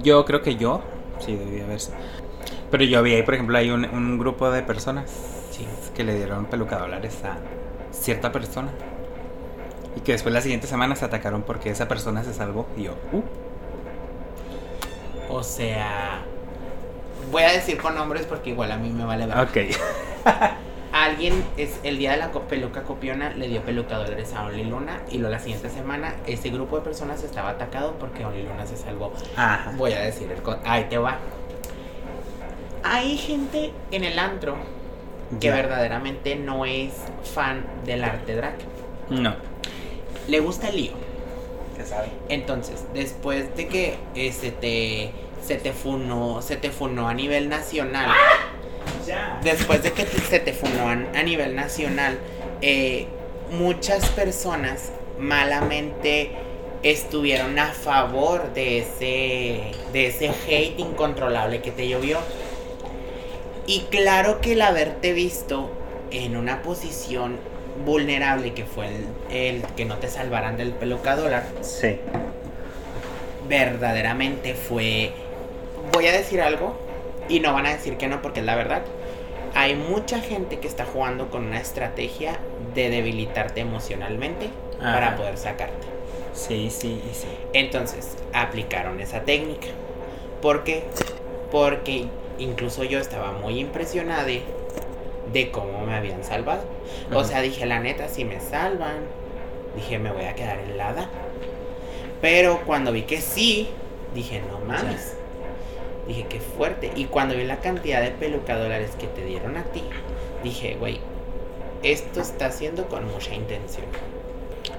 Yo 0.02 0.26
creo 0.26 0.42
que 0.42 0.56
yo. 0.56 0.82
Sí, 1.20 1.36
debía 1.36 1.64
haberse. 1.66 1.92
Pero 2.72 2.84
yo 2.84 3.02
vi 3.04 3.14
ahí, 3.14 3.24
por 3.24 3.36
ejemplo, 3.36 3.58
hay 3.58 3.70
un, 3.70 3.86
un 3.86 4.18
grupo 4.18 4.50
de 4.52 4.64
personas 4.64 5.10
Sí. 5.52 5.66
que 5.96 6.04
le 6.04 6.16
dieron 6.16 6.46
peluca 6.48 6.78
dólares 6.78 7.18
a 7.24 7.38
cierta 7.96 8.32
persona. 8.32 8.70
Y 9.96 10.02
que 10.02 10.12
después 10.14 10.34
la 10.34 10.42
siguiente 10.42 10.68
semana 10.68 10.96
se 10.96 11.06
atacaron 11.06 11.44
porque 11.44 11.70
esa 11.70 11.88
persona 11.88 12.24
se 12.24 12.34
salvó. 12.34 12.68
Y 12.78 12.84
yo, 12.84 12.94
uh. 13.12 13.22
O 15.30 15.44
sea, 15.44 16.22
voy 17.32 17.44
a 17.44 17.52
decir 17.52 17.78
con 17.78 17.96
nombres 17.96 18.26
porque 18.26 18.52
igual 18.52 18.72
a 18.72 18.78
mí 18.78 18.90
me 18.90 19.06
vale 19.06 19.26
ver. 19.26 19.38
Ok. 19.40 19.58
Alguien 20.92 21.44
es 21.58 21.80
el 21.84 21.98
día 21.98 22.12
de 22.12 22.18
la 22.18 22.32
peluca 22.32 22.84
copiona 22.84 23.32
le 23.32 23.50
dio 23.50 23.62
peluca 23.64 23.98
dólares 23.98 24.34
a 24.34 24.46
Only 24.46 24.64
Luna 24.64 25.02
y 25.12 25.18
luego 25.18 25.32
la 25.34 25.40
siguiente 25.40 25.70
semana 25.70 26.16
ese 26.26 26.50
grupo 26.52 26.78
de 26.78 26.84
personas 26.84 27.22
estaba 27.22 27.50
atacado 27.50 27.96
porque 28.00 28.24
Only 28.24 28.44
Luna 28.44 28.66
se 28.66 28.78
salvó. 28.78 29.12
Ajá. 29.36 29.74
Voy 29.76 29.92
a 29.92 30.00
decir 30.02 30.32
el 30.32 30.42
con- 30.42 30.60
ahí 30.64 30.86
te 30.86 30.98
va. 30.98 31.18
Hay 32.84 33.18
gente 33.18 33.74
en 33.92 34.04
el 34.06 34.18
antro 34.20 34.56
que 35.42 35.50
verdaderamente 35.50 36.36
no 36.36 36.66
es 36.66 36.94
fan 37.34 37.66
del 37.86 38.04
arte 38.04 38.36
drag. 38.36 38.56
No. 39.10 39.36
Le 40.28 40.40
gusta 40.40 40.70
el 40.70 40.76
lío. 40.78 40.92
¿Qué 41.78 41.84
sabe? 41.86 42.08
Entonces, 42.30 42.84
después 42.94 43.56
de 43.56 43.68
que 43.68 43.96
eh, 44.16 44.32
se 44.32 44.52
te 44.52 45.12
se 45.46 45.56
te 45.58 45.74
funó, 45.74 46.42
se 46.42 46.56
te 46.56 46.72
funó 46.72 47.08
a 47.08 47.14
nivel 47.14 47.50
nacional. 47.50 48.10
Ya. 49.06 49.40
Después 49.44 49.84
de 49.84 49.92
que 49.92 50.04
te- 50.06 50.20
se 50.22 50.40
te 50.40 50.54
funó 50.54 50.88
a, 50.90 50.94
a 50.94 51.24
nivel 51.24 51.56
nacional, 51.56 52.18
eh, 52.62 53.06
muchas 53.52 54.08
personas 54.10 54.92
malamente 55.20 56.32
estuvieron 56.82 57.58
a 57.60 57.68
favor 57.74 58.54
de 58.54 58.80
ese 58.80 59.72
de 59.94 60.08
ese 60.08 60.30
hate 60.48 60.80
incontrolable 60.80 61.62
que 61.62 61.72
te 61.72 61.88
llovió. 61.88 62.18
Y 63.68 63.82
claro 63.92 64.42
que 64.42 64.54
el 64.54 64.62
haberte 64.62 65.14
visto 65.14 65.70
en 66.12 66.38
una 66.38 66.62
posición 66.62 67.38
vulnerable 67.84 68.54
que 68.54 68.66
fue 68.66 68.88
el, 68.88 69.06
el 69.30 69.64
que 69.76 69.86
no 69.86 69.98
te 69.98 70.08
salvaran 70.08 70.56
del 70.58 70.72
peluca 70.72 71.16
dólar, 71.16 71.44
Sí. 71.62 72.00
verdaderamente 73.48 74.54
fue. 74.54 75.12
Voy 75.94 76.08
a 76.08 76.12
decir 76.12 76.42
algo 76.42 76.76
y 77.30 77.40
no 77.40 77.54
van 77.54 77.66
a 77.66 77.74
decir 77.74 77.98
que 77.98 78.08
no 78.08 78.22
porque 78.22 78.40
es 78.40 78.46
la 78.46 78.56
verdad. 78.56 78.82
Hay 79.54 79.76
mucha 79.76 80.20
gente 80.20 80.60
que 80.60 80.68
está 80.68 80.86
jugando 80.86 81.30
con 81.30 81.46
una 81.46 81.60
estrategia 81.60 82.40
de 82.74 82.90
debilitarte 82.90 83.62
emocionalmente 83.62 84.50
para 84.80 85.16
poder 85.16 85.38
sacarte. 85.38 85.88
Sí, 86.34 86.70
sí, 86.70 87.02
sí. 87.14 87.28
Entonces 87.54 88.18
aplicaron 88.34 89.00
esa 89.00 89.22
técnica. 89.22 89.68
¿Por 90.42 90.66
qué? 90.66 90.84
Porque 91.52 92.08
incluso 92.38 92.84
yo 92.84 93.00
estaba 93.00 93.32
muy 93.32 93.60
impresionada 93.60 94.26
de, 94.26 94.42
de 95.34 95.52
cómo 95.52 95.82
me 95.86 95.96
habían 95.96 96.24
salvado. 96.24 96.64
O 97.14 97.24
sea, 97.24 97.42
dije, 97.42 97.66
la 97.66 97.80
neta, 97.80 98.08
si 98.10 98.26
me 98.26 98.40
salvan, 98.40 99.00
dije, 99.76 100.00
me 100.00 100.12
voy 100.12 100.26
a 100.26 100.36
quedar 100.36 100.60
helada. 100.60 101.10
Pero 102.22 102.62
cuando 102.66 102.92
vi 102.92 103.04
que 103.04 103.22
sí, 103.22 103.70
dije, 104.14 104.42
no 104.50 104.60
mames. 104.60 105.16
Dije, 106.08 106.26
qué 106.30 106.40
fuerte. 106.40 106.92
Y 106.96 107.06
cuando 107.06 107.36
vi 107.36 107.44
la 107.44 107.58
cantidad 107.58 108.02
de 108.02 108.12
peluca 108.12 108.58
dólares 108.58 108.92
que 109.00 109.08
te 109.08 109.26
dieron 109.26 109.58
a 109.58 109.64
ti, 109.64 109.84
dije, 110.44 110.76
güey, 110.80 111.00
esto 111.84 112.22
está 112.22 112.48
haciendo 112.48 112.86
con 112.88 113.06
mucha 113.12 113.34
intención. 113.34 113.86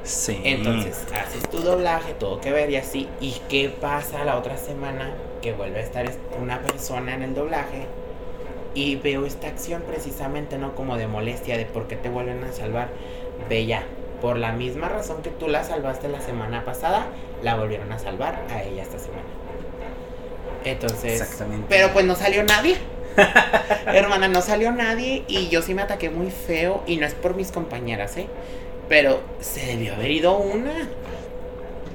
Sí. 0.02 0.40
Entonces, 0.44 1.04
haces 1.14 1.48
tu 1.50 1.58
doblaje, 1.60 2.14
todo 2.14 2.40
que 2.40 2.52
ver 2.52 2.70
y 2.70 2.76
así. 2.76 3.08
¿Y 3.20 3.40
qué 3.48 3.68
pasa 3.68 4.24
la 4.24 4.36
otra 4.36 4.56
semana? 4.56 5.14
Que 5.42 5.52
vuelve 5.52 5.80
a 5.80 5.82
estar 5.82 6.04
est- 6.06 6.18
una 6.40 6.60
persona 6.62 7.14
en 7.14 7.22
el 7.22 7.34
doblaje. 7.34 7.86
Y 8.76 8.96
veo 8.96 9.24
esta 9.24 9.48
acción 9.48 9.82
precisamente, 9.88 10.58
¿no? 10.58 10.74
Como 10.74 10.98
de 10.98 11.06
molestia, 11.06 11.56
de 11.56 11.64
por 11.64 11.88
qué 11.88 11.96
te 11.96 12.10
vuelven 12.10 12.44
a 12.44 12.52
salvar. 12.52 12.88
Ya. 13.50 13.84
Por 14.20 14.36
la 14.36 14.52
misma 14.52 14.90
razón 14.90 15.22
que 15.22 15.30
tú 15.30 15.48
la 15.48 15.64
salvaste 15.64 16.08
la 16.08 16.20
semana 16.20 16.64
pasada, 16.66 17.06
la 17.42 17.56
volvieron 17.56 17.90
a 17.90 17.98
salvar 17.98 18.44
a 18.50 18.62
ella 18.62 18.82
esta 18.82 18.98
semana. 18.98 19.24
Entonces. 20.62 21.22
Exactamente. 21.22 21.66
Pero 21.70 21.90
pues 21.94 22.04
no 22.04 22.16
salió 22.16 22.44
nadie. 22.44 22.76
Hermana, 23.86 24.28
no 24.28 24.42
salió 24.42 24.72
nadie 24.72 25.24
y 25.26 25.48
yo 25.48 25.62
sí 25.62 25.72
me 25.72 25.80
ataqué 25.80 26.10
muy 26.10 26.30
feo 26.30 26.82
y 26.86 26.98
no 26.98 27.06
es 27.06 27.14
por 27.14 27.34
mis 27.34 27.52
compañeras, 27.52 28.18
¿eh? 28.18 28.26
Pero 28.90 29.22
se 29.40 29.64
debió 29.64 29.94
haber 29.94 30.10
ido 30.10 30.36
una. 30.36 30.86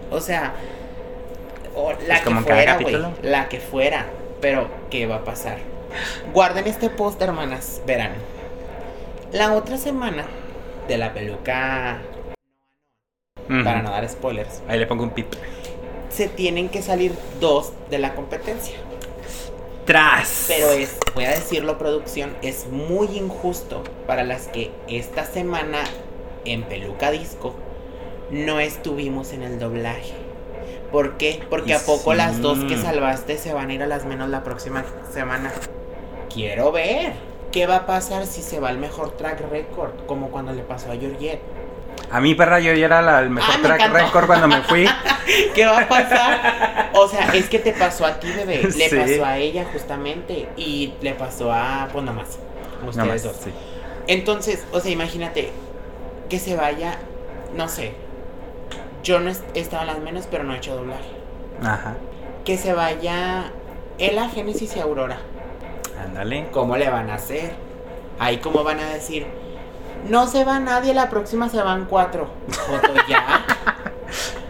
O 0.10 0.20
sea, 0.20 0.56
o 1.76 1.92
la 2.08 2.22
Pues 2.24 2.36
que 2.36 2.44
fuera, 2.44 2.78
güey. 2.78 2.98
La 3.22 3.50
que 3.50 3.60
fuera. 3.60 4.08
Pero, 4.42 4.68
¿qué 4.90 5.06
va 5.06 5.18
a 5.18 5.24
pasar? 5.24 5.71
Guarden 6.34 6.68
este 6.68 6.90
post, 6.90 7.22
hermanas. 7.22 7.82
Verán. 7.86 8.14
La 9.32 9.54
otra 9.54 9.78
semana 9.78 10.26
de 10.88 10.98
la 10.98 11.14
peluca, 11.14 12.02
para 13.64 13.82
no 13.82 13.92
dar 13.92 14.08
spoilers, 14.10 14.62
Ahí 14.68 14.80
le 14.80 14.88
pongo 14.88 15.04
un 15.04 15.12
pip. 15.12 15.34
se 16.10 16.28
tienen 16.28 16.70
que 16.70 16.82
salir 16.82 17.14
dos 17.40 17.72
de 17.90 18.00
la 18.00 18.14
competencia. 18.14 18.76
Tras. 19.86 20.46
Pero 20.48 20.70
es, 20.72 20.98
voy 21.16 21.26
a 21.26 21.32
decirlo, 21.32 21.78
producción, 21.78 22.36
es 22.42 22.68
muy 22.68 23.08
injusto 23.18 23.84
para 24.06 24.24
las 24.24 24.48
que 24.48 24.72
esta 24.88 25.26
semana 25.26 25.80
en 26.46 26.64
Peluca 26.64 27.12
Disco 27.12 27.56
no 28.30 28.60
estuvimos 28.60 29.34
en 29.34 29.44
el 29.44 29.60
doblaje. 29.60 30.14
¿Por 30.92 31.18
qué? 31.18 31.42
Porque 31.50 31.70
Y 31.70 31.74
a 31.74 31.80
poco 31.80 32.14
las 32.14 32.42
dos 32.42 32.60
que 32.66 32.78
salvaste 32.78 33.38
se 33.38 33.54
van 33.54 33.70
a 33.70 33.74
ir 33.74 33.82
a 33.84 33.88
las 33.88 34.06
menos 34.06 34.30
la 34.30 34.44
próxima 34.44 34.84
semana. 35.14 35.52
Quiero 36.34 36.72
ver. 36.72 37.14
¿Qué 37.52 37.68
va 37.68 37.78
a 37.78 37.86
pasar 37.86 38.26
si 38.26 38.42
se 38.42 38.60
va 38.60 38.70
el 38.70 38.78
mejor 38.78 39.12
track 39.18 39.42
record? 39.52 39.92
Como 40.06 40.30
cuando 40.30 40.54
le 40.54 40.64
pasó 40.64 40.92
a 40.92 40.96
Georgette. 40.96 41.42
A 42.10 42.22
mí, 42.22 42.34
perra, 42.36 42.60
yo 42.60 42.74
ya 42.74 42.86
era 42.86 43.02
la- 43.02 43.20
el 43.20 43.30
mejor 43.30 43.54
Ah, 43.54 43.58
me 43.58 43.64
track 43.68 43.82
encantó. 43.82 44.06
record 44.06 44.26
cuando 44.28 44.48
me 44.48 44.62
fui. 44.64 44.86
¿Qué 45.56 45.66
va 45.66 45.80
a 45.82 45.88
pasar? 45.88 46.92
O 46.94 47.08
sea, 47.08 47.34
es 47.34 47.50
que 47.50 47.60
te 47.60 47.74
pasó 47.74 48.06
a 48.06 48.20
ti, 48.20 48.32
bebé. 48.32 48.58
Le 48.78 48.90
Sí. 48.90 48.96
pasó 48.96 49.26
a 49.26 49.38
ella 49.38 49.66
justamente. 49.72 50.48
Y 50.56 50.94
le 51.02 51.14
pasó 51.14 51.52
a, 51.52 51.90
pues 51.92 52.04
nada 52.06 52.18
más. 52.18 52.40
No 52.82 52.90
Ustedes 52.90 53.08
más, 53.08 53.24
dos. 53.24 53.36
sí. 53.44 53.52
Entonces, 54.08 54.66
o 54.72 54.80
sea, 54.80 54.92
imagínate 54.92 55.52
que 56.30 56.40
se 56.40 56.56
vaya, 56.56 56.98
no 57.56 57.68
sé. 57.68 57.94
Yo 59.04 59.20
no 59.20 59.30
he 59.54 59.60
estado 59.60 59.82
en 59.82 59.88
las 59.88 60.00
menos, 60.00 60.28
pero 60.32 60.44
no 60.44 60.54
he 60.54 60.58
hecho 60.58 60.76
doblaje. 60.76 61.12
Ajá. 61.62 61.96
Que 62.46 62.58
se 62.58 62.74
vaya 62.74 63.52
Ela, 64.00 64.30
Génesis 64.30 64.76
y 64.76 64.80
Aurora. 64.80 65.18
Ándale. 66.04 66.48
¿Cómo 66.52 66.78
le 66.78 66.90
van 66.90 67.10
a 67.10 67.16
hacer? 67.16 67.54
Ahí 68.20 68.38
cómo 68.38 68.64
van 68.64 68.80
a 68.80 68.90
decir, 68.90 69.28
no 70.08 70.28
se 70.28 70.44
va 70.44 70.60
nadie, 70.60 70.94
la 70.94 71.10
próxima 71.10 71.50
se 71.50 71.62
van 71.62 71.86
cuatro. 71.86 72.30
Joto, 72.68 72.94
ya. 73.08 73.46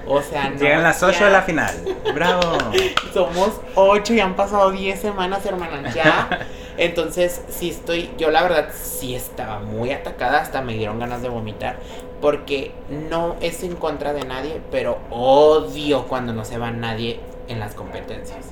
O 0.08 0.22
sea, 0.22 0.50
no. 0.50 0.60
Llegan 0.60 0.84
las 0.84 1.02
8 1.02 1.20
ya. 1.20 1.26
de 1.26 1.32
la 1.32 1.42
final. 1.42 1.74
Bravo. 2.14 2.58
Somos 3.14 3.62
ocho 3.76 4.14
y 4.14 4.20
han 4.20 4.36
pasado 4.36 4.72
10 4.72 5.00
semanas, 5.00 5.46
hermanas, 5.46 5.94
ya. 5.94 6.48
Entonces, 6.78 7.42
sí 7.50 7.70
estoy, 7.70 8.12
yo 8.18 8.32
la 8.32 8.42
verdad 8.42 8.70
sí 8.74 9.16
estaba 9.16 9.60
muy 9.60 9.92
atacada, 9.92 10.42
hasta 10.42 10.62
me 10.62 10.74
dieron 10.74 11.00
ganas 11.00 11.22
de 11.22 11.30
vomitar, 11.30 11.78
porque 12.22 12.72
no 12.90 13.36
es 13.42 13.64
en 13.64 13.76
contra 13.76 14.14
de 14.14 14.26
nadie, 14.26 14.62
pero 14.72 15.00
odio 15.12 16.08
cuando 16.08 16.34
no 16.34 16.44
se 16.44 16.58
va 16.58 16.72
nadie 16.72 17.20
en 17.48 17.60
las 17.60 17.76
competencias. 17.76 18.48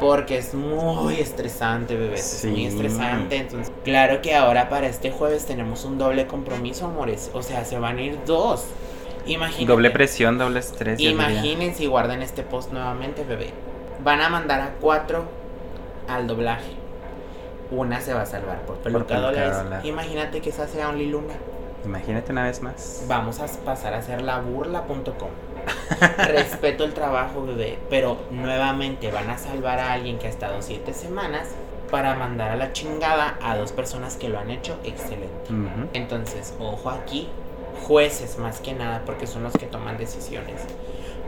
Porque 0.00 0.38
es 0.38 0.54
muy 0.54 1.14
estresante, 1.14 1.96
bebés, 1.96 2.44
es 2.44 2.50
muy 2.50 2.60
Sí. 2.60 2.66
estresante. 2.66 3.36
Entonces, 3.36 3.72
claro 3.84 4.22
que 4.22 4.34
ahora 4.34 4.68
para 4.68 4.86
este 4.86 5.10
jueves 5.10 5.44
tenemos 5.46 5.84
un 5.84 5.98
doble 5.98 6.26
compromiso, 6.26 6.86
amores. 6.86 7.30
O 7.34 7.42
sea, 7.42 7.64
se 7.64 7.78
van 7.78 7.98
a 7.98 8.02
ir 8.02 8.18
dos. 8.24 8.66
Imagínate. 9.26 9.66
Doble 9.66 9.90
presión, 9.90 10.38
doble 10.38 10.60
estrés. 10.60 11.00
Imagínense 11.00 11.82
y 11.82 11.86
guarden 11.86 12.22
este 12.22 12.42
post 12.42 12.72
nuevamente, 12.72 13.24
bebé. 13.24 13.50
Van 14.04 14.20
a 14.20 14.28
mandar 14.28 14.60
a 14.60 14.70
cuatro 14.80 15.24
al 16.08 16.26
doblaje. 16.26 16.72
Una 17.70 18.00
se 18.00 18.14
va 18.14 18.22
a 18.22 18.26
salvar 18.26 18.62
por 18.62 18.76
peluca 18.78 19.18
dólares. 19.20 19.56
dólar. 19.62 19.84
Imagínate 19.84 20.40
que 20.40 20.50
esa 20.50 20.66
sea 20.68 20.88
Only 20.88 21.06
Luna. 21.06 21.34
Imagínate 21.84 22.32
una 22.32 22.44
vez 22.44 22.62
más. 22.62 23.04
Vamos 23.06 23.40
a 23.40 23.46
pasar 23.64 23.92
a 23.94 23.98
hacer 23.98 24.22
la 24.22 24.38
burla.com. 24.40 25.28
Respeto 26.28 26.84
el 26.84 26.94
trabajo, 26.94 27.44
bebé. 27.44 27.78
Pero 27.90 28.18
nuevamente 28.30 29.10
van 29.10 29.30
a 29.30 29.38
salvar 29.38 29.78
a 29.78 29.92
alguien 29.92 30.18
que 30.18 30.26
ha 30.26 30.30
estado 30.30 30.62
siete 30.62 30.92
semanas 30.94 31.48
para 31.90 32.14
mandar 32.14 32.50
a 32.50 32.56
la 32.56 32.72
chingada 32.72 33.38
a 33.42 33.56
dos 33.56 33.72
personas 33.72 34.16
que 34.16 34.28
lo 34.28 34.38
han 34.38 34.50
hecho 34.50 34.78
excelente. 34.84 35.28
Entonces, 35.94 36.54
ojo 36.60 36.90
aquí, 36.90 37.28
jueces 37.86 38.38
más 38.38 38.60
que 38.60 38.74
nada, 38.74 39.02
porque 39.06 39.26
son 39.26 39.42
los 39.42 39.52
que 39.54 39.66
toman 39.66 39.96
decisiones. 39.96 40.60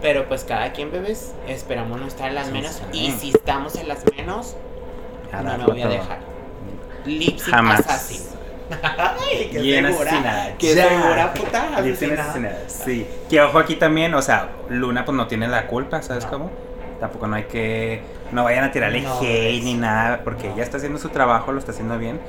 Pero 0.03 0.27
pues 0.29 0.45
cada 0.45 0.73
quien, 0.73 0.91
bebés, 0.91 1.33
esperamos 1.47 2.01
no 2.01 2.07
estar 2.07 2.29
en 2.29 2.35
las 2.35 2.47
Sí, 2.47 2.53
menos. 2.53 2.73
sí. 2.73 2.99
Y 3.07 3.11
si 3.13 3.29
estamos 3.31 3.77
en 3.77 3.89
las 3.89 4.05
menos, 4.17 4.57
A 5.33 5.43
no 5.43 5.59
me 5.59 5.65
voy 5.65 5.83
a 5.83 5.89
dejar. 5.89 6.19
Lipsy 7.07 7.51
Jamás. 7.51 7.81
Assassin. 7.81 8.21
Ay, 8.83 9.51
segura. 9.53 9.89
asesinada. 9.89 10.55
Qué 10.59 10.75
Ya. 10.75 10.89
segura, 10.89 11.35
puta. 11.35 11.77
Asesinada. 11.77 12.59
Sí. 12.69 13.07
Que 13.29 13.41
ojo 13.41 13.59
aquí 13.59 13.77
también, 13.77 14.15
o 14.15 14.23
sea, 14.23 14.49
Luna 14.69 15.05
pues 15.05 15.17
no 15.17 15.27
tiene 15.27 15.49
la 15.49 15.67
culpa, 15.67 16.03
¿sabes 16.03 16.25
No. 16.25 16.31
cómo? 16.31 16.51
Tampoco 17.01 17.27
no 17.27 17.37
hay 17.37 17.45
que. 17.45 18.03
No 18.33 18.45
vayan 18.45 18.65
a 18.65 18.71
tirarle 18.73 19.01
No, 19.01 19.19
hate 19.21 19.63
ni 19.63 19.75
nada, 19.75 20.21
porque 20.23 20.49
no. 20.49 20.55
ella 20.55 20.63
está 20.63 20.77
haciendo 20.77 20.99
su 20.99 21.09
trabajo, 21.09 21.53
lo 21.53 21.59
está 21.59 21.73
haciendo 21.73 21.99
bien. 21.99 22.21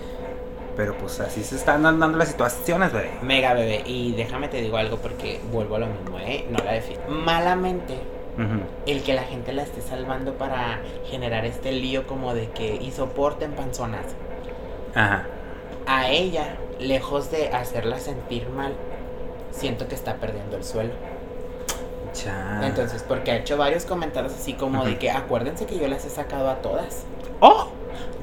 pero 0.78 0.96
pues 0.98 1.20
así 1.20 1.44
se 1.44 1.58
están 1.58 1.84
dando 1.84 2.08
las 2.18 2.30
situaciones, 2.30 2.94
bebé. 2.94 3.12
Mega 3.22 3.54
bebé. 3.54 3.84
Y 3.86 4.14
déjame 4.14 4.48
te 4.48 4.62
digo 4.62 4.78
algo 4.78 4.98
porque 4.98 5.40
vuelvo 5.52 5.76
a 5.76 5.80
lo 5.80 5.88
mismo, 5.88 6.18
¿eh? 6.18 6.46
No 6.50 6.58
la 6.64 6.72
defiendo. 6.72 7.08
Malamente, 7.10 7.96
Ujú. 8.38 8.64
el 8.88 9.04
que 9.04 9.14
la 9.14 9.24
gente 9.24 9.52
la 9.52 9.64
esté 9.64 9.82
salvando 9.82 10.36
para 10.36 10.80
generar 11.10 11.46
este 11.46 11.74
lío 11.74 12.08
como 12.08 12.34
de 12.34 12.50
que 12.52 12.78
y 12.82 12.92
soporten 12.92 13.52
panzonas. 13.52 14.06
Ajá. 14.96 15.26
A 15.86 16.10
ella, 16.10 16.58
lejos 16.80 17.32
de 17.32 17.50
hacerla 17.50 18.00
sentir 18.00 18.50
mal, 18.50 18.74
siento 19.52 19.88
que 19.88 19.96
está 19.96 20.16
perdiendo 20.16 20.58
el 20.58 20.64
suelo. 20.64 20.94
Ya. 22.26 22.62
Entonces, 22.64 23.04
porque 23.08 23.32
ha 23.32 23.38
hecho 23.38 23.58
varios 23.58 23.86
comentarios 23.86 24.34
así 24.34 24.54
como 24.54 24.86
de 24.86 24.98
que 24.98 25.10
acuérdense 25.12 25.66
que 25.66 25.78
yo 25.78 25.88
las 25.88 26.06
he 26.06 26.10
sacado 26.10 26.50
a 26.50 26.56
todas. 26.56 27.04
¡Oh! 27.40 27.70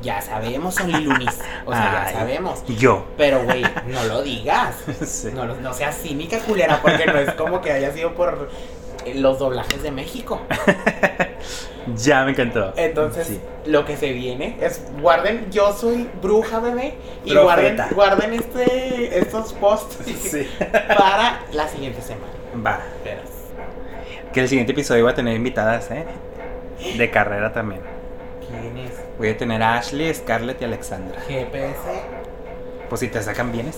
Ya 0.02 0.20
sabemos, 0.20 0.74
son 0.74 0.92
Lilunis. 0.92 1.38
O 1.66 1.72
sea, 1.72 2.04
Ay. 2.06 2.12
ya 2.12 2.20
sabemos. 2.20 2.64
Yo. 2.66 3.04
Pero, 3.16 3.44
güey, 3.44 3.62
no 3.86 4.04
lo 4.04 4.22
digas. 4.22 4.76
Sí. 5.04 5.30
No, 5.34 5.46
no 5.46 5.72
seas 5.74 5.96
cínica, 5.96 6.38
culera, 6.40 6.80
porque 6.82 7.06
no 7.06 7.18
es 7.18 7.32
como 7.34 7.61
que 7.61 7.72
haya 7.72 7.92
sido 7.92 8.14
por 8.14 8.50
los 9.14 9.38
doblajes 9.38 9.82
de 9.82 9.90
México. 9.90 10.40
Ya 11.97 12.24
me 12.24 12.32
encantó. 12.32 12.72
Entonces, 12.76 13.26
Sí. 13.26 13.41
lo 13.66 13.84
que 13.84 13.97
se 13.97 14.12
viene 14.12 14.57
es 14.61 14.82
guarden, 15.01 15.51
yo 15.51 15.72
soy 15.72 16.09
bruja, 16.22 16.61
bebé, 16.61 16.95
y 17.24 17.32
Profeta. 17.32 17.89
guarden, 17.95 18.28
guarden 18.28 18.32
este, 18.34 19.18
estos 19.18 19.53
posts 19.55 19.99
Sí. 20.30 20.49
para 20.89 21.41
la 21.53 21.68
siguiente 21.68 22.01
semana. 22.03 22.26
Va. 22.64 22.80
Verás. 23.05 23.28
Que 24.32 24.41
el 24.41 24.49
siguiente 24.49 24.72
episodio 24.72 25.05
va 25.05 25.11
a 25.12 25.14
tener 25.14 25.34
invitadas, 25.34 25.91
¿eh? 25.91 26.05
De 26.97 27.11
carrera 27.11 27.53
también. 27.53 27.80
¿Quién 28.49 28.78
es? 28.78 28.93
Voy 29.18 29.30
a 29.30 29.36
tener 29.36 29.62
a 29.62 29.78
Ashley, 29.78 30.12
Scarlett 30.14 30.61
y 30.62 30.64
Alexandra. 30.64 31.20
GPS. 31.26 31.76
Pues 32.89 33.01
si 33.01 33.09
te 33.09 33.22
sacan 33.22 33.53
bienes. 33.53 33.76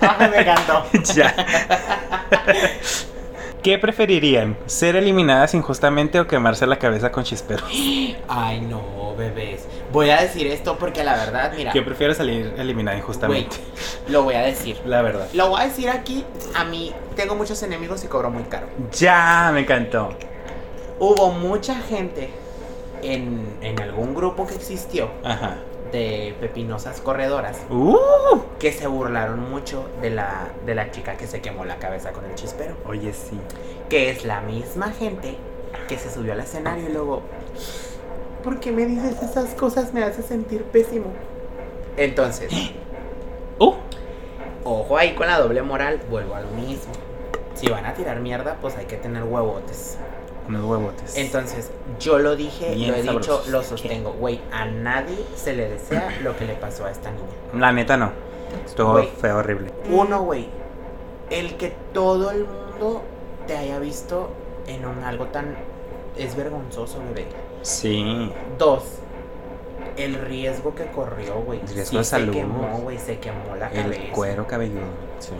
Ay, 0.00 0.30
me 0.30 0.40
encantó. 0.40 0.86
ya. 1.14 1.34
¿Qué 3.62 3.78
preferirían? 3.78 4.56
¿Ser 4.66 4.96
eliminadas 4.96 5.52
injustamente 5.54 6.18
o 6.18 6.26
quemarse 6.26 6.66
la 6.66 6.78
cabeza 6.78 7.12
con 7.12 7.24
chisperos? 7.24 7.64
Ay, 8.28 8.60
no, 8.62 9.14
bebés. 9.18 9.66
Voy 9.92 10.08
a 10.10 10.22
decir 10.22 10.46
esto 10.46 10.78
porque 10.78 11.04
la 11.04 11.14
verdad, 11.16 11.52
mira, 11.54 11.72
Yo 11.74 11.84
prefiero 11.84 12.14
salir 12.14 12.54
eliminada 12.56 12.96
injustamente. 12.96 13.56
lo 14.08 14.22
voy 14.22 14.34
a 14.34 14.40
decir. 14.42 14.80
La 14.86 15.02
verdad. 15.02 15.28
Lo 15.34 15.50
voy 15.50 15.60
a 15.60 15.64
decir 15.64 15.90
aquí, 15.90 16.24
a 16.54 16.64
mí 16.64 16.92
tengo 17.16 17.34
muchos 17.34 17.62
enemigos 17.62 18.02
y 18.02 18.06
cobro 18.08 18.30
muy 18.30 18.44
caro. 18.44 18.66
Ya, 18.92 19.50
me 19.52 19.60
encantó. 19.60 20.14
Hubo 20.98 21.30
mucha 21.32 21.74
gente 21.74 22.30
en, 23.02 23.56
en 23.60 23.80
algún 23.80 24.14
grupo 24.14 24.46
que 24.46 24.54
existió 24.54 25.10
Ajá. 25.24 25.56
De 25.92 26.34
pepinosas 26.40 27.00
corredoras 27.00 27.58
Uh. 27.70 27.96
que 28.58 28.72
se 28.72 28.86
burlaron 28.86 29.50
mucho 29.50 29.84
de 30.00 30.10
la, 30.10 30.48
de 30.66 30.74
la 30.74 30.90
chica 30.90 31.16
que 31.16 31.26
se 31.26 31.40
quemó 31.40 31.64
la 31.64 31.76
cabeza 31.78 32.12
con 32.12 32.24
el 32.24 32.34
chispero. 32.34 32.76
Oye, 32.86 33.12
sí. 33.12 33.38
Que 33.88 34.10
es 34.10 34.24
la 34.24 34.40
misma 34.40 34.90
gente 34.92 35.36
que 35.88 35.98
se 35.98 36.10
subió 36.12 36.32
al 36.32 36.40
escenario 36.40 36.88
y 36.88 36.92
luego, 36.92 37.22
¿por 38.44 38.60
qué 38.60 38.70
me 38.72 38.86
dices 38.86 39.22
esas 39.22 39.54
cosas? 39.54 39.92
Me 39.92 40.02
hace 40.04 40.22
sentir 40.22 40.62
pésimo. 40.64 41.12
Entonces, 41.96 42.52
Uh. 43.58 43.74
ojo 44.64 44.96
ahí 44.96 45.14
con 45.14 45.26
la 45.26 45.38
doble 45.38 45.62
moral, 45.62 46.00
vuelvo 46.08 46.34
a 46.34 46.40
lo 46.40 46.50
mismo. 46.50 46.92
Si 47.54 47.68
van 47.68 47.84
a 47.84 47.94
tirar 47.94 48.20
mierda, 48.20 48.56
pues 48.62 48.76
hay 48.76 48.86
que 48.86 48.96
tener 48.96 49.24
huevotes. 49.24 49.98
Unos 50.50 50.64
huevotes. 50.64 51.16
Entonces, 51.16 51.70
yo 51.98 52.18
lo 52.18 52.34
dije, 52.36 52.74
Bien 52.74 52.90
lo 52.90 52.96
he 52.96 53.04
sabrosos. 53.04 53.44
dicho, 53.44 53.50
lo 53.52 53.62
sostengo. 53.62 54.12
Güey, 54.12 54.40
a 54.52 54.64
nadie 54.66 55.16
se 55.36 55.52
le 55.54 55.68
desea 55.68 56.08
lo 56.22 56.36
que 56.36 56.44
le 56.44 56.54
pasó 56.54 56.84
a 56.86 56.90
esta 56.90 57.10
niña. 57.10 57.26
La 57.54 57.72
neta 57.72 57.96
no. 57.96 58.10
Estuvo 58.66 58.92
Güey. 58.92 59.08
feo, 59.20 59.38
horrible. 59.38 59.70
Uno, 59.90 60.22
güey, 60.22 60.48
el 61.30 61.56
que 61.56 61.72
todo 61.94 62.30
el 62.32 62.44
mundo 62.46 63.02
te 63.46 63.56
haya 63.56 63.78
visto 63.78 64.30
en 64.66 64.84
un 64.84 65.02
algo 65.04 65.26
tan... 65.26 65.56
Es 66.16 66.34
vergonzoso, 66.36 66.98
bebé. 67.08 67.26
Sí. 67.62 68.32
Dos, 68.58 68.82
el 69.96 70.14
riesgo 70.16 70.74
que 70.74 70.86
corrió, 70.86 71.34
güey. 71.42 71.60
El 71.60 71.68
riesgo 71.68 71.90
Sí 71.90 71.96
de 71.98 72.04
se 72.04 72.10
salud. 72.10 72.32
quemó, 72.32 72.78
güey, 72.82 72.98
se 72.98 73.18
quemó 73.20 73.54
la 73.56 73.68
El 73.68 73.82
cabeza. 73.84 74.12
cuero 74.12 74.46
cabelludo. 74.48 74.80
Sí. 75.20 75.30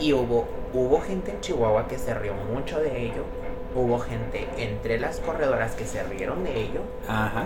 Y 0.00 0.12
hubo, 0.14 0.46
hubo 0.72 1.00
gente 1.02 1.32
en 1.32 1.40
Chihuahua 1.40 1.86
que 1.88 1.98
se 1.98 2.14
rió 2.14 2.32
mucho 2.34 2.78
de 2.80 3.04
ello. 3.04 3.22
Hubo 3.76 3.98
gente 3.98 4.48
entre 4.56 4.98
las 4.98 5.20
corredoras 5.20 5.74
que 5.74 5.84
se 5.84 6.02
rieron 6.02 6.42
de 6.44 6.60
ello. 6.62 6.80
Ajá. 7.06 7.44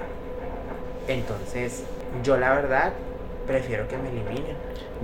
Entonces, 1.09 1.83
yo 2.23 2.37
la 2.37 2.55
verdad 2.55 2.93
prefiero 3.47 3.89
que 3.89 3.97
me 3.99 4.11
eliminen 4.11 4.57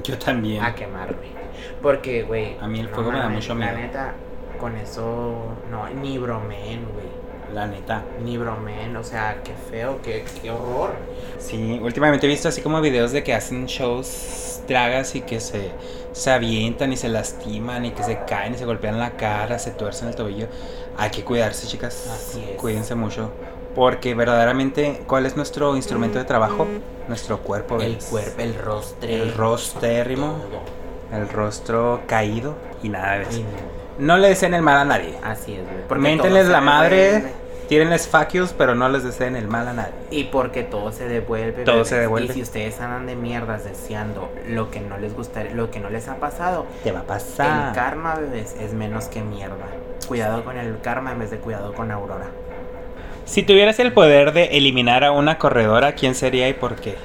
Yo 0.05 0.16
también. 0.18 0.62
a 0.62 0.74
quemarme. 0.74 1.35
Porque, 1.83 2.22
güey. 2.22 2.57
A 2.61 2.68
mí 2.68 2.81
el 2.81 2.89
fuego 2.89 3.11
me 3.11 3.18
da 3.18 3.29
mucho 3.29 3.55
La 3.55 3.66
miedo. 3.72 3.79
neta, 3.79 4.12
con 4.61 4.77
eso, 4.77 5.57
no, 5.70 5.89
ni 5.91 6.18
bromen, 6.18 6.85
güey. 6.93 7.27
La 7.53 7.66
neta. 7.66 8.03
Ni 8.24 8.37
bromen, 8.39 8.97
o 8.97 9.03
sea, 9.05 9.39
qué 9.43 9.53
feo, 9.70 10.01
qué, 10.03 10.24
qué 10.43 10.51
horror. 10.51 10.95
Sí, 11.39 11.79
últimamente 11.83 12.27
he 12.27 12.29
visto 12.29 12.49
así 12.49 12.61
como 12.61 12.81
videos 12.81 13.12
de 13.12 13.22
que 13.24 13.35
hacen 13.35 13.66
shows 13.66 14.62
dragas 14.68 15.14
y 15.14 15.20
que 15.22 15.39
se, 15.41 15.70
se 16.12 16.31
avientan 16.31 16.93
y 16.93 16.97
se 16.97 17.09
lastiman 17.09 17.85
y 17.85 17.93
que 17.93 18.03
se 18.03 18.18
caen 18.27 18.55
y 18.55 18.59
se 18.59 18.64
golpean 18.64 18.99
la 18.99 19.12
cara, 19.12 19.59
se 19.61 19.70
tuercen 19.70 20.09
el 20.09 20.16
tobillo. 20.16 20.49
Hay 20.99 21.11
que 21.11 21.24
cuidarse, 21.24 21.66
chicas. 21.66 22.09
Así 22.12 22.44
es. 22.53 22.57
Cuídense 22.57 22.94
mucho. 22.94 23.30
Porque 23.74 24.14
verdaderamente, 24.14 25.03
¿cuál 25.07 25.26
es 25.26 25.36
nuestro 25.36 25.76
instrumento 25.76 26.18
de 26.18 26.24
trabajo? 26.24 26.66
Nuestro 27.09 27.38
cuerpo. 27.40 27.78
El 27.80 27.97
¿ves? 27.97 28.05
cuerpo, 28.07 28.40
el 28.40 28.55
rostro. 28.55 29.09
El 29.09 29.34
rostérrimo. 29.34 30.36
El 31.12 31.28
rostro 31.28 32.01
caído 32.07 32.55
y 32.82 32.88
nada 32.88 33.18
de 33.18 33.22
eso. 33.24 33.42
No 33.99 34.16
le 34.16 34.28
deseen 34.28 34.55
el 34.55 34.62
mal 34.62 34.78
a 34.78 34.84
nadie. 34.84 35.14
Así 35.22 35.55
es, 35.55 35.62
güey. 35.64 35.86
porque 35.88 36.03
Méntenles 36.03 36.49
la 36.49 36.61
madre, 36.61 36.97
devuelve. 37.12 37.32
tírenles 37.68 38.09
facios, 38.09 38.55
pero 38.57 38.74
no 38.74 38.88
les 38.88 39.05
deseen 39.05 39.36
el 39.36 39.47
mal 39.49 39.68
a 39.68 39.72
nadie. 39.74 39.92
Y 40.11 40.24
porque 40.24 40.62
todo 40.62 40.90
se 40.92 41.07
devuelve. 41.07 41.64
Todo 41.64 41.76
bebés. 41.76 41.88
se 41.88 41.99
devuelve. 42.01 42.30
Y 42.32 42.34
si 42.34 42.42
ustedes 42.42 42.80
andan 42.80 43.07
de 43.07 43.14
mierdas 43.14 43.64
deseando 43.64 44.30
lo 44.49 44.70
que 44.70 44.80
no 44.80 44.99
les 44.99 45.14
gusta, 45.14 45.44
lo 45.44 45.70
que 45.70 45.80
no 45.80 45.88
les 45.90 46.09
ha 46.09 46.16
pasado, 46.16 46.66
Te 46.82 46.92
va 46.92 46.99
a 47.01 47.03
el 47.03 47.07
pasar. 47.09 47.74
karma, 47.74 48.14
bebés, 48.16 48.57
es 48.59 48.72
menos 48.72 49.07
que 49.07 49.22
mierda. 49.22 49.66
Cuidado 50.07 50.44
con 50.44 50.57
el 50.57 50.80
karma 50.80 51.12
en 51.12 51.18
vez 51.18 51.30
de 51.30 51.38
cuidado 51.38 51.74
con 51.74 51.90
Aurora. 51.90 52.26
Si 53.24 53.42
tuvieras 53.42 53.78
el 53.80 53.92
poder 53.92 54.32
de 54.32 54.57
eliminar 54.57 55.02
a 55.02 55.11
una 55.11 55.38
corredora, 55.38 55.94
¿quién 55.94 56.14
sería 56.14 56.48
y 56.48 56.52
por 56.54 56.76
qué? 56.76 56.96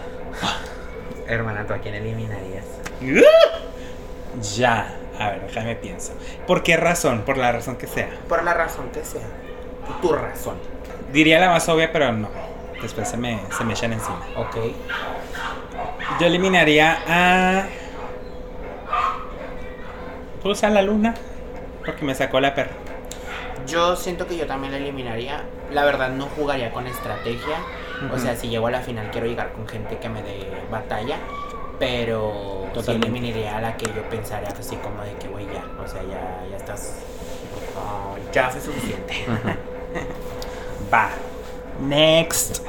Hermana, 1.27 1.65
¿tú 1.65 1.73
a 1.73 1.79
quién 1.79 1.95
eliminarías? 1.95 2.65
Ya. 4.55 4.95
A 5.19 5.29
ver, 5.31 5.41
déjame 5.47 5.75
pienso. 5.75 6.13
¿Por 6.47 6.63
qué 6.63 6.77
razón? 6.77 7.23
Por 7.23 7.37
la 7.37 7.51
razón 7.51 7.75
que 7.75 7.85
sea. 7.85 8.09
Por 8.29 8.43
la 8.43 8.53
razón 8.53 8.89
que 8.91 9.03
sea. 9.03 9.27
Tu 10.01 10.11
razón. 10.13 10.55
Diría 11.11 11.39
la 11.39 11.49
más 11.49 11.67
obvia, 11.67 11.91
pero 11.91 12.11
no. 12.13 12.29
Después 12.81 13.09
se 13.09 13.17
me, 13.17 13.41
se 13.55 13.63
me 13.63 13.73
echan 13.73 13.93
encima. 13.93 14.25
Ok. 14.37 14.55
Yo 16.19 16.25
eliminaría 16.25 16.97
a. 17.07 17.65
Pues 20.41 20.63
a 20.63 20.69
la 20.69 20.81
luna. 20.81 21.13
Porque 21.85 22.05
me 22.05 22.15
sacó 22.15 22.39
la 22.39 22.55
perra. 22.55 22.71
Yo 23.67 23.95
siento 23.95 24.27
que 24.27 24.37
yo 24.37 24.47
también 24.47 24.71
la 24.71 24.79
eliminaría. 24.79 25.43
La 25.71 25.85
verdad, 25.85 26.09
no 26.09 26.25
jugaría 26.25 26.71
con 26.71 26.87
estrategia. 26.87 27.57
O 28.13 28.17
sea, 28.17 28.35
si 28.35 28.49
llego 28.49 28.67
a 28.67 28.71
la 28.71 28.81
final, 28.81 29.09
quiero 29.11 29.27
llegar 29.27 29.53
con 29.53 29.67
gente 29.67 29.97
que 29.97 30.09
me 30.09 30.23
dé 30.23 30.49
batalla. 30.71 31.17
Pero 31.79 32.67
sí 32.83 32.91
eliminaría 32.91 33.57
a 33.57 33.61
la 33.61 33.77
que 33.77 33.85
yo 33.85 34.03
pensaría 34.09 34.49
así 34.49 34.75
como 34.77 35.03
de 35.03 35.13
que, 35.15 35.27
güey, 35.27 35.45
ya. 35.45 35.65
O 35.81 35.87
sea, 35.87 36.01
ya, 36.03 36.45
ya 36.49 36.57
estás. 36.57 36.99
ah, 37.77 38.15
ya 38.31 38.49
fue 38.49 38.61
suficiente. 38.61 39.25
Va. 40.93 41.09
Next. 41.79 42.63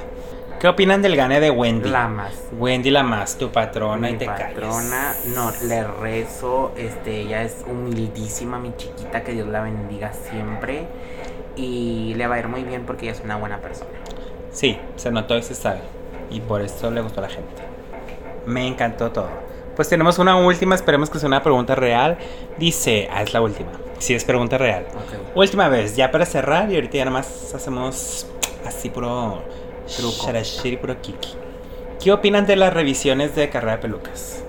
¿Qué 0.63 0.69
opinan 0.69 1.03
del 1.03 1.17
gane 1.17 1.41
de 1.41 1.51
Wendy? 1.51 1.91
La 1.91 2.07
más. 2.07 2.35
Wendy 2.57 2.93
la 2.93 3.03
más, 3.03 3.37
tu 3.37 3.51
patrona 3.51 4.07
mi 4.07 4.15
y 4.15 4.17
te 4.17 4.27
patrona, 4.27 5.13
calles. 5.13 5.35
no, 5.35 5.51
le 5.67 5.83
rezo, 5.83 6.71
este, 6.77 7.23
ella 7.23 7.43
es 7.43 7.65
humildísima, 7.69 8.61
mi 8.61 8.73
chiquita, 8.77 9.25
que 9.25 9.33
Dios 9.33 9.49
la 9.49 9.63
bendiga 9.63 10.13
siempre. 10.13 10.87
Y 11.57 12.15
le 12.15 12.29
va 12.29 12.37
a 12.37 12.39
ir 12.39 12.47
muy 12.47 12.63
bien 12.63 12.85
porque 12.87 13.07
ella 13.07 13.19
es 13.19 13.25
una 13.25 13.35
buena 13.39 13.59
persona. 13.59 13.91
Sí, 14.53 14.79
se 14.95 15.11
notó 15.11 15.37
y 15.37 15.43
se 15.43 15.57
sabe. 15.57 15.81
Y 16.31 16.39
por 16.39 16.61
eso 16.61 16.93
le 16.93 17.01
gustó 17.01 17.19
a 17.19 17.23
la 17.25 17.31
gente. 17.31 17.61
Me 18.47 18.65
encantó 18.65 19.11
todo. 19.11 19.31
Pues 19.75 19.89
tenemos 19.89 20.21
una 20.21 20.37
última, 20.37 20.77
esperemos 20.77 21.11
que 21.11 21.19
sea 21.19 21.27
una 21.27 21.43
pregunta 21.43 21.75
real. 21.75 22.19
Dice, 22.57 23.09
ah, 23.13 23.25
es 23.25 23.35
la 23.35 23.41
última. 23.41 23.73
Sí, 23.99 24.15
es 24.15 24.23
pregunta 24.23 24.59
real. 24.59 24.87
Ok. 24.95 25.37
Última 25.37 25.69
vez, 25.69 25.97
ya 25.97 26.13
para 26.13 26.25
cerrar 26.25 26.71
y 26.71 26.77
ahorita 26.77 26.99
ya 26.99 27.05
nada 27.05 27.19
más 27.19 27.53
hacemos 27.53 28.29
así 28.65 28.91
puro 28.91 29.43
Truco. 29.97 30.27
sharashiri. 30.27 30.79
¿Qué 32.03 32.13
opinan 32.13 32.47
de 32.47 32.57
las 32.57 32.73
revisiones 32.73 33.35
de 33.35 33.49
carrera 33.49 33.77
de 33.77 33.83
pelucas? 33.83 34.43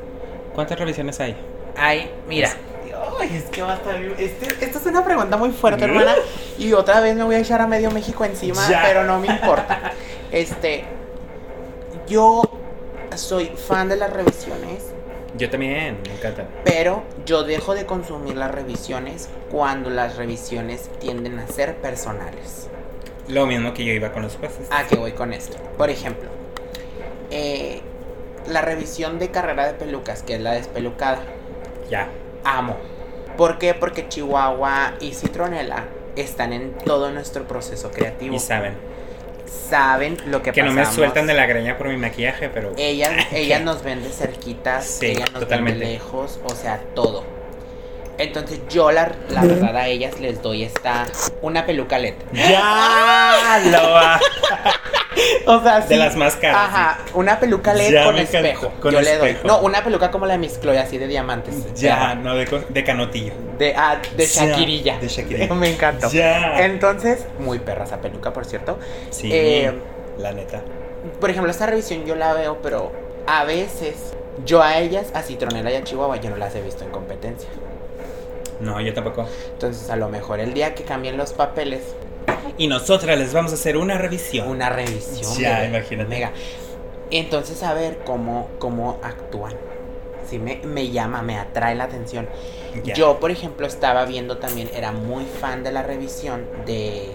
¿Cuántas 0.55 0.79
revisiones 0.79 1.19
hay? 1.19 1.35
Ay, 1.77 2.11
mira. 2.27 2.49
Ay, 3.19 3.35
es 3.35 3.43
que 3.45 3.61
va 3.61 3.73
a 3.73 3.75
estar. 3.75 3.95
Este, 4.17 4.65
esta 4.65 4.79
es 4.79 4.85
una 4.85 5.03
pregunta 5.05 5.37
muy 5.37 5.51
fuerte, 5.51 5.85
hermana. 5.85 6.15
Y 6.57 6.73
otra 6.73 6.99
vez 6.99 7.15
me 7.15 7.23
voy 7.23 7.35
a 7.35 7.39
echar 7.39 7.61
a 7.61 7.67
medio 7.67 7.91
México 7.91 8.25
encima, 8.25 8.67
Ya. 8.69 8.81
pero 8.85 9.03
no 9.03 9.19
me 9.19 9.27
importa. 9.27 9.93
Este. 10.31 10.85
Yo 12.07 12.41
soy 13.15 13.47
fan 13.47 13.87
de 13.89 13.97
las 13.97 14.11
revisiones. 14.11 14.83
Yo 15.37 15.49
también, 15.49 15.97
me 16.07 16.13
encanta. 16.15 16.45
Pero 16.63 17.03
yo 17.25 17.43
dejo 17.43 17.73
de 17.73 17.85
consumir 17.85 18.35
las 18.35 18.51
revisiones 18.51 19.29
cuando 19.51 19.89
las 19.89 20.15
revisiones 20.17 20.89
tienden 20.99 21.39
a 21.39 21.47
ser 21.47 21.77
personales. 21.77 22.67
Lo 23.27 23.45
mismo 23.45 23.73
que 23.73 23.85
yo 23.85 23.93
iba 23.93 24.11
con 24.11 24.23
los 24.23 24.35
jueces. 24.35 24.67
¿A 24.71 24.85
qué 24.85 24.95
voy 24.95 25.13
con 25.13 25.33
esto? 25.33 25.57
Por 25.77 25.89
ejemplo, 25.89 26.29
eh, 27.31 27.81
la 28.47 28.61
revisión 28.61 29.19
de 29.19 29.29
carrera 29.31 29.65
de 29.67 29.73
pelucas, 29.73 30.23
que 30.23 30.35
es 30.35 30.41
la 30.41 30.53
despelucada. 30.53 31.19
Ya. 31.89 32.09
Amo. 32.43 32.77
¿Por 33.37 33.57
qué? 33.57 33.73
Porque 33.73 34.07
Chihuahua 34.09 34.93
y 34.99 35.13
Citronela 35.13 35.85
están 36.15 36.53
en 36.53 36.73
todo 36.79 37.11
nuestro 37.11 37.47
proceso 37.47 37.91
creativo. 37.91 38.35
Y 38.35 38.39
saben. 38.39 38.73
Saben 39.69 40.17
lo 40.27 40.41
que 40.41 40.51
Que 40.51 40.63
no 40.63 40.71
me 40.73 40.85
sueltan 40.85 41.25
de 41.27 41.33
la 41.33 41.45
greña 41.45 41.77
por 41.77 41.87
mi 41.87 41.97
maquillaje, 41.97 42.49
pero. 42.49 42.73
Ellas, 42.77 43.11
ellas 43.31 43.61
nos 43.61 43.83
ven 43.83 44.03
de 44.03 44.09
cerquitas, 44.09 44.85
Sí, 44.85 45.07
ellas 45.07 45.31
nos 45.31 45.41
totalmente. 45.41 45.79
ven 45.79 45.87
de 45.87 45.93
lejos, 45.93 46.39
o 46.43 46.55
sea, 46.55 46.81
todo. 46.93 47.23
Entonces 48.17 48.61
yo 48.69 48.91
la, 48.91 49.11
la 49.29 49.41
verdad 49.43 49.75
a 49.75 49.87
ellas 49.87 50.19
les 50.19 50.41
doy 50.41 50.63
esta 50.63 51.05
una 51.41 51.65
peluca 51.65 51.97
LED. 51.97 52.13
¡Ya! 52.31 53.59
Lo 53.71 53.91
va. 53.91 54.19
O 55.45 55.61
sea, 55.61 55.79
De 55.81 55.95
las 55.95 56.15
más 56.15 56.35
caras, 56.37 56.69
Ajá, 56.69 56.97
una 57.13 57.39
peluca 57.39 57.73
LED 57.73 57.91
Ya 57.91 58.03
con 58.05 58.17
espejo. 58.17 58.71
con 58.81 58.91
yo 58.91 58.99
le 58.99 59.15
doy. 59.17 59.29
espejo. 59.29 59.47
No, 59.47 59.59
una 59.61 59.83
peluca 59.83 60.09
como 60.09 60.25
la 60.25 60.33
de 60.33 60.39
Miss 60.39 60.59
Chloe, 60.59 60.79
así 60.79 60.97
de 60.97 61.07
diamantes. 61.07 61.73
Ya, 61.75 62.15
no, 62.15 62.33
de, 62.35 62.45
de 62.69 62.83
canotillo. 62.83 63.31
De, 63.59 63.75
ah, 63.77 64.01
de 64.17 64.25
Ya, 64.25 64.45
Shakirilla. 64.47 64.97
de 64.97 65.07
Shakirilla. 65.07 65.53
Me 65.55 65.69
encantó. 65.71 66.09
Ya. 66.09 66.65
Entonces, 66.65 67.25
muy 67.39 67.59
perra 67.59 67.83
esa 67.83 68.01
peluca, 68.01 68.33
por 68.33 68.45
cierto. 68.45 68.79
Sí, 69.11 69.29
Eh, 69.31 69.71
la 70.17 70.31
neta. 70.31 70.61
Por 71.19 71.29
ejemplo, 71.29 71.51
esta 71.51 71.67
revisión 71.67 72.05
yo 72.05 72.15
la 72.15 72.33
veo, 72.33 72.59
pero 72.63 72.91
a 73.27 73.43
veces 73.43 73.95
yo 74.45 74.63
a 74.63 74.79
ellas, 74.79 75.07
a 75.13 75.21
Citronela 75.21 75.71
y 75.71 75.75
a 75.75 75.83
Chihuahua, 75.83 76.17
yo 76.17 76.31
no 76.31 76.37
las 76.37 76.55
he 76.55 76.61
visto 76.61 76.83
en 76.83 76.89
competencia. 76.89 77.49
No, 78.63 78.79
yo 78.81 78.93
tampoco. 78.93 79.27
Entonces, 79.53 79.89
a 79.89 79.95
lo 79.95 80.09
mejor 80.09 80.39
el 80.39 80.53
día 80.53 80.73
que 80.75 80.83
cambien 80.83 81.17
los 81.17 81.33
papeles, 81.33 81.81
Y 82.57 82.67
nosotras 82.67 83.17
les 83.17 83.33
vamos 83.33 83.51
a 83.51 83.55
hacer 83.55 83.77
una 83.77 83.97
revisión. 83.97 84.47
una 84.47 84.69
revisión. 84.69 85.37
Ya, 85.37 85.65
imagínate. 85.65 86.09
Mega. 86.09 86.31
Entonces, 87.11 87.61
a 87.63 87.73
ver 87.73 87.99
cómo, 88.05 88.49
cómo 88.59 88.99
actúan. 89.03 89.53
Sí, 90.29 90.39
me, 90.39 90.61
me 90.63 90.89
llama, 90.89 91.21
me 91.21 91.37
atrae 91.37 91.75
la 91.75 91.83
atención. 91.85 92.27
Yo, 92.95 93.19
por 93.19 93.29
ejemplo, 93.31 93.67
estaba 93.67 94.05
viendo 94.05 94.37
también, 94.37 94.69
era 94.73 94.91
muy 94.91 95.25
fan 95.25 95.63
de 95.63 95.71
la 95.71 95.83
revisión 95.83 96.47
de, 96.65 97.11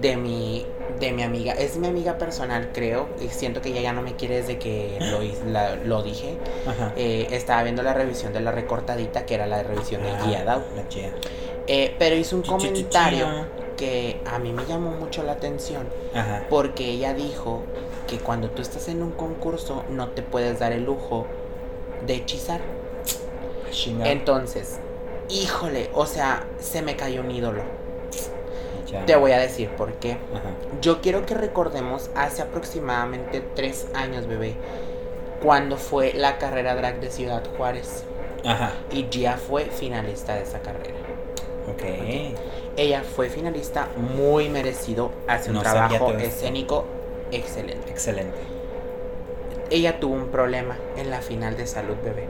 de, 0.00 0.16
mi, 0.16 0.64
de 1.00 1.12
mi 1.12 1.22
amiga. 1.22 1.52
Es 1.52 1.76
mi 1.76 1.86
amiga 1.88 2.18
personal, 2.18 2.70
creo. 2.72 3.08
Y 3.20 3.28
siento 3.28 3.60
que 3.60 3.70
ella 3.70 3.80
ya 3.82 3.92
no 3.92 4.02
me 4.02 4.14
quiere 4.16 4.36
desde 4.36 4.58
que 4.58 4.98
lo, 5.00 5.20
la- 5.50 5.76
lo 5.76 6.02
dije. 6.02 6.36
Ajá. 6.66 6.92
Eh, 6.96 7.28
estaba 7.32 7.62
viendo 7.62 7.82
la 7.82 7.92
revisión 7.94 8.32
de 8.32 8.40
la 8.40 8.52
recortadita, 8.52 9.26
que 9.26 9.34
era 9.34 9.46
la 9.46 9.62
revisión 9.62 10.02
de 10.02 10.10
Ah, 10.10 10.20
Gia 10.24 10.44
Dao. 10.44 10.62
La 10.76 10.88
chía. 10.88 11.10
Eh, 11.66 11.94
pero 11.98 12.16
hizo 12.16 12.36
un 12.36 12.42
comentario 12.42 13.26
que 13.76 14.20
a 14.24 14.38
mí 14.38 14.52
me 14.52 14.64
llamó 14.66 14.90
mucho 14.92 15.22
la 15.22 15.32
atención. 15.32 15.88
Ajá. 16.14 16.46
Porque 16.48 16.90
ella 16.90 17.12
dijo 17.12 17.62
que 18.06 18.18
cuando 18.18 18.48
tú 18.50 18.62
estás 18.62 18.88
en 18.88 19.02
un 19.02 19.10
concurso 19.12 19.84
no 19.90 20.08
te 20.10 20.22
puedes 20.22 20.58
dar 20.60 20.72
el 20.72 20.84
lujo 20.84 21.26
de 22.06 22.14
hechizar. 22.14 22.60
Chinga. 23.70 24.08
Entonces, 24.10 24.78
híjole, 25.28 25.90
o 25.92 26.06
sea, 26.06 26.46
se 26.60 26.82
me 26.82 26.96
cayó 26.96 27.20
un 27.20 27.30
ídolo. 27.30 27.62
Te 29.04 29.16
voy 29.16 29.32
a 29.32 29.38
decir 29.38 29.70
por 29.70 29.92
qué. 29.94 30.12
Ajá. 30.12 30.50
Yo 30.80 31.00
quiero 31.00 31.26
que 31.26 31.34
recordemos 31.34 32.10
hace 32.14 32.42
aproximadamente 32.42 33.42
tres 33.54 33.86
años, 33.94 34.26
bebé, 34.26 34.54
cuando 35.42 35.76
fue 35.76 36.12
la 36.14 36.38
carrera 36.38 36.74
drag 36.74 37.00
de 37.00 37.10
Ciudad 37.10 37.42
Juárez. 37.56 38.04
Ajá. 38.44 38.72
Y 38.92 39.06
Gia 39.10 39.36
fue 39.36 39.66
finalista 39.66 40.34
de 40.34 40.42
esa 40.42 40.60
carrera. 40.60 40.94
Ok. 41.68 41.82
Ella 42.76 43.02
fue 43.02 43.28
finalista 43.28 43.88
muy 43.96 44.48
merecido, 44.48 45.10
hace 45.26 45.50
un 45.50 45.56
No 45.56 45.62
trabajo 45.62 46.12
escénico 46.12 46.84
excelente. 47.32 47.90
Excelente. 47.90 48.38
Ella 49.70 49.98
tuvo 49.98 50.14
un 50.14 50.28
problema 50.28 50.76
en 50.96 51.10
la 51.10 51.22
final 51.22 51.56
de 51.56 51.66
salud, 51.66 51.96
bebé. 52.04 52.28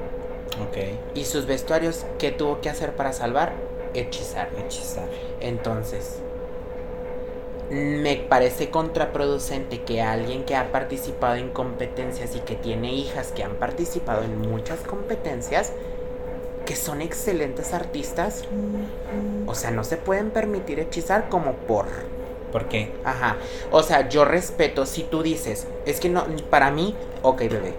Ok. 0.68 1.14
Y 1.14 1.24
sus 1.24 1.46
vestuarios, 1.46 2.06
¿qué 2.18 2.30
tuvo 2.30 2.60
que 2.60 2.70
hacer 2.70 2.92
para 2.94 3.12
salvar? 3.12 3.52
Hechizar. 3.92 4.48
Hechizar. 4.58 5.08
Entonces, 5.40 6.20
me 7.70 8.16
parece 8.16 8.70
contraproducente 8.70 9.82
que 9.82 10.00
alguien 10.00 10.44
que 10.44 10.54
ha 10.54 10.70
participado 10.70 11.34
en 11.36 11.50
competencias 11.50 12.36
y 12.36 12.40
que 12.40 12.54
tiene 12.54 12.92
hijas 12.94 13.32
que 13.32 13.42
han 13.42 13.54
participado 13.54 14.22
en 14.22 14.40
muchas 14.40 14.80
competencias, 14.80 15.72
que 16.64 16.76
son 16.76 17.00
excelentes 17.00 17.74
artistas, 17.74 18.44
o 19.46 19.54
sea, 19.54 19.70
no 19.70 19.84
se 19.84 19.96
pueden 19.96 20.30
permitir 20.30 20.80
hechizar 20.80 21.28
como 21.28 21.54
por. 21.54 21.86
¿Por 22.52 22.66
qué? 22.66 22.92
Ajá. 23.04 23.36
O 23.70 23.82
sea, 23.82 24.08
yo 24.08 24.24
respeto 24.24 24.86
si 24.86 25.02
tú 25.02 25.22
dices, 25.22 25.66
es 25.84 26.00
que 26.00 26.08
no, 26.08 26.24
para 26.48 26.70
mí, 26.70 26.94
ok, 27.22 27.38
bebé. 27.40 27.74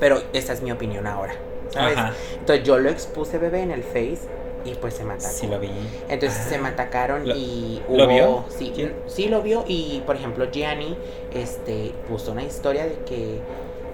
Pero 0.00 0.20
esa 0.32 0.52
es 0.52 0.62
mi 0.62 0.72
opinión 0.72 1.06
ahora. 1.06 1.34
¿Sabes? 1.70 1.96
Ajá. 1.96 2.12
Entonces 2.38 2.64
yo 2.64 2.78
lo 2.78 2.90
expuse, 2.90 3.38
bebé, 3.38 3.62
en 3.62 3.70
el 3.70 3.82
Face 3.82 4.28
y 4.64 4.74
pues 4.74 4.94
se 4.94 5.02
atacó. 5.02 5.20
Sí 5.20 5.46
lo 5.46 5.58
vi. 5.60 5.70
Entonces 6.08 6.38
Ah. 6.46 6.48
se 6.48 6.58
me 6.58 6.68
atacaron 6.68 7.28
¿Lo- 7.28 7.34
y 7.36 7.82
hubo, 7.88 7.96
lo 7.96 8.06
vio? 8.08 8.44
Sí, 8.48 8.72
¿Quién? 8.74 8.94
sí 9.06 9.28
lo 9.28 9.42
vio 9.42 9.64
y 9.66 10.02
por 10.06 10.16
ejemplo 10.16 10.50
Gianni 10.50 10.96
este, 11.34 11.92
puso 12.08 12.32
una 12.32 12.42
historia 12.44 12.84
de 12.84 12.94
que, 13.06 13.38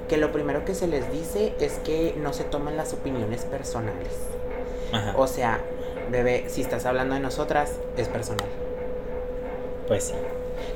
que 0.08 0.16
lo 0.16 0.32
primero 0.32 0.64
que 0.64 0.74
se 0.74 0.86
les 0.86 1.10
dice 1.12 1.54
es 1.60 1.74
que 1.84 2.14
no 2.18 2.32
se 2.32 2.44
toman 2.44 2.76
las 2.76 2.92
opiniones 2.92 3.44
personales. 3.44 4.08
Ajá. 4.92 5.14
O 5.16 5.26
sea, 5.26 5.60
bebé, 6.10 6.44
si 6.48 6.60
estás 6.62 6.86
hablando 6.86 7.14
de 7.14 7.20
nosotras, 7.20 7.72
es 7.96 8.08
personal. 8.08 8.46
Pues 9.86 10.04
sí. 10.04 10.14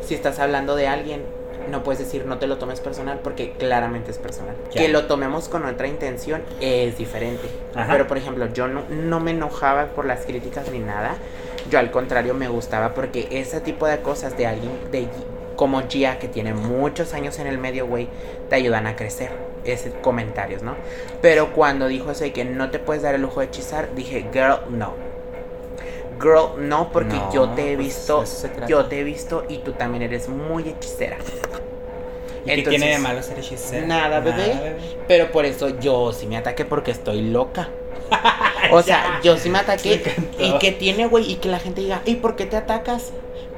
Si 0.03 0.15
estás 0.15 0.39
hablando 0.39 0.75
de 0.77 0.87
alguien, 0.89 1.23
no 1.71 1.83
puedes 1.83 1.99
decir 1.99 2.27
no 2.27 2.39
te 2.39 2.47
lo 2.47 2.59
tomes 2.59 2.81
personal 2.81 3.21
porque 3.23 3.53
claramente 3.53 4.11
es 4.11 4.19
personal. 4.19 4.55
Que 4.73 4.89
lo 4.89 5.07
tomemos 5.07 5.49
con 5.49 5.65
otra 5.65 5.87
intención 5.87 6.43
es 6.61 6.99
diferente. 6.99 7.49
Ajá. 7.75 7.93
Pero 7.93 8.07
por 8.07 8.19
ejemplo, 8.19 8.53
yo 8.53 8.69
no, 8.69 8.83
no 8.89 9.21
me 9.21 9.33
enojaba 9.33 9.87
por 9.87 10.05
las 10.05 10.25
críticas 10.27 10.71
ni 10.71 10.79
nada. 10.79 11.15
Yo 11.71 11.79
al 11.79 11.91
contrario 11.91 12.35
me 12.35 12.49
gustaba 12.49 12.95
porque 12.95 13.29
ese 13.31 13.61
tipo 13.61 13.87
de 13.87 14.01
cosas 14.01 14.37
de 14.37 14.47
alguien 14.47 14.73
de 14.91 15.09
como 15.57 15.83
Gia 15.89 16.19
que 16.19 16.29
tiene 16.29 16.55
muchos 16.55 17.15
años 17.15 17.39
en 17.39 17.47
el 17.47 17.59
medio, 17.59 17.87
güey, 17.87 18.09
te 18.49 18.57
ayudan 18.57 18.87
a 18.87 18.97
crecer. 18.97 19.31
Ese 19.65 19.93
comentarios, 19.93 20.63
¿no? 20.63 20.75
Pero 21.21 21.53
cuando 21.53 21.87
dijo 21.87 22.11
eso 22.11 22.25
de 22.25 22.33
que 22.33 22.45
no 22.45 22.71
te 22.71 22.81
puedes 22.81 23.05
dar 23.05 23.15
el 23.15 23.23
lujo 23.23 23.39
de 23.39 23.47
hechizar, 23.47 23.95
dije, 23.95 24.27
girl, 24.33 24.59
no. 24.71 25.12
Girl, 26.23 26.69
no, 26.69 26.91
porque 26.93 27.17
No, 27.17 27.33
yo 27.33 27.49
te 27.51 27.73
he 27.73 27.77
pues, 27.77 27.87
visto, 27.87 28.25
yo 28.69 28.87
te 28.87 29.01
he 29.01 29.05
visto 29.05 29.45
y 29.49 29.59
tú 29.59 29.73
también 29.73 30.03
eres 30.03 30.29
muy 30.29 30.69
hechicera. 30.69 31.17
¿Y 32.45 32.55
qué 32.55 32.63
tiene 32.63 32.87
de 32.91 32.99
malo 32.99 33.23
ser 33.23 33.39
hechicera? 33.39 33.87
nada, 33.87 34.21
bebé. 34.21 34.77
Pero 35.09 35.31
por 35.33 35.45
eso 35.45 35.69
yo 35.81 36.13
sí 36.13 36.27
me 36.27 36.37
ataqué 36.37 36.65
porque 36.65 36.91
estoy 36.91 37.23
loca. 37.23 37.69
O 38.71 38.83
sea, 38.83 39.21
yo 39.23 39.37
sí 39.37 39.49
me 39.51 39.59
ataqué. 39.59 40.03
Me 40.39 40.47
y 40.47 40.59
que 40.59 40.73
tiene, 40.73 41.07
güey, 41.07 41.31
y 41.31 41.37
que 41.37 41.49
la 41.49 41.59
gente 41.59 41.81
diga, 41.81 42.03
¿y 42.05 42.17
por 42.17 42.37
qué 42.37 42.47
te 42.47 42.57
atacas? 42.57 43.13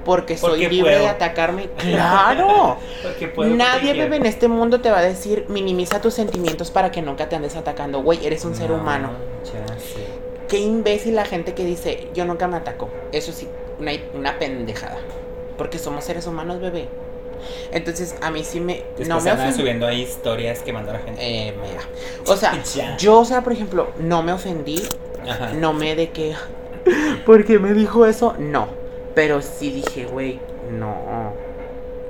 Porque 0.05 0.37
soy 0.37 0.51
Porque 0.51 0.69
libre 0.69 0.93
puedo. 0.93 1.05
de 1.05 1.09
atacarme. 1.09 1.71
¡Claro! 1.79 2.77
Porque 3.03 3.29
puedo, 3.29 3.57
Nadie, 3.57 3.95
quiero. 3.95 3.99
bebé, 3.99 4.17
en 4.17 4.27
este 4.27 4.49
mundo 4.49 4.81
te 4.83 4.91
va 4.91 4.99
a 4.99 5.03
decir, 5.03 5.47
minimiza 5.49 6.01
tus 6.03 6.13
sentimientos 6.15 6.71
para 6.71 6.91
que 6.91 7.01
nunca 7.01 7.29
te 7.31 7.37
andes 7.37 7.57
atacando. 7.57 8.03
Güey, 8.03 8.27
eres 8.27 8.45
un 8.45 8.55
ser 8.55 8.71
No, 8.71 8.77
humano. 8.77 9.11
Ya 9.45 9.79
sé. 9.79 10.14
Qué 10.55 10.61
imbécil 10.61 11.17
la 11.17 11.25
gente 11.25 11.53
que 11.53 11.65
dice, 11.65 12.07
yo 12.15 12.25
nunca 12.25 12.47
me 12.47 12.57
ataco. 12.57 12.89
Eso 13.11 13.33
sí, 13.33 13.49
una, 13.81 13.91
una 14.15 14.39
pendejada. 14.39 14.99
Porque 15.59 15.81
somos 15.81 16.05
seres 16.05 16.29
humanos, 16.29 16.61
bebé. 16.61 16.87
Entonces, 17.73 18.15
a 18.23 18.31
mí 18.31 18.45
sí 18.45 18.61
me... 18.61 18.75
Después 18.75 19.09
no 19.09 19.21
me 19.21 19.31
andan 19.31 19.53
subiendo 19.53 19.85
ahí 19.85 20.03
historias 20.03 20.61
que 20.61 20.73
mandó 20.73 20.93
la 20.93 21.01
gente. 21.01 21.21
Eh, 21.21 21.53
mega. 21.61 21.81
O 22.29 22.37
sea, 22.37 22.63
Ya. 22.77 22.97
yo, 22.99 23.19
o 23.19 23.25
sea, 23.25 23.43
por 23.43 23.53
ejemplo, 23.53 23.89
no 23.99 24.23
me 24.23 24.33
ofendí, 24.33 24.81
Ajá. 25.29 25.53
no 25.55 25.73
me 25.73 25.97
de 25.97 26.11
que. 26.11 26.35
¿Por 27.27 27.45
qué 27.45 27.59
me 27.59 27.75
dijo 27.75 28.07
eso? 28.07 28.37
No. 28.39 28.69
Pero 29.17 29.43
sí 29.43 29.73
dije, 29.73 30.07
güey, 30.07 30.39
no. 30.71 31.33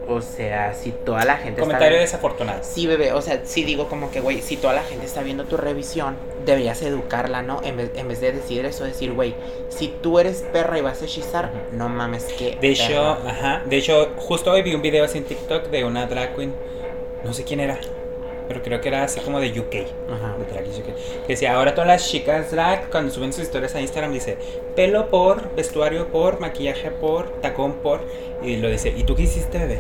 O 0.09 0.21
sea, 0.21 0.75
si 0.75 0.91
toda 0.91 1.25
la 1.25 1.37
gente 1.37 1.61
Comentario 1.61 1.97
está. 1.97 2.03
desafortunado. 2.03 2.61
Sí, 2.63 2.87
bebé, 2.87 3.13
o 3.13 3.23
sea, 3.23 3.41
sí 3.45 3.65
digo 3.65 3.89
como 3.89 4.11
que, 4.11 4.21
güey, 4.21 4.41
si 4.43 4.57
toda 4.57 4.75
la 4.75 4.83
gente 4.83 5.07
está 5.07 5.23
viendo 5.23 5.45
tu 5.45 5.57
revisión, 5.57 6.17
deberías 6.45 6.83
educarla, 6.83 7.43
¿no? 7.43 7.61
En 7.63 7.77
vez, 7.77 7.91
en 7.95 8.09
vez 8.09 8.21
de 8.21 8.33
decir 8.33 8.65
eso, 8.65 8.85
decir, 8.85 9.13
güey, 9.13 9.35
si 9.69 9.89
tú 9.89 10.19
eres 10.19 10.45
perra 10.53 10.79
y 10.79 10.83
vas 10.83 11.03
a 11.03 11.05
hechizar, 11.05 11.51
no 11.73 11.89
mames, 11.89 12.25
que. 12.25 12.57
De 12.61 12.71
hecho, 12.71 13.19
ajá. 13.27 13.63
De 13.67 13.77
hecho, 13.77 14.13
justo 14.17 14.51
hoy 14.51 14.63
vi 14.63 14.75
un 14.75 14.83
video 14.83 15.05
así 15.05 15.19
en 15.19 15.25
TikTok 15.25 15.69
de 15.69 15.85
una 15.85 16.07
drag 16.07 16.35
queen. 16.35 16.55
No 17.25 17.33
sé 17.33 17.45
quién 17.45 17.61
era. 17.61 17.79
Pero 18.49 18.63
creo 18.63 18.81
que 18.81 18.89
era 18.89 19.05
así 19.05 19.21
como 19.21 19.41
de 19.41 19.59
UK. 19.59 19.75
Ajá. 20.11 20.37
de 20.39 20.45
drag 20.53 20.67
UK, 20.67 21.27
Que 21.27 21.33
decía, 21.33 21.55
ahora 21.55 21.75
todas 21.75 21.89
las 21.89 22.09
chicas 22.09 22.51
drag, 22.51 22.91
cuando 22.91 23.11
suben 23.11 23.33
sus 23.33 23.45
historias 23.45 23.75
a 23.75 23.81
Instagram, 23.81 24.13
dice 24.13 24.37
pelo 24.77 25.09
por, 25.09 25.55
vestuario 25.55 26.09
por, 26.09 26.41
maquillaje 26.41 26.91
por, 26.91 27.29
tacón 27.41 27.75
por. 27.75 28.01
Y 28.43 28.57
lo 28.57 28.69
dice, 28.69 28.93
¿y 28.95 29.05
tú 29.05 29.15
qué 29.15 29.23
hiciste, 29.23 29.59
bebé? 29.59 29.79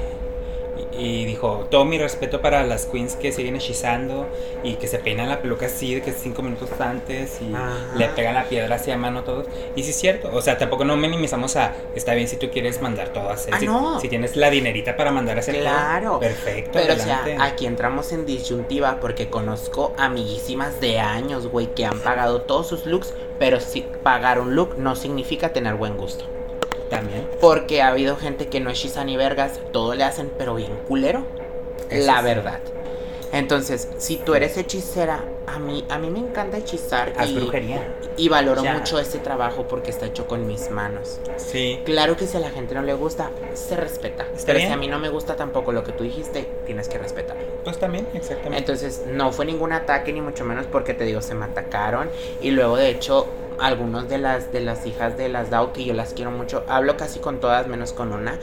Y 0.99 1.25
dijo, 1.25 1.67
todo 1.71 1.85
mi 1.85 1.99
respeto 1.99 2.41
para 2.41 2.63
las 2.65 2.87
queens 2.87 3.17
que 3.17 3.33
siguen 3.33 3.57
hechizando 3.57 4.27
y 4.63 4.75
que 4.75 4.87
se 4.89 4.99
peinan 4.99 5.29
la 5.29 5.41
peluca 5.43 5.67
así, 5.67 5.95
de 5.95 6.03
que 6.03 6.13
cinco 6.13 6.43
minutos 6.43 6.71
antes 6.81 7.41
y 7.41 7.55
Ajá. 7.55 7.97
le 7.97 8.09
pegan 8.09 8.35
la 8.35 8.45
piedra 8.45 8.77
así 8.77 8.91
a 8.91 8.97
mano 8.97 9.23
todos. 9.25 9.47
Y 9.77 9.83
sí 9.83 9.91
es 9.91 9.97
cierto, 9.97 10.31
o 10.33 10.41
sea, 10.41 10.57
tampoco 10.59 10.85
no 10.85 10.97
minimizamos 10.97 11.57
a, 11.57 11.73
está 11.95 12.15
bien 12.15 12.29
si 12.29 12.37
tú 12.37 12.51
quieres 12.51 12.81
mandar 12.81 13.09
todo 13.09 13.31
a 13.31 13.35
hacer, 13.35 13.55
Ah, 13.55 13.59
si, 13.61 13.67
no. 13.67 14.01
si 14.01 14.09
tienes 14.09 14.37
la 14.37 14.51
dinerita 14.51 14.97
para 14.97 15.11
mandar 15.13 15.37
a 15.37 15.41
hacer 15.41 15.57
todo, 16.03 16.21
perfecto, 16.21 16.71
Pero 16.75 16.95
o 16.95 16.97
sea, 16.97 17.23
aquí 17.41 17.67
entramos 17.67 18.13
en 18.13 18.27
disyuntiva 18.27 18.99
porque 19.01 19.29
conozco 19.29 19.93
amiguísimas 19.99 20.81
de 20.81 21.01
años, 21.01 21.47
güey, 21.49 21.67
que 21.75 21.85
han 21.85 21.99
pagado 22.01 22.43
todos 22.43 22.69
sus 22.69 22.87
looks, 22.87 23.13
pero 23.39 23.61
si 23.61 23.83
pagar 24.03 24.39
un 24.41 24.55
look 24.55 24.77
no 24.79 24.95
significa 24.97 25.53
tener 25.53 25.75
buen 25.75 25.97
gusto. 25.97 26.25
También. 26.97 27.29
Porque 27.41 27.83
ha 27.83 27.89
habido 27.89 28.17
gente 28.17 28.49
que 28.49 28.61
no 28.61 28.71
hechiza 28.71 29.05
ni 29.05 29.17
vergas, 29.17 29.61
todo 29.73 29.95
le 29.95 30.05
hacen, 30.05 30.31
pero 30.39 30.55
bien 30.55 30.73
culero. 30.89 31.25
Eso 31.91 32.07
la 32.07 32.19
sí. 32.19 32.25
verdad. 32.25 32.61
Entonces, 33.33 33.89
si 33.99 34.17
tú 34.17 34.35
eres 34.37 34.57
hechicera, 34.57 35.25
a 35.49 35.59
mí, 35.59 35.85
a 35.89 35.99
mí 35.99 36.09
me 36.09 36.21
encanta 36.21 36.57
hechizar 36.57 37.13
Haz 37.17 37.31
y, 37.31 37.35
brujería. 37.35 37.83
y 38.17 38.29
valoro 38.29 38.63
Ya. 38.63 38.75
mucho 38.75 38.99
este 39.01 39.19
trabajo 39.19 39.67
porque 39.67 39.91
está 39.91 40.07
hecho 40.07 40.29
con 40.29 40.47
mis 40.47 40.71
manos. 40.71 41.19
Sí. 41.37 41.81
Claro 41.85 42.17
que 42.17 42.29
si 42.29 42.37
a 42.37 42.41
la 42.41 42.51
gente 42.51 42.75
no 42.77 42.83
le 42.83 42.95
gusta, 42.95 43.31
se 43.55 43.75
respeta. 43.75 44.23
Está 44.33 44.47
pero 44.47 44.59
bien. 44.59 44.69
si 44.69 44.75
a 44.75 44.77
mí 44.77 44.87
no 44.87 45.01
me 45.01 45.09
gusta 45.09 45.35
tampoco 45.35 45.73
lo 45.73 45.83
que 45.83 45.91
tú 45.91 46.05
dijiste, 46.05 46.49
tienes 46.65 46.89
que 46.89 46.97
respetar. 46.99 47.37
Pues 47.65 47.77
también, 47.79 48.07
exactamente. 48.15 48.59
Entonces, 48.59 49.03
no 49.11 49.33
fue 49.33 49.47
ningún 49.47 49.73
ataque, 49.73 50.13
ni 50.13 50.21
mucho 50.21 50.45
menos 50.45 50.67
porque 50.71 50.95
te 50.95 51.03
digo, 51.05 51.21
se 51.21 51.35
me 51.35 51.47
atacaron. 51.47 52.11
Y 52.41 52.53
luego, 52.53 52.77
de 52.77 52.89
hecho, 52.91 53.27
algunos 53.61 54.09
de 54.09 54.19
las, 54.19 54.53
de 54.53 54.61
las 54.61 54.87
hijas 54.87 55.17
de 55.17 55.29
las 55.29 55.51
DAO, 55.51 55.73
que 55.73 55.85
yo 55.85 55.95
las 55.95 56.15
quiero 56.15 56.31
mucho, 56.31 56.65
hablo 56.69 56.97
casi 56.97 57.19
con 57.21 57.41
todas, 57.41 57.67
menos 57.67 57.93
con 57.93 58.13
una. 58.13 58.39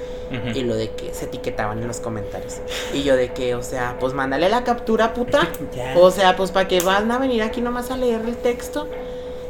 Y 0.55 0.61
lo 0.63 0.75
de 0.75 0.89
que 0.91 1.13
se 1.13 1.25
etiquetaban 1.25 1.79
en 1.79 1.87
los 1.87 1.99
comentarios. 1.99 2.59
Y 2.93 3.03
yo 3.03 3.15
de 3.17 3.33
que, 3.33 3.53
o 3.55 3.63
sea, 3.63 3.97
pues 3.99 4.13
mándale 4.13 4.47
la 4.49 4.63
captura, 4.63 5.13
puta. 5.13 5.47
O 5.97 6.09
sea, 6.11 6.35
pues 6.37 6.51
para 6.51 6.67
que 6.67 6.79
van 6.81 7.11
a 7.11 7.17
venir 7.17 7.41
aquí 7.43 7.59
nomás 7.61 7.91
a 7.91 7.97
leer 7.97 8.21
el 8.25 8.35
texto. 8.37 8.87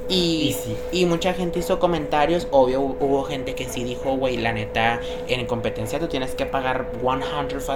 Y, 0.09 0.55
Y 0.91 1.05
mucha 1.05 1.33
gente 1.33 1.59
hizo 1.59 1.79
comentarios. 1.79 2.47
Obvio, 2.51 2.81
hu- 2.81 2.97
hubo 2.99 3.23
gente 3.23 3.55
que 3.55 3.69
sí 3.69 3.83
dijo, 3.83 4.17
güey, 4.17 4.35
la 4.37 4.51
neta, 4.51 4.99
en 5.27 5.45
competencia 5.45 5.99
tú 5.99 6.07
tienes 6.07 6.35
que 6.35 6.45
pagar 6.45 6.87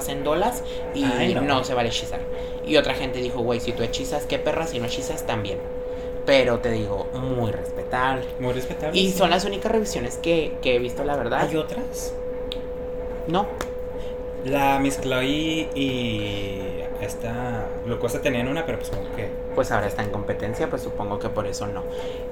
100 0.01 0.23
dólares 0.23 0.61
y 0.93 1.05
Ay, 1.05 1.33
no. 1.35 1.41
no. 1.41 1.63
se 1.63 1.73
vale 1.73 1.89
hechizar. 1.89 2.19
Y 2.65 2.75
otra 2.77 2.93
gente 2.93 3.19
dijo, 3.19 3.39
güey, 3.41 3.59
si 3.61 3.71
tú 3.71 3.83
hechizas, 3.83 4.25
qué 4.25 4.37
perra, 4.39 4.67
si 4.67 4.79
no 4.79 4.87
hechizas 4.87 5.25
también. 5.25 5.59
Pero 6.25 6.59
te 6.59 6.71
digo, 6.71 7.07
muy 7.13 7.51
respetable. 7.51 8.25
Muy 8.39 8.53
respetable. 8.53 8.99
Y 8.99 9.11
sí. 9.11 9.17
son 9.17 9.29
las 9.29 9.45
únicas 9.45 9.71
revisiones 9.71 10.17
que, 10.17 10.53
que 10.61 10.75
he 10.75 10.79
visto, 10.79 11.03
la 11.03 11.15
verdad. 11.15 11.47
¿Hay 11.47 11.55
otras? 11.55 12.13
No, 13.27 13.47
La 14.45 14.77
Miss 14.77 15.01
Chloe 15.01 15.69
y 15.73 16.61
esta 17.01 17.65
glucosa 17.85 18.21
tenían 18.21 18.47
una, 18.47 18.65
pero 18.65 18.77
pues 18.77 18.91
como 18.91 19.03
que... 19.15 19.27
pues 19.55 19.71
ahora 19.71 19.87
está 19.87 20.03
en 20.03 20.11
competencia, 20.11 20.69
pues 20.69 20.83
supongo 20.83 21.17
que 21.17 21.29
por 21.29 21.47
eso 21.47 21.65
no. 21.65 21.83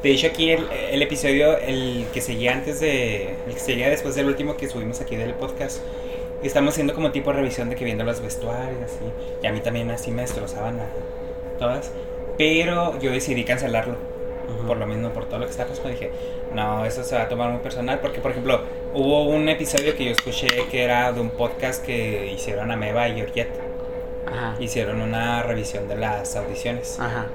De 0.03 0.11
hecho 0.11 0.27
aquí 0.27 0.51
el, 0.51 0.67
el 0.71 1.01
episodio, 1.01 1.57
el 1.57 2.05
que 2.13 2.21
seguía 2.21 2.53
antes 2.53 2.79
de... 2.79 3.35
El 3.47 3.53
que 3.55 3.59
seguía 3.59 3.89
después 3.89 4.13
del 4.13 4.27
último 4.27 4.55
que 4.57 4.69
subimos 4.69 5.01
aquí 5.01 5.15
del 5.15 5.33
podcast, 5.33 5.79
estamos 6.43 6.73
haciendo 6.75 6.93
como 6.93 7.11
tipo 7.11 7.33
revisión 7.33 7.69
de 7.69 7.75
que 7.75 7.83
viendo 7.85 8.03
los 8.03 8.21
vestuarios, 8.21 8.81
así. 8.83 9.05
Y 9.41 9.47
a 9.47 9.51
mí 9.51 9.61
también 9.61 9.89
así 9.89 10.11
me 10.11 10.21
destrozaban 10.21 10.79
a 10.79 10.85
todas. 11.57 11.91
Pero 12.37 12.99
yo 12.99 13.11
decidí 13.11 13.43
cancelarlo. 13.43 13.95
Por 14.67 14.77
lo 14.77 14.85
mismo, 14.85 15.09
por 15.09 15.25
todo 15.25 15.39
lo 15.39 15.45
que 15.45 15.51
está 15.51 15.65
pasando, 15.65 15.89
dije, 15.89 16.11
no, 16.53 16.85
eso 16.85 17.03
se 17.03 17.15
va 17.15 17.23
a 17.23 17.27
tomar 17.29 17.49
muy 17.51 17.61
personal, 17.61 17.99
porque 17.99 18.19
por 18.19 18.31
ejemplo, 18.31 18.61
hubo 18.93 19.23
un 19.23 19.47
episodio 19.47 19.95
que 19.95 20.05
yo 20.05 20.11
escuché 20.11 20.47
que 20.69 20.83
era 20.83 21.11
de 21.11 21.21
un 21.21 21.29
podcast 21.29 21.83
que 21.83 22.27
hicieron 22.31 22.69
Ameba 22.69 23.07
y 23.07 23.15
Georgette, 23.15 23.51
Ajá. 24.27 24.55
hicieron 24.59 25.01
una 25.01 25.43
revisión 25.43 25.87
de 25.87 25.95
las 25.95 26.35
audiciones, 26.35 26.99
Ajá. 26.99 27.27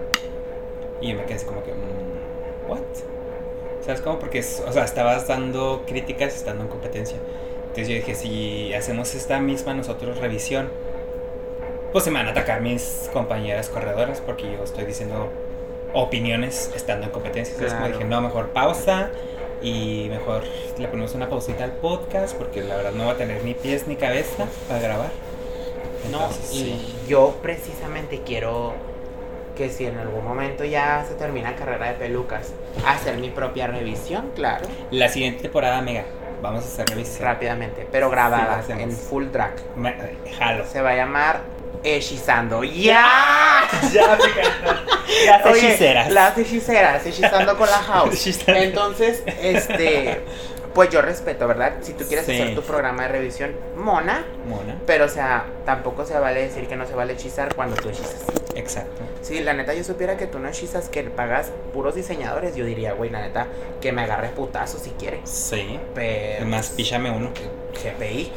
y 1.01 1.09
yo 1.09 1.17
me 1.17 1.25
quedé 1.25 1.35
así 1.35 1.47
como 1.47 1.63
que, 1.65 1.73
mm, 1.73 2.71
¿what? 2.71 2.79
¿Sabes 3.85 4.01
cómo? 4.03 4.19
Porque, 4.19 4.41
o 4.41 4.73
sea, 4.73 4.85
estabas 4.85 5.27
dando 5.27 5.85
críticas 5.87 6.35
estando 6.37 6.65
en 6.65 6.69
competencia. 6.69 7.17
Entonces 7.63 7.89
yo 7.89 7.95
dije, 7.95 8.15
si 8.15 8.75
hacemos 8.75 9.15
esta 9.15 9.41
misma 9.41 9.73
nosotros 9.73 10.19
revisión, 10.19 10.69
pues 11.93 12.05
se 12.05 12.11
me 12.11 12.18
van 12.18 12.28
a 12.28 12.30
atacar 12.32 12.61
mis 12.61 13.09
compañeras 13.12 13.68
corredoras, 13.68 14.20
porque 14.20 14.45
yo 14.53 14.62
estoy 14.64 14.84
diciendo 14.84 15.30
opiniones 15.95 16.70
estando 16.74 17.07
en 17.07 17.12
competencia. 17.12 17.53
Entonces 17.55 17.72
como 17.74 17.86
Claro. 17.86 17.99
dije, 17.99 18.09
no, 18.11 18.20
mejor 18.20 18.49
pausa 18.51 19.11
y 19.62 20.07
mejor 20.11 20.45
le 20.78 20.86
ponemos 20.89 21.14
una 21.14 21.28
pausita 21.28 21.64
al 21.64 21.72
podcast, 21.72 22.36
porque 22.36 22.62
la 22.62 22.76
verdad 22.76 22.93
no 22.93 23.07
va 23.07 23.12
a 23.12 23.16
tener 23.16 23.43
ni 23.45 23.55
pies 23.55 23.86
ni 23.89 23.97
cabeza 23.97 24.47
para 24.68 24.80
grabar. 24.80 25.11
No, 26.12 26.28
y 26.53 26.57
sí. 26.57 26.97
yo 27.09 27.36
precisamente 27.43 28.20
quiero 28.24 28.74
que 29.57 29.68
si 29.70 29.86
en 29.86 29.99
algún 29.99 30.24
momento 30.24 30.64
ya 30.64 31.05
se 31.09 31.14
termina 31.14 31.57
carrera 31.57 31.89
de 31.89 31.95
pelucas, 31.95 32.53
hacer 32.86 33.16
mi 33.18 33.30
propia 33.30 33.66
revisión, 33.66 34.30
claro, 34.36 34.66
La 34.93 35.09
siguiente 35.09 35.43
temporada, 35.43 35.78
amiga, 35.78 36.05
vamos 36.41 36.62
a 36.64 36.66
hacer 36.68 36.89
revisión. 36.89 37.24
rápidamente, 37.24 37.89
pero 37.91 38.09
grabada 38.11 38.62
Sí, 38.64 38.72
en 38.72 38.93
full 38.93 39.26
drag. 39.32 39.55
Me- 39.74 39.97
jalo. 40.39 40.64
Se 40.64 40.80
va 40.80 40.91
a 40.91 40.95
llamar 40.95 41.41
Hechizando. 41.97 42.62
¡Ya! 42.64 43.07
ya. 43.93 44.18
Las 45.26 45.47
Oye, 45.47 45.68
hechiceras. 45.68 46.11
Las 46.12 46.36
hechiceras, 46.39 47.07
hechizando 47.07 47.57
con 47.57 47.68
la 47.68 47.78
house. 47.78 48.26
Entonces, 48.47 49.22
este, 49.41 50.20
pues 50.74 50.91
yo 50.91 51.01
respeto, 51.03 51.47
¿verdad? 51.49 51.74
Si 51.80 51.95
tú 51.95 52.05
quieres 52.07 52.26
Sí. 52.26 52.34
hacer 52.41 52.55
tu 52.55 52.62
programa 52.62 53.03
de 53.05 53.09
revisión, 53.09 53.57
mona, 53.76 54.24
Mona. 54.47 54.76
pero 54.86 55.07
o 55.07 55.09
sea, 55.09 55.47
tampoco 55.64 56.05
se 56.05 56.18
vale 56.18 56.43
decir 56.43 56.66
que 56.68 56.76
no 56.76 56.86
se 56.86 56.95
vale 56.95 57.14
hechizar 57.14 57.55
cuando 57.55 57.74
tú 57.76 57.89
hechizas. 57.89 58.24
Exacto. 58.55 59.03
Si 59.22 59.41
la 59.41 59.53
neta 59.55 59.72
yo 59.74 59.82
supiera 59.84 60.16
que 60.16 60.26
tú 60.26 60.39
no 60.39 60.49
hechizas, 60.49 60.89
que 60.89 61.03
pagas 61.05 61.51
puros 61.72 61.95
diseñadores, 61.95 62.55
yo 62.57 62.64
diría, 62.64 62.93
güey, 62.93 63.09
la 63.11 63.20
neta, 63.22 63.47
que 63.80 63.93
me 63.93 64.03
agarre 64.03 64.28
putazo 64.30 64.78
si 64.78 64.91
quiere. 64.91 65.20
Sí. 65.24 65.78
Pero. 65.95 66.47
Más, 66.47 66.70
píchame 66.70 67.11
uno. 67.11 67.30
GPI. 67.82 68.32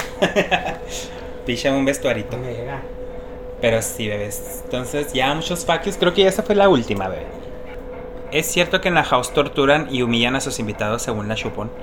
Píchame 1.45 1.77
un 1.77 1.85
vestuarito. 1.85 2.37
Me 2.37 2.53
llega. 2.53 2.81
Pero 3.61 3.81
sí, 3.81 4.07
bebés. 4.07 4.61
Entonces, 4.65 5.13
ya 5.13 5.33
muchos 5.35 5.65
faquios. 5.65 5.95
Creo 5.97 6.13
que 6.13 6.23
ya 6.23 6.29
esa 6.29 6.43
fue 6.43 6.55
la 6.55 6.67
última, 6.67 7.07
bebé. 7.07 7.25
Es 8.31 8.47
cierto 8.47 8.81
que 8.81 8.87
en 8.87 8.95
la 8.95 9.03
house 9.03 9.33
torturan 9.33 9.87
y 9.91 10.01
humillan 10.01 10.35
a 10.35 10.41
sus 10.41 10.57
invitados 10.59 11.01
según 11.01 11.27
la 11.27 11.35
chupón. 11.35 11.69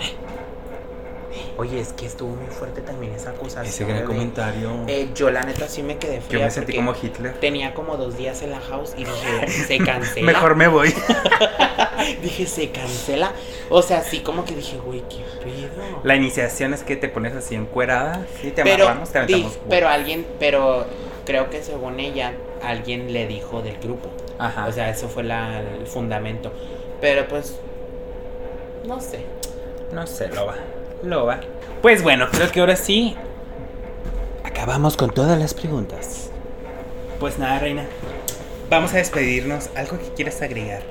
Oye, 1.56 1.80
es 1.80 1.92
que 1.92 2.06
estuvo 2.06 2.30
muy 2.36 2.46
fuerte 2.46 2.80
también 2.82 3.12
esa 3.14 3.30
acusación. 3.30 3.66
Ese 3.66 3.84
gran 3.84 3.96
bebé. 3.96 4.06
comentario. 4.06 4.70
Eh, 4.86 5.08
yo 5.14 5.28
la 5.30 5.42
neta 5.42 5.66
sí 5.68 5.82
me 5.82 5.98
quedé 5.98 6.16
Yo 6.16 6.22
fría 6.22 6.44
me 6.44 6.50
sentí 6.52 6.76
como 6.76 6.94
Hitler. 7.00 7.34
tenía 7.34 7.74
como 7.74 7.96
dos 7.96 8.16
días 8.16 8.42
en 8.42 8.50
la 8.50 8.60
house 8.60 8.94
y 8.96 9.04
dije, 9.04 9.48
se 9.48 9.78
cancela. 9.84 10.24
Mejor 10.26 10.54
me 10.54 10.68
voy. 10.68 10.94
Dije, 12.22 12.46
se 12.46 12.70
cancela. 12.70 13.32
O 13.70 13.82
sea, 13.82 14.02
sí 14.02 14.20
como 14.20 14.44
que 14.44 14.54
dije, 14.54 14.78
güey, 14.78 15.00
qué 15.08 15.24
pedo. 15.42 16.00
La 16.04 16.14
iniciación 16.14 16.72
es 16.74 16.82
que 16.84 16.94
te 16.96 17.08
pones 17.08 17.34
así 17.34 17.56
encuerada. 17.56 18.24
Sí, 18.40 18.52
te 18.52 18.62
pero, 18.62 18.84
amarramos, 18.84 19.10
te 19.10 19.26
di- 19.26 19.32
aventamos. 19.34 19.58
pero 19.68 19.88
alguien, 19.88 20.26
pero 20.38 20.86
creo 21.28 21.50
que 21.50 21.62
según 21.62 22.00
ella, 22.00 22.32
alguien 22.62 23.12
le 23.12 23.26
dijo 23.28 23.60
del 23.62 23.76
grupo. 23.78 24.08
Ajá. 24.38 24.66
O 24.66 24.72
sea, 24.72 24.88
eso 24.88 25.08
fue 25.08 25.22
la- 25.22 25.60
el 25.60 25.86
fundamento. 25.86 26.50
Pero 27.00 27.28
pues, 27.28 27.56
no 28.86 28.98
sé. 29.00 29.20
No 29.92 30.06
sé, 30.06 30.28
loba. 30.30 30.54
Loba. 31.02 31.40
Pues 31.82 32.02
bueno, 32.02 32.28
creo 32.32 32.50
que 32.50 32.60
ahora 32.60 32.74
sí. 32.76 33.14
Acabamos 34.42 34.96
con 34.96 35.10
todas 35.10 35.38
las 35.38 35.52
preguntas. 35.54 36.30
Pues 37.20 37.38
nada, 37.38 37.58
reina. 37.58 37.84
Vamos 38.70 38.94
a 38.94 38.96
despedirnos. 38.96 39.68
¿Algo 39.76 39.98
que 39.98 40.08
quieras 40.14 40.40
agregar? 40.42 40.82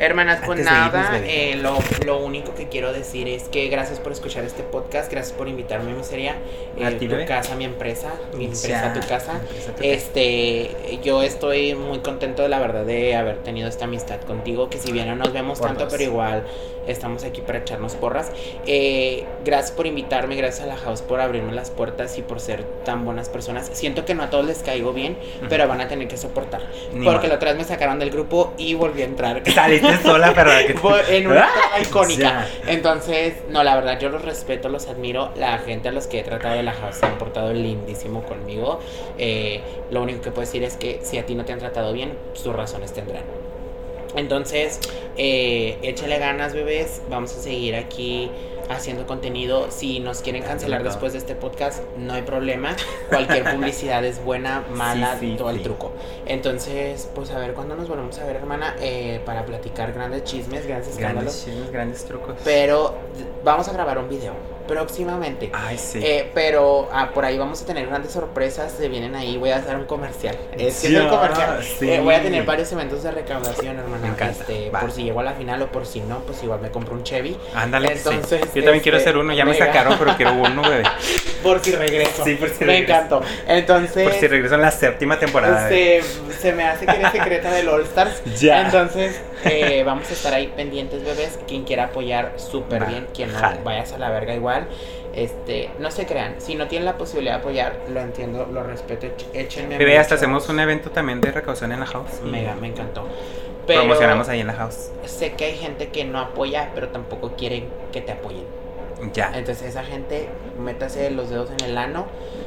Hermanas, 0.00 0.40
pues 0.44 0.58
de 0.58 0.64
nada, 0.64 1.18
eh, 1.24 1.56
lo, 1.56 1.78
lo 2.04 2.18
único 2.18 2.54
que 2.54 2.68
quiero 2.68 2.92
decir 2.92 3.28
es 3.28 3.44
que 3.44 3.68
gracias 3.68 4.00
por 4.00 4.12
escuchar 4.12 4.44
este 4.44 4.62
podcast, 4.64 5.10
gracias 5.10 5.36
por 5.36 5.48
invitarme 5.48 5.92
a 5.92 5.94
mi 5.94 6.02
serie, 6.04 6.30
A 6.30 6.34
eh, 6.76 6.92
tu 6.98 7.06
bebé. 7.08 7.24
casa, 7.26 7.54
mi 7.54 7.64
empresa, 7.64 8.12
mi 8.34 8.46
Ya, 8.48 8.52
empresa, 8.52 8.92
tu 8.92 9.00
casa. 9.08 9.32
empresa, 9.40 9.66
tu 9.72 9.72
casa. 9.78 9.84
Este, 9.84 10.98
yo 11.02 11.22
estoy 11.22 11.74
muy 11.74 12.00
contento, 12.00 12.46
la 12.48 12.58
verdad, 12.58 12.84
de 12.84 13.14
haber 13.14 13.38
tenido 13.44 13.68
esta 13.68 13.84
amistad 13.84 14.20
contigo, 14.22 14.68
que 14.68 14.78
si 14.78 14.90
bien 14.92 15.06
no 15.08 15.14
nos 15.16 15.32
vemos 15.32 15.58
Por 15.58 15.68
tanto, 15.68 15.84
dos. 15.84 15.92
pero 15.92 16.02
igual 16.04 16.44
estamos 16.88 17.24
aquí 17.24 17.40
para 17.40 17.58
echarnos 17.60 17.94
porras. 17.94 18.30
Eh, 18.66 19.24
gracias 19.44 19.70
por 19.72 19.86
invitarme, 19.86 20.34
gracias 20.36 20.64
a 20.64 20.66
la 20.66 20.76
house 20.76 21.02
por 21.02 21.20
abrirme 21.20 21.52
las 21.52 21.70
puertas 21.70 22.18
y 22.18 22.22
por 22.22 22.40
ser 22.40 22.64
tan 22.84 23.04
buenas 23.04 23.28
personas. 23.28 23.70
Siento 23.72 24.04
que 24.04 24.14
no 24.14 24.24
a 24.24 24.30
todos 24.30 24.44
les 24.44 24.58
caigo 24.62 24.92
bien, 24.92 25.16
pero 25.48 25.66
van 25.68 25.80
a 25.80 25.88
tener 25.88 26.08
que 26.08 26.16
soportar. 26.16 26.62
Ni 26.92 27.04
porque 27.04 27.20
modo. 27.20 27.28
la 27.28 27.34
otra 27.36 27.50
vez 27.50 27.58
me 27.58 27.64
sacaron 27.64 27.98
del 28.00 28.10
grupo 28.10 28.52
y 28.58 28.74
volví 28.74 29.02
a 29.02 29.04
entrar. 29.06 29.42
Sola, 30.02 30.32
pero 30.34 30.50
que 30.66 30.74
Fue 30.74 31.16
en 31.16 31.26
una 31.26 31.48
¡Ah! 31.74 31.80
icónica. 31.80 32.22
Ya. 32.22 32.48
Entonces, 32.66 33.34
no, 33.50 33.62
la 33.62 33.74
verdad, 33.74 33.98
yo 33.98 34.08
los 34.08 34.22
respeto, 34.22 34.68
los 34.68 34.88
admiro. 34.88 35.30
La 35.36 35.58
gente 35.58 35.88
a 35.88 35.92
los 35.92 36.06
que 36.06 36.20
he 36.20 36.22
tratado 36.22 36.54
de 36.56 36.62
la 36.62 36.72
house 36.72 36.96
se 36.96 37.06
han 37.06 37.18
portado 37.18 37.52
lindísimo 37.52 38.22
conmigo. 38.24 38.80
Eh, 39.18 39.60
lo 39.90 40.02
único 40.02 40.20
que 40.22 40.30
puedo 40.30 40.46
decir 40.46 40.62
es 40.64 40.76
que 40.76 41.00
si 41.02 41.18
a 41.18 41.26
ti 41.26 41.34
no 41.34 41.44
te 41.44 41.52
han 41.52 41.58
tratado 41.58 41.92
bien, 41.92 42.16
sus 42.34 42.54
razones 42.54 42.92
tendrán. 42.92 43.22
Entonces, 44.16 44.80
eh, 45.16 45.78
échale 45.82 46.18
ganas, 46.18 46.54
bebés. 46.54 47.02
Vamos 47.08 47.34
a 47.36 47.40
seguir 47.40 47.76
aquí 47.76 48.30
haciendo 48.68 49.06
contenido. 49.06 49.70
Si 49.70 50.00
nos 50.00 50.20
quieren 50.20 50.42
cancelar 50.42 50.82
después 50.82 51.12
de 51.12 51.18
este 51.18 51.34
podcast, 51.34 51.82
no 51.98 52.14
hay 52.14 52.22
problema. 52.22 52.76
Cualquier 53.08 53.44
publicidad 53.54 54.04
es 54.04 54.22
buena, 54.24 54.64
mala, 54.72 55.18
Sí, 55.18 55.32
sí, 55.32 55.36
todo 55.36 55.50
el 55.50 55.62
truco. 55.62 55.92
Entonces, 56.26 57.08
pues 57.14 57.30
a 57.30 57.38
ver 57.38 57.54
cuándo 57.54 57.76
nos 57.76 57.88
volvemos 57.88 58.18
a 58.18 58.24
ver, 58.24 58.36
hermana, 58.36 58.76
eh, 58.80 59.20
para 59.24 59.44
platicar 59.44 59.92
grandes 59.92 60.24
chismes, 60.24 60.66
grandes 60.66 60.88
escándalos. 60.88 61.34
Grandes 61.34 61.44
chismes, 61.44 61.72
grandes 61.72 62.04
trucos. 62.04 62.36
Pero 62.44 62.94
vamos 63.42 63.68
a 63.68 63.72
grabar 63.72 63.98
un 63.98 64.08
video 64.08 64.32
próximamente. 64.66 65.50
Ay, 65.52 65.78
sí. 65.78 66.00
Eh, 66.02 66.30
pero 66.34 66.88
ah, 66.92 67.10
por 67.12 67.24
ahí 67.24 67.38
vamos 67.38 67.62
a 67.62 67.66
tener 67.66 67.86
grandes 67.86 68.12
sorpresas. 68.12 68.72
Se 68.72 68.88
vienen 68.88 69.14
ahí. 69.14 69.36
Voy 69.36 69.50
a 69.50 69.56
hacer 69.56 69.76
un 69.76 69.84
comercial. 69.84 70.36
Es 70.52 70.80
que 70.80 70.88
es 70.88 70.94
el 70.94 71.08
comercial. 71.08 71.62
sí. 71.62 71.90
Eh, 71.90 72.00
voy 72.00 72.14
a 72.14 72.22
tener 72.22 72.44
varios 72.44 72.70
eventos 72.72 73.02
de 73.02 73.10
recaudación, 73.10 73.78
hermana. 73.78 74.03
Me 74.04 74.14
encanta. 74.14 74.40
Este, 74.40 74.70
por 74.70 74.90
si 74.90 75.04
llego 75.04 75.20
a 75.20 75.22
la 75.24 75.32
final 75.34 75.62
o 75.62 75.66
por 75.72 75.86
si 75.86 76.00
no, 76.00 76.20
pues 76.20 76.42
igual 76.42 76.60
me 76.60 76.70
compro 76.70 76.94
un 76.94 77.02
Chevy. 77.02 77.36
Ándale, 77.54 77.88
sí. 77.88 77.94
entonces, 77.96 78.40
Yo 78.54 78.62
también 78.62 78.80
quiero 78.80 78.98
este, 78.98 79.10
hacer 79.10 79.20
uno. 79.20 79.32
Ya 79.32 79.44
me 79.44 79.52
mega. 79.52 79.66
sacaron, 79.66 79.96
pero 79.98 80.16
quiero 80.16 80.34
uno, 80.34 80.62
bebé. 80.62 80.84
Por 81.42 81.60
si 81.60 81.72
regreso. 81.72 82.24
Sí, 82.24 82.36
por 82.36 82.48
si 82.48 82.64
Me 82.64 82.78
encantó. 82.78 83.20
Entonces. 83.46 84.08
Por 84.08 84.18
si 84.18 84.26
regreso 84.26 84.54
en 84.54 84.62
la 84.62 84.70
séptima 84.70 85.18
temporada. 85.18 85.68
bebé. 85.68 85.98
este, 85.98 86.32
se 86.40 86.52
me 86.52 86.64
hace 86.64 86.86
que 86.86 86.92
eres 86.92 87.12
secreta 87.12 87.50
del 87.50 87.68
All 87.68 87.82
Stars. 87.82 88.22
Ya. 88.40 88.62
Entonces, 88.62 89.20
eh, 89.44 89.82
vamos 89.84 90.10
a 90.10 90.12
estar 90.14 90.32
ahí 90.32 90.52
pendientes, 90.56 91.04
bebés. 91.04 91.38
Quien 91.46 91.64
quiera 91.64 91.84
apoyar, 91.84 92.32
súper 92.36 92.86
bien. 92.86 93.06
Quien 93.14 93.32
no, 93.32 93.38
jale. 93.38 93.60
vayas 93.62 93.92
a 93.92 93.98
la 93.98 94.10
verga 94.10 94.34
igual. 94.34 94.66
Este, 95.14 95.70
no 95.78 95.90
se 95.90 96.06
crean. 96.06 96.36
Si 96.38 96.54
no 96.56 96.66
tienen 96.66 96.86
la 96.86 96.96
posibilidad 96.96 97.34
de 97.34 97.40
apoyar, 97.40 97.76
lo 97.88 98.00
entiendo, 98.00 98.48
lo 98.50 98.64
respeto. 98.64 99.06
Échenme. 99.32 99.78
Bebé, 99.78 99.98
hasta 99.98 100.16
hacemos 100.16 100.48
un 100.48 100.58
evento 100.58 100.90
también 100.90 101.20
de 101.20 101.30
recaudación 101.30 101.72
en 101.72 101.80
la 101.80 101.86
house. 101.86 102.20
Mega, 102.24 102.54
me 102.56 102.68
encantó. 102.68 103.06
Pero 103.66 103.80
Promocionamos 103.80 104.28
ahí 104.28 104.40
en 104.40 104.46
la 104.48 104.54
house. 104.54 104.90
sé 105.06 105.32
que 105.32 105.44
hay 105.46 105.56
gente 105.56 105.88
que 105.88 106.04
no 106.04 106.18
apoya, 106.20 106.70
pero 106.74 106.88
tampoco 106.88 107.32
quieren 107.36 107.68
que 107.92 108.00
te 108.00 108.12
apoyen. 108.12 108.44
Ya. 109.12 109.32
Entonces 109.34 109.68
esa 109.68 109.82
gente, 109.84 110.28
métase 110.58 111.10
los 111.10 111.28
dedos 111.28 111.50
en 111.50 111.68
el 111.68 111.76
ano 111.76 112.06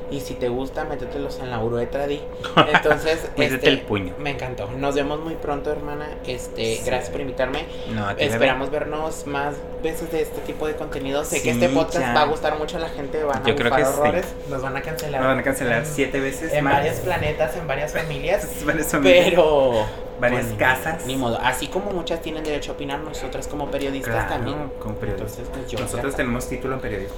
y 0.09 0.21
si 0.21 0.33
te 0.33 0.47
gusta, 0.47 0.85
métetelos 0.85 1.39
en 1.39 1.51
la 1.51 1.59
uretra, 1.59 2.07
di. 2.07 2.21
Entonces, 2.73 3.29
Métete 3.37 3.55
este, 3.55 3.69
el 3.69 3.81
puño. 3.81 4.13
Me 4.17 4.31
encantó. 4.31 4.67
Nos 4.71 4.95
vemos 4.95 5.19
muy 5.19 5.35
pronto, 5.35 5.71
hermana. 5.71 6.07
Este, 6.25 6.77
Sí. 6.77 6.81
gracias 6.85 7.09
por 7.11 7.19
invitarme. 7.21 7.65
No, 7.93 8.07
a. 8.07 8.13
Esperamos 8.13 8.71
vernos 8.71 9.27
más 9.27 9.55
veces 9.83 10.09
de 10.11 10.21
este 10.21 10.39
tipo 10.41 10.65
de 10.67 10.75
contenido. 10.75 11.23
Sé 11.25 11.37
Sí, 11.37 11.43
que 11.43 11.51
este 11.51 11.69
podcast 11.69 12.05
ya. 12.07 12.13
va 12.13 12.21
a 12.21 12.25
gustar 12.25 12.57
mucho 12.57 12.77
a 12.77 12.79
la 12.79 12.89
gente, 12.89 13.23
van 13.23 13.43
a 13.43 13.45
Yo 13.45 13.55
creo 13.55 13.69
bufar 13.69 13.79
que 13.79 13.85
sí. 13.85 13.99
horrores, 13.99 14.25
nos 14.49 14.61
van 14.61 14.77
a 14.77 14.81
cancelar. 14.81 15.21
Nos 15.21 15.29
van 15.29 15.39
a 15.39 15.43
cancelar 15.43 15.85
siete 15.85 16.19
veces 16.21 16.53
en 16.53 16.63
más. 16.63 16.73
varios 16.75 16.95
planetas, 17.01 17.55
en 17.57 17.67
varias 17.67 17.91
familias. 17.93 18.47
Varias 18.65 18.87
familias. 18.87 19.25
Pero 19.29 19.85
Varias 20.19 20.45
pues, 20.47 20.57
casas. 20.57 21.05
Ni 21.05 21.15
modo, 21.15 21.39
así 21.41 21.67
como 21.67 21.91
muchas 21.91 22.21
tienen 22.21 22.43
derecho 22.43 22.71
a 22.71 22.75
opinar, 22.75 22.99
nosotras 22.99 23.47
como 23.47 23.69
periodistas 23.69 24.13
Claro, 24.13 24.29
también. 24.29 24.71
como 24.79 24.95
periodistas. 24.95 25.37
Entonces, 25.39 25.49
pues 25.59 25.71
yo 25.71 25.79
Nosotros 25.79 26.15
tenemos 26.15 26.47
título 26.49 26.73
en 26.75 26.79
periodismo. 26.81 27.15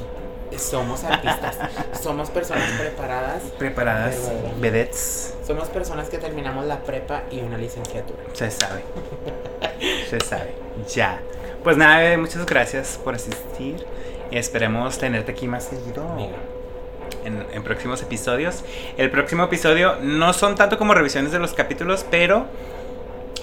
somos 0.58 1.04
artistas, 1.04 1.58
somos 2.02 2.30
personas 2.30 2.70
preparadas, 2.80 3.44
Preparadas, 3.58 4.16
vedettes, 4.60 5.34
somos 5.46 5.70
personas 5.70 6.10
que 6.10 6.18
terminamos 6.18 6.66
la 6.66 6.80
prepa 6.84 7.24
y 7.32 7.40
una 7.42 7.58
licenciatura. 7.58 8.20
se 8.34 8.52
sabe. 8.52 8.84
se 10.10 10.20
sabe. 10.20 10.54
Ya. 10.94 11.20
Pues 11.64 11.78
nada, 11.78 12.00
bebé, 12.00 12.18
muchas 12.18 12.46
gracias 12.46 13.00
por 13.04 13.16
asistir. 13.16 13.86
Esperemos 14.32 14.98
tenerte 14.98 15.32
aquí 15.32 15.48
más 15.48 15.66
seguido. 15.66 16.08
Mira, 16.16 16.38
en, 17.26 17.46
en 17.52 17.64
próximos 17.64 18.02
episodios. 18.02 18.64
El 18.98 19.10
próximo 19.12 19.44
episodio 19.44 19.96
no 20.02 20.32
son 20.34 20.56
tanto 20.56 20.78
como 20.78 20.94
revisiones 20.94 21.32
de 21.32 21.40
los 21.40 21.54
capítulos, 21.54 22.06
pero 22.10 22.46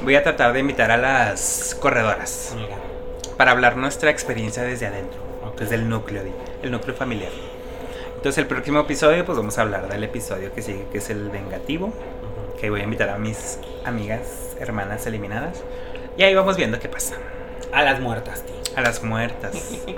voy 0.02 0.14
a 0.16 0.22
tratar 0.22 0.52
de 0.52 0.60
invitar 0.60 0.90
a 0.90 0.96
las 0.96 1.76
corredoras 1.80 2.52
mira. 2.56 2.76
para 3.36 3.52
hablar 3.52 3.76
nuestra 3.76 4.10
experiencia 4.10 4.62
desde 4.62 4.86
adentro, 4.86 5.18
Ok. 5.44 5.58
desde 5.60 5.74
el 5.76 5.88
núcleo, 5.88 6.22
el 6.62 6.70
núcleo 6.70 6.94
familiar. 6.94 7.30
Entonces 8.16 8.38
el 8.38 8.46
próximo 8.46 8.80
episodio 8.80 9.24
pues 9.24 9.36
vamos 9.38 9.56
a 9.58 9.62
hablar 9.62 9.88
del 9.88 10.02
episodio 10.04 10.52
que 10.52 10.62
sigue, 10.62 10.86
que 10.90 10.98
es 10.98 11.10
el 11.10 11.30
vengativo, 11.30 11.92
que 12.60 12.70
voy 12.70 12.80
a 12.80 12.84
invitar 12.84 13.10
a 13.10 13.18
mis 13.18 13.58
amigas, 13.84 14.56
hermanas 14.58 15.06
eliminadas. 15.06 15.62
Y 16.16 16.22
ahí 16.22 16.34
vamos 16.34 16.56
viendo 16.56 16.78
qué 16.80 16.88
pasa. 16.88 17.14
A 17.72 17.82
las 17.82 18.00
muertas, 18.00 18.42
tío. 18.42 18.54
A 18.76 18.82
las 18.82 19.02
muertas, 19.02 19.54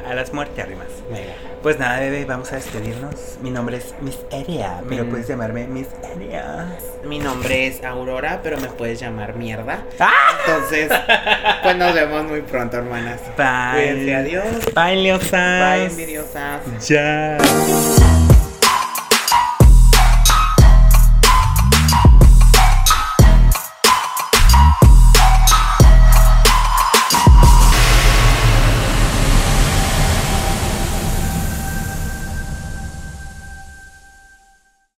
a 0.08 0.14
las 0.14 0.32
muertérrimas. 0.32 0.86
Mira. 1.10 1.34
Pues 1.64 1.80
nada, 1.80 1.98
bebé, 1.98 2.24
vamos 2.24 2.52
a 2.52 2.56
despedirnos. 2.56 3.12
Mi 3.42 3.50
nombre 3.50 3.78
es 3.78 3.92
Miss 4.00 4.20
Eria, 4.30 4.80
pero 4.88 5.04
Mm. 5.04 5.10
puedes 5.10 5.26
llamarme 5.26 5.66
Miss 5.66 5.88
Eria. 6.14 6.78
Mi 7.04 7.18
nombre 7.18 7.66
es 7.66 7.82
Aurora, 7.84 8.38
pero 8.40 8.56
me 8.60 8.68
puedes 8.68 9.00
llamar 9.00 9.34
mierda. 9.34 9.82
¡Ah! 9.98 10.38
Entonces, 10.46 10.92
pues 11.64 11.76
nos 11.76 11.92
vemos 11.92 12.24
muy 12.26 12.42
pronto, 12.42 12.76
hermanas. 12.76 13.20
Bye. 13.36 13.94
Cuídense, 13.94 14.14
adiós. 14.14 14.46
Bye, 14.74 14.96
Leosas. 15.02 15.30
Bye, 15.74 15.84
envidiosas. 15.86 16.88
Ya. 16.88 17.36